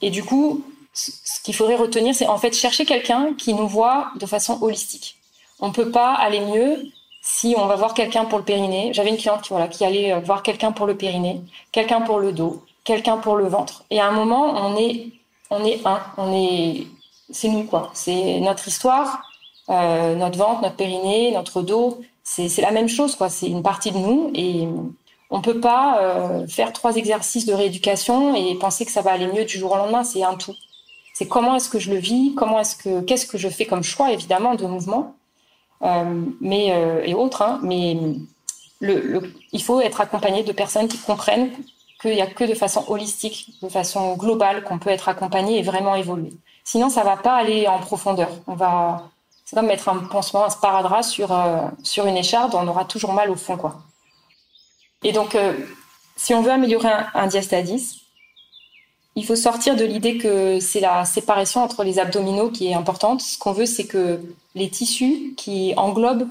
et 0.00 0.10
du 0.10 0.22
coup, 0.22 0.64
ce 0.92 1.40
qu'il 1.42 1.54
faudrait 1.54 1.76
retenir, 1.76 2.14
c'est 2.14 2.26
en 2.26 2.38
fait 2.38 2.52
chercher 2.52 2.84
quelqu'un 2.84 3.34
qui 3.34 3.54
nous 3.54 3.66
voit 3.68 4.10
de 4.20 4.26
façon 4.26 4.58
holistique. 4.62 5.16
On 5.60 5.68
ne 5.68 5.72
peut 5.72 5.90
pas 5.90 6.12
aller 6.14 6.40
mieux 6.40 6.84
si 7.22 7.54
on 7.56 7.66
va 7.66 7.76
voir 7.76 7.94
quelqu'un 7.94 8.24
pour 8.24 8.38
le 8.38 8.44
périnée. 8.44 8.90
J'avais 8.92 9.10
une 9.10 9.16
cliente 9.16 9.42
qui, 9.42 9.50
voilà, 9.50 9.68
qui 9.68 9.84
allait 9.84 10.12
euh, 10.12 10.20
voir 10.20 10.42
quelqu'un 10.42 10.72
pour 10.72 10.86
le 10.86 10.96
périnée, 10.96 11.40
quelqu'un 11.70 12.00
pour 12.00 12.18
le 12.18 12.32
dos, 12.32 12.64
quelqu'un 12.84 13.16
pour 13.16 13.36
le 13.36 13.46
ventre. 13.46 13.84
Et 13.90 14.00
à 14.00 14.06
un 14.06 14.12
moment, 14.12 14.54
on 14.56 14.76
est, 14.76 15.06
on 15.50 15.64
est 15.64 15.86
un, 15.86 16.00
on 16.16 16.32
est, 16.34 16.86
c'est 17.32 17.48
nous 17.48 17.64
quoi. 17.64 17.90
C'est 17.94 18.40
notre 18.40 18.68
histoire, 18.68 19.22
euh, 19.68 20.14
notre 20.14 20.38
ventre, 20.38 20.62
notre 20.62 20.76
périnée, 20.76 21.32
notre 21.32 21.62
dos. 21.62 22.00
C'est 22.22 22.60
la 22.60 22.70
même 22.70 22.88
chose 22.88 23.16
quoi. 23.16 23.28
C'est 23.28 23.48
une 23.48 23.62
partie 23.62 23.90
de 23.90 23.98
nous 23.98 24.30
et 24.34 24.68
on 25.30 25.40
peut 25.40 25.60
pas 25.60 25.98
euh, 26.00 26.46
faire 26.46 26.72
trois 26.72 26.96
exercices 26.96 27.46
de 27.46 27.52
rééducation 27.52 28.34
et 28.34 28.54
penser 28.56 28.84
que 28.84 28.92
ça 28.92 29.02
va 29.02 29.12
aller 29.12 29.26
mieux 29.26 29.44
du 29.44 29.58
jour 29.58 29.72
au 29.72 29.76
lendemain. 29.76 30.04
C'est 30.04 30.22
un 30.22 30.34
tout. 30.34 30.54
C'est 31.14 31.26
comment 31.26 31.56
est-ce 31.56 31.68
que 31.68 31.78
je 31.78 31.90
le 31.90 31.98
vis, 31.98 32.34
comment 32.34 32.60
est-ce 32.60 32.76
que 32.76 33.00
qu'est-ce 33.00 33.26
que 33.26 33.38
je 33.38 33.48
fais 33.48 33.66
comme 33.66 33.82
choix 33.82 34.12
évidemment 34.12 34.54
de 34.54 34.66
mouvement, 34.66 35.14
euh, 35.82 36.24
mais 36.40 36.68
et 37.04 37.14
autres. 37.14 37.42
Hein, 37.42 37.60
mais 37.62 37.96
il 38.80 39.62
faut 39.62 39.80
être 39.80 40.00
accompagné 40.00 40.42
de 40.42 40.52
personnes 40.52 40.88
qui 40.88 40.98
comprennent 40.98 41.50
qu'il 42.00 42.14
y 42.14 42.20
a 42.20 42.26
que 42.26 42.44
de 42.44 42.54
façon 42.54 42.84
holistique, 42.88 43.50
de 43.62 43.68
façon 43.68 44.16
globale 44.16 44.64
qu'on 44.64 44.78
peut 44.78 44.90
être 44.90 45.08
accompagné 45.08 45.58
et 45.58 45.62
vraiment 45.62 45.94
évoluer. 45.94 46.32
Sinon, 46.64 46.88
ça 46.90 47.02
va 47.02 47.16
pas 47.16 47.34
aller 47.34 47.66
en 47.66 47.78
profondeur. 47.78 48.30
On 48.46 48.54
va, 48.54 49.08
c'est 49.44 49.56
comme 49.56 49.66
mettre 49.66 49.88
un 49.88 49.98
pansement, 49.98 50.44
un 50.44 50.50
sparadrap 50.50 51.02
sur 51.02 51.36
sur 51.82 52.06
une 52.06 52.16
écharde, 52.16 52.54
on 52.54 52.66
aura 52.68 52.84
toujours 52.84 53.12
mal 53.12 53.30
au 53.30 53.36
fond, 53.36 53.56
quoi. 53.56 53.80
Et 55.02 55.12
donc, 55.12 55.34
euh, 55.34 55.54
si 56.16 56.34
on 56.34 56.42
veut 56.42 56.52
améliorer 56.52 56.88
un, 56.88 57.06
un 57.14 57.26
diastadis, 57.26 58.02
il 59.14 59.26
faut 59.26 59.36
sortir 59.36 59.76
de 59.76 59.84
l'idée 59.84 60.16
que 60.16 60.58
c'est 60.60 60.80
la 60.80 61.04
séparation 61.04 61.62
entre 61.62 61.84
les 61.84 61.98
abdominaux 61.98 62.50
qui 62.50 62.68
est 62.68 62.74
importante. 62.74 63.20
Ce 63.20 63.36
qu'on 63.36 63.52
veut, 63.52 63.66
c'est 63.66 63.86
que 63.86 64.20
les 64.54 64.70
tissus 64.70 65.34
qui 65.36 65.74
englobent 65.76 66.28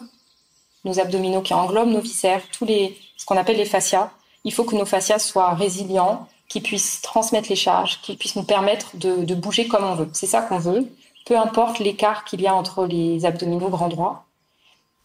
nos 0.83 0.99
abdominaux, 0.99 1.41
qui 1.41 1.53
englobent 1.53 1.89
nos 1.89 2.01
viscères, 2.01 2.41
tous 2.51 2.65
les, 2.65 2.97
ce 3.17 3.25
qu'on 3.25 3.37
appelle 3.37 3.57
les 3.57 3.65
fascias, 3.65 4.09
il 4.43 4.53
faut 4.53 4.63
que 4.63 4.75
nos 4.75 4.85
fascias 4.85 5.19
soient 5.19 5.53
résilients, 5.53 6.27
qu'ils 6.51 6.61
puissent 6.61 6.99
transmettre 7.01 7.47
les 7.47 7.55
charges, 7.55 8.01
qu'ils 8.01 8.17
puissent 8.17 8.35
nous 8.35 8.43
permettre 8.43 8.97
de, 8.97 9.35
bouger 9.35 9.69
comme 9.69 9.85
on 9.85 9.95
veut. 9.95 10.09
C'est 10.11 10.27
ça 10.27 10.41
qu'on 10.41 10.59
veut, 10.59 10.85
peu 11.25 11.37
importe 11.37 11.79
l'écart 11.79 12.25
qu'il 12.25 12.41
y 12.41 12.47
a 12.47 12.53
entre 12.53 12.85
les 12.85 13.23
abdominaux 13.25 13.69
grand 13.69 13.87
droit. 13.87 14.25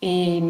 Et, 0.03 0.43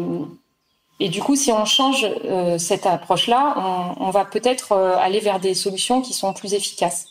du 0.99 1.21
coup, 1.21 1.35
si 1.35 1.51
on 1.51 1.65
change 1.65 2.07
euh, 2.25 2.57
cette 2.57 2.87
approche-là, 2.87 3.93
on, 3.99 4.09
va 4.09 4.25
peut-être 4.25 4.71
euh, 4.71 4.97
aller 4.97 5.19
vers 5.19 5.39
des 5.39 5.53
solutions 5.53 6.01
qui 6.01 6.13
sont 6.13 6.33
plus 6.33 6.55
efficaces 6.55 7.09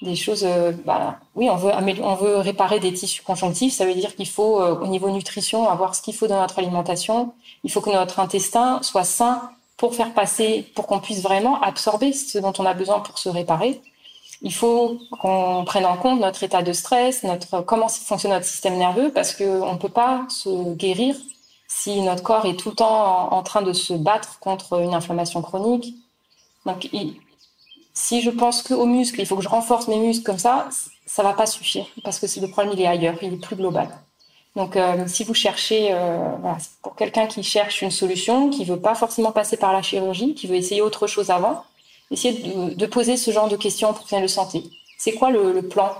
des 0.00 0.14
choses. 0.14 0.44
Euh, 0.44 0.70
bah, 0.84 1.18
oui, 1.34 1.50
on 1.50 1.56
veut, 1.56 2.36
réparer 2.36 2.78
des 2.78 2.92
tissus 2.92 3.22
conjonctifs. 3.22 3.74
Ça 3.74 3.84
veut 3.84 3.94
dire 3.94 4.14
qu'il 4.14 4.28
faut, 4.28 4.62
au 4.62 4.86
niveau 4.86 5.10
nutrition, 5.10 5.68
avoir 5.68 5.96
ce 5.96 6.02
qu'il 6.02 6.14
faut 6.14 6.28
dans 6.28 6.40
notre 6.40 6.60
alimentation. 6.60 7.32
Il 7.64 7.72
faut 7.72 7.80
que 7.80 7.90
notre 7.90 8.20
intestin 8.20 8.78
soit 8.82 9.02
sain 9.02 9.50
pour 9.76 9.94
faire 9.94 10.12
passer, 10.14 10.70
pour 10.74 10.86
qu'on 10.86 11.00
puisse 11.00 11.22
vraiment 11.22 11.60
absorber 11.60 12.12
ce 12.12 12.38
dont 12.38 12.52
on 12.58 12.66
a 12.66 12.74
besoin 12.74 13.00
pour 13.00 13.18
se 13.18 13.28
réparer. 13.28 13.80
Il 14.42 14.52
faut 14.52 14.98
qu'on 15.20 15.64
prenne 15.64 15.86
en 15.86 15.96
compte 15.96 16.20
notre 16.20 16.42
état 16.42 16.62
de 16.62 16.72
stress, 16.72 17.22
notre 17.22 17.62
comment 17.62 17.88
fonctionne 17.88 18.32
notre 18.32 18.46
système 18.46 18.76
nerveux, 18.76 19.10
parce 19.10 19.34
qu'on 19.34 19.72
ne 19.72 19.78
peut 19.78 19.88
pas 19.88 20.26
se 20.28 20.74
guérir 20.74 21.16
si 21.66 22.00
notre 22.02 22.22
corps 22.22 22.46
est 22.46 22.56
tout 22.56 22.70
le 22.70 22.76
temps 22.76 23.32
en, 23.32 23.42
train 23.42 23.62
de 23.62 23.72
se 23.72 23.94
battre 23.94 24.38
contre 24.38 24.80
une 24.80 24.94
inflammation 24.94 25.42
chronique. 25.42 25.94
Donc, 26.66 26.88
si 27.94 28.22
je 28.22 28.30
pense 28.30 28.62
qu'aux 28.62 28.86
muscles, 28.86 29.20
il 29.20 29.26
faut 29.26 29.36
que 29.36 29.42
je 29.42 29.48
renforce 29.48 29.88
mes 29.88 29.98
muscles 29.98 30.24
comme 30.24 30.38
ça, 30.38 30.68
ça 31.06 31.22
va 31.22 31.32
pas 31.32 31.46
suffire 31.46 31.86
parce 32.02 32.18
que 32.18 32.26
le 32.40 32.48
problème 32.48 32.74
il 32.74 32.80
est 32.80 32.86
ailleurs, 32.86 33.16
il 33.22 33.34
est 33.34 33.36
plus 33.36 33.56
global. 33.56 33.88
Donc, 34.56 34.76
euh, 34.76 35.04
si 35.08 35.24
vous 35.24 35.34
cherchez, 35.34 35.88
euh, 35.92 36.30
pour 36.82 36.94
quelqu'un 36.94 37.26
qui 37.26 37.42
cherche 37.42 37.82
une 37.82 37.90
solution, 37.90 38.50
qui 38.50 38.64
veut 38.64 38.78
pas 38.78 38.94
forcément 38.94 39.32
passer 39.32 39.56
par 39.56 39.72
la 39.72 39.82
chirurgie, 39.82 40.34
qui 40.34 40.46
veut 40.46 40.54
essayer 40.54 40.80
autre 40.80 41.06
chose 41.06 41.30
avant, 41.30 41.64
essayez 42.10 42.74
de, 42.74 42.86
poser 42.86 43.16
ce 43.16 43.30
genre 43.32 43.48
de 43.48 43.56
questions 43.56 43.88
pour 43.88 43.96
professionnels 43.96 44.26
de 44.26 44.32
santé. 44.32 44.64
C'est 44.96 45.14
quoi 45.14 45.30
le, 45.30 45.60
plan? 45.62 45.90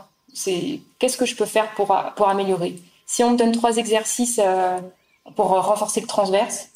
Qu'est-ce 0.98 1.16
que 1.16 1.26
je 1.26 1.34
peux 1.34 1.46
faire 1.46 1.72
pour 1.74 1.96
pour 2.16 2.28
améliorer? 2.28 2.76
Si 3.06 3.24
on 3.24 3.32
me 3.32 3.36
donne 3.36 3.52
trois 3.52 3.76
exercices 3.76 4.40
euh, 4.42 4.78
pour 5.36 5.46
renforcer 5.48 6.00
le 6.00 6.06
transverse, 6.06 6.68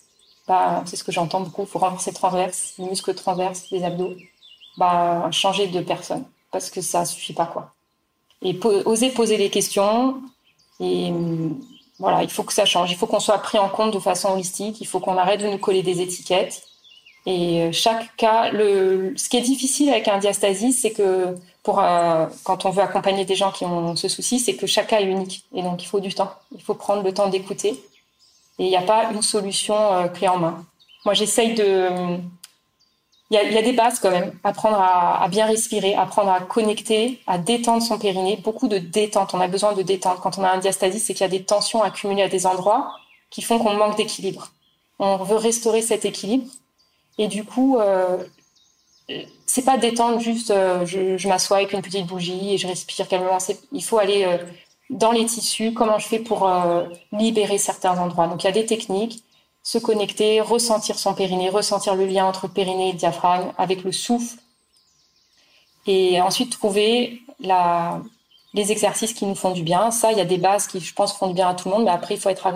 bah, 0.49 0.83
c'est 0.87 0.97
ce 0.97 1.05
que 1.05 1.13
j'entends 1.13 1.41
beaucoup. 1.41 1.63
Il 1.63 1.69
faut 1.69 1.79
renforcer 1.79 2.11
le 2.11 2.17
transverse, 2.17 2.75
les 2.79 2.87
muscles 2.87 3.15
transverses, 3.15 3.71
les 3.71 3.85
abdos 3.85 4.15
bah, 4.79 5.29
changer 5.33 5.67
de 5.67 5.81
personne 5.81 6.25
parce 6.51 6.71
que 6.71 6.81
ça 6.81 7.05
suffit 7.05 7.35
pas 7.35 7.47
quoi. 7.47 7.73
Et 8.43 8.59
oser 8.85 9.11
poser 9.11 9.37
les 9.37 9.51
questions 9.51 10.23
et 10.81 11.13
voilà, 11.99 12.23
il 12.23 12.31
faut 12.31 12.45
que 12.45 12.53
ça 12.53 12.65
change. 12.65 12.91
Il 12.91 12.97
faut 12.97 13.07
qu'on 13.07 13.21
soit 13.21 13.39
pris 13.39 13.59
en 13.59 13.69
compte 13.69 13.93
de 13.93 13.99
façon 13.99 14.33
holistique. 14.33 14.81
Il 14.81 14.87
faut 14.87 15.01
qu'on 15.01 15.17
arrête 15.17 15.41
de 15.41 15.49
nous 15.49 15.59
coller 15.59 15.83
des 15.83 16.01
étiquettes. 16.01 16.63
Et 17.27 17.63
euh, 17.63 17.73
chaque 17.73 18.17
cas, 18.17 18.51
le, 18.51 19.13
ce 19.17 19.29
qui 19.29 19.37
est 19.37 19.43
difficile 19.43 19.91
avec 19.91 20.09
un 20.09 20.19
diastasie, 20.19 20.73
c'est 20.73 20.93
que 20.93 21.35
pour 21.63 21.81
euh, 21.81 22.27
quand 22.45 22.65
on 22.65 22.71
veut 22.71 22.83
accompagner 22.83 23.25
des 23.25 23.35
gens 23.35 23.51
qui 23.51 23.65
ont 23.65 23.97
ce 23.97 24.09
souci, 24.09 24.39
c'est 24.39 24.55
que 24.55 24.67
chaque 24.67 24.89
cas 24.89 25.01
est 25.01 25.05
unique. 25.05 25.45
Et 25.55 25.63
donc 25.63 25.83
il 25.83 25.87
faut 25.87 26.01
du 26.01 26.15
temps. 26.15 26.33
Il 26.55 26.63
faut 26.63 26.75
prendre 26.75 27.03
le 27.03 27.13
temps 27.13 27.29
d'écouter. 27.29 27.71
Et 28.59 28.65
il 28.65 28.69
n'y 28.69 28.77
a 28.77 28.83
pas 28.83 29.11
une 29.13 29.23
solution 29.23 29.75
euh, 29.75 30.09
clé 30.09 30.29
en 30.29 30.39
main. 30.39 30.65
Moi, 31.05 31.15
j'essaye 31.15 31.55
de 31.55 32.19
il 33.31 33.35
y, 33.35 33.59
a, 33.59 33.63
des 33.63 33.73
bases 33.73 34.01
quand 34.01 34.11
même. 34.11 34.33
Apprendre 34.43 34.79
à, 34.81 35.29
bien 35.29 35.47
respirer, 35.47 35.95
apprendre 35.95 36.31
à 36.31 36.41
connecter, 36.41 37.21
à 37.27 37.37
détendre 37.37 37.83
son 37.83 37.99
périnée. 37.99 38.39
Beaucoup 38.43 38.69
de 38.69 38.79
détente. 38.79 39.35
On 39.35 39.41
a 39.41 39.49
besoin 39.49 39.75
de 39.75 39.83
détente. 39.83 40.21
Quand 40.21 40.39
on 40.39 40.45
a 40.45 40.51
un 40.51 40.59
diastasie, 40.59 40.99
c'est 40.99 41.13
qu'il 41.13 41.23
y 41.23 41.29
a 41.29 41.29
des 41.29 41.45
tensions 41.45 41.83
accumulées 41.83 42.23
à 42.23 42.29
des 42.29 42.47
endroits 42.47 42.95
qui 43.31 43.43
font 43.43 43.59
qu'on 43.59 43.75
manque 43.75 43.97
d'équilibre. 43.99 44.49
On 44.99 45.19
veut 45.19 45.37
restaurer 45.37 45.83
cet 45.83 46.07
équilibre. 46.07 46.47
Et 47.19 47.29
du 47.29 47.45
coup, 47.45 47.79
euh, 47.79 48.17
c'est 49.47 49.65
pas 49.65 49.79
détendre 49.79 50.21
juste 50.21 50.51
euh, 50.51 50.85
je, 50.85 51.17
je 51.17 51.29
m'assois 51.29 51.59
avec 51.59 51.73
une 51.73 51.83
petite 51.83 52.07
bougie 52.07 52.55
et 52.55 52.59
je 52.59 52.67
respire 52.67 53.09
calmement. 53.09 53.39
Il 53.73 53.83
faut 53.83 53.99
aller 53.99 54.25
euh, 54.25 54.39
dans 54.91 55.13
les 55.13 55.25
tissus. 55.25 55.73
Comment 55.73 55.99
je 55.99 56.07
fais 56.07 56.19
pour 56.19 56.49
euh, 56.49 56.85
libérer 57.13 57.59
certains 57.59 57.99
endroits. 57.99 58.27
Donc 58.27 58.45
il 58.45 58.47
y 58.47 58.51
a 58.51 58.53
des 58.53 58.67
techniques 58.67 59.23
se 59.69 59.77
connecter, 59.77 60.41
ressentir 60.41 60.99
son 60.99 61.13
périnée, 61.13 61.51
ressentir 61.51 61.95
le 61.95 62.07
lien 62.07 62.25
entre 62.25 62.49
périnée 62.49 62.89
et 62.89 62.93
diaphragme 62.95 63.53
avec 63.59 63.85
le 63.85 63.93
souffle. 63.93 64.39
Et 65.87 66.23
ensuite 66.23 66.51
trouver 66.51 67.21
les 68.55 68.73
exercices 68.73 69.13
qui 69.13 69.27
nous 69.27 69.35
font 69.35 69.51
du 69.51 69.63
bien. 69.63 69.91
Ça, 69.91 70.11
il 70.11 70.17
y 70.17 70.23
a 70.23 70.25
des 70.25 70.39
bases 70.39 70.69
qui, 70.69 70.81
je 70.81 70.95
pense, 70.95 71.13
font 71.13 71.27
du 71.27 71.35
bien 71.35 71.51
à 71.51 71.55
tout 71.55 71.69
le 71.69 71.75
monde, 71.75 71.85
mais 71.85 71.91
après, 71.91 72.15
il 72.15 72.21
faut 72.21 72.31
être 72.31 72.49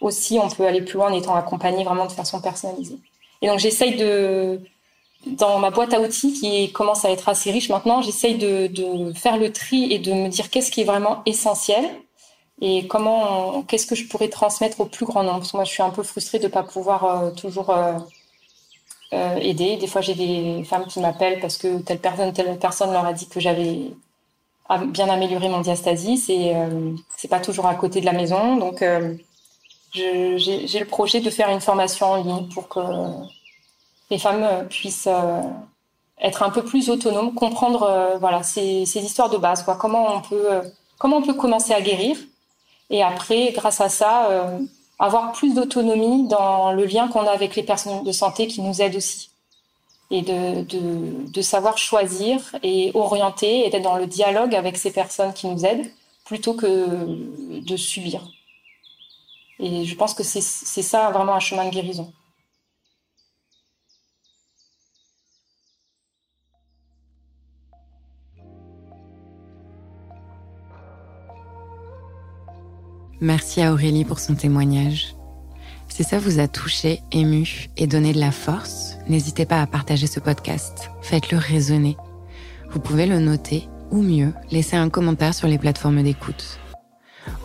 aussi, 0.00 0.38
on 0.38 0.48
peut 0.48 0.66
aller 0.66 0.80
plus 0.80 0.94
loin 0.94 1.10
en 1.10 1.14
étant 1.14 1.34
accompagné 1.34 1.84
vraiment 1.84 2.06
de 2.06 2.12
façon 2.12 2.40
personnalisée. 2.40 2.96
Et 3.42 3.46
donc, 3.46 3.58
j'essaye 3.58 3.96
de, 3.96 4.58
dans 5.26 5.58
ma 5.58 5.70
boîte 5.70 5.92
à 5.92 6.00
outils 6.00 6.32
qui 6.32 6.72
commence 6.72 7.04
à 7.04 7.10
être 7.10 7.28
assez 7.28 7.50
riche 7.50 7.68
maintenant, 7.68 8.00
j'essaye 8.00 8.36
de 8.36 9.12
faire 9.12 9.36
le 9.36 9.52
tri 9.52 9.92
et 9.92 9.98
de 9.98 10.14
me 10.14 10.28
dire 10.28 10.48
qu'est-ce 10.48 10.70
qui 10.70 10.80
est 10.80 10.84
vraiment 10.84 11.20
essentiel 11.26 11.84
et 12.60 12.86
comment, 12.86 13.62
qu'est-ce 13.64 13.86
que 13.86 13.94
je 13.94 14.06
pourrais 14.08 14.28
transmettre 14.28 14.80
au 14.80 14.86
plus 14.86 15.06
grand 15.06 15.22
nombre? 15.22 15.38
Parce 15.38 15.52
que 15.52 15.56
moi, 15.56 15.64
je 15.64 15.70
suis 15.72 15.82
un 15.82 15.90
peu 15.90 16.02
frustrée 16.02 16.38
de 16.38 16.44
ne 16.44 16.48
pas 16.48 16.62
pouvoir 16.62 17.04
euh, 17.04 17.30
toujours 17.30 17.70
euh, 17.70 17.98
euh, 19.14 19.36
aider. 19.36 19.76
Des 19.76 19.86
fois, 19.86 20.00
j'ai 20.00 20.14
des 20.14 20.64
femmes 20.64 20.86
qui 20.86 20.98
m'appellent 20.98 21.40
parce 21.40 21.56
que 21.56 21.78
telle 21.82 22.00
personne, 22.00 22.32
telle 22.32 22.58
personne 22.58 22.92
leur 22.92 23.04
a 23.06 23.12
dit 23.12 23.28
que 23.28 23.38
j'avais 23.38 23.92
bien 24.88 25.08
amélioré 25.08 25.48
mon 25.48 25.60
diastasis 25.60 26.30
et 26.30 26.52
euh, 26.56 26.92
c'est 27.16 27.28
pas 27.28 27.38
toujours 27.38 27.66
à 27.66 27.74
côté 27.76 28.00
de 28.00 28.06
la 28.06 28.12
maison. 28.12 28.56
Donc, 28.56 28.82
euh, 28.82 29.14
j'ai 29.92 30.80
le 30.80 30.84
projet 30.86 31.20
de 31.20 31.30
faire 31.30 31.48
une 31.50 31.60
formation 31.60 32.06
en 32.06 32.16
ligne 32.16 32.48
pour 32.48 32.68
que 32.68 32.80
les 34.10 34.18
femmes 34.18 34.66
puissent 34.68 35.08
être 36.20 36.42
un 36.42 36.50
peu 36.50 36.64
plus 36.64 36.90
autonomes, 36.90 37.34
comprendre 37.34 38.16
voilà 38.18 38.42
ces, 38.42 38.86
ces, 38.86 39.00
histoires 39.00 39.30
de 39.30 39.36
base, 39.36 39.62
quoi. 39.62 39.76
Comment 39.76 40.16
on 40.16 40.20
peut 40.22 40.48
comment 40.98 41.18
on 41.18 41.22
peut 41.22 41.34
commencer 41.34 41.72
à 41.72 41.80
guérir 41.80 42.16
et 42.90 43.02
après, 43.02 43.52
grâce 43.52 43.80
à 43.80 43.88
ça, 43.88 44.30
euh, 44.30 44.58
avoir 44.98 45.32
plus 45.32 45.54
d'autonomie 45.54 46.28
dans 46.28 46.72
le 46.72 46.84
lien 46.84 47.08
qu'on 47.08 47.26
a 47.26 47.30
avec 47.30 47.56
les 47.56 47.62
personnes 47.62 48.04
de 48.04 48.12
santé 48.12 48.46
qui 48.46 48.62
nous 48.62 48.80
aident 48.82 48.96
aussi. 48.96 49.30
Et 50.10 50.22
de, 50.22 50.62
de, 50.62 51.30
de 51.32 51.42
savoir 51.42 51.78
choisir 51.78 52.54
et 52.62 52.92
orienter 52.94 53.66
et 53.66 53.70
d'être 53.70 53.82
dans 53.82 53.96
le 53.96 54.06
dialogue 54.06 54.54
avec 54.54 54.76
ces 54.76 54.92
personnes 54.92 55.32
qui 55.32 55.48
nous 55.48 55.64
aident 55.64 55.90
plutôt 56.24 56.54
que 56.54 57.60
de 57.60 57.76
subir. 57.76 58.20
Et 59.58 59.84
je 59.84 59.94
pense 59.96 60.14
que 60.14 60.22
c'est 60.22 60.40
ça 60.40 61.10
vraiment 61.10 61.34
un 61.34 61.40
chemin 61.40 61.64
de 61.64 61.70
guérison. 61.70 62.12
Merci 73.20 73.62
à 73.62 73.72
Aurélie 73.72 74.04
pour 74.04 74.18
son 74.18 74.34
témoignage. 74.34 75.14
Si 75.88 76.02
ça 76.02 76.18
vous 76.18 76.40
a 76.40 76.48
touché, 76.48 77.00
ému 77.12 77.68
et 77.76 77.86
donné 77.86 78.12
de 78.12 78.18
la 78.18 78.32
force, 78.32 78.96
n'hésitez 79.08 79.46
pas 79.46 79.62
à 79.62 79.66
partager 79.66 80.06
ce 80.06 80.18
podcast. 80.18 80.90
Faites-le 81.02 81.38
résonner. 81.38 81.96
Vous 82.72 82.80
pouvez 82.80 83.06
le 83.06 83.20
noter 83.20 83.68
ou 83.92 84.02
mieux, 84.02 84.32
laisser 84.50 84.76
un 84.76 84.90
commentaire 84.90 85.34
sur 85.34 85.46
les 85.46 85.58
plateformes 85.58 86.02
d'écoute. 86.02 86.58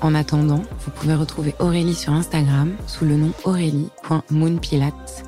En 0.01 0.15
attendant, 0.15 0.63
vous 0.79 0.91
pouvez 0.91 1.13
retrouver 1.13 1.53
Aurélie 1.59 1.93
sur 1.93 2.13
Instagram 2.13 2.75
sous 2.87 3.05
le 3.05 3.17
nom 3.17 3.31
aurélie.moonpilate. 3.43 5.25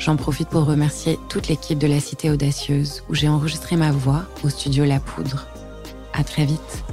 J'en 0.00 0.16
profite 0.16 0.48
pour 0.48 0.64
remercier 0.64 1.18
toute 1.28 1.48
l'équipe 1.48 1.78
de 1.78 1.86
la 1.86 2.00
Cité 2.00 2.30
Audacieuse 2.30 3.04
où 3.08 3.14
j'ai 3.14 3.28
enregistré 3.28 3.76
ma 3.76 3.92
voix 3.92 4.24
au 4.42 4.48
studio 4.48 4.84
La 4.84 4.98
Poudre. 4.98 5.46
À 6.12 6.24
très 6.24 6.44
vite. 6.44 6.84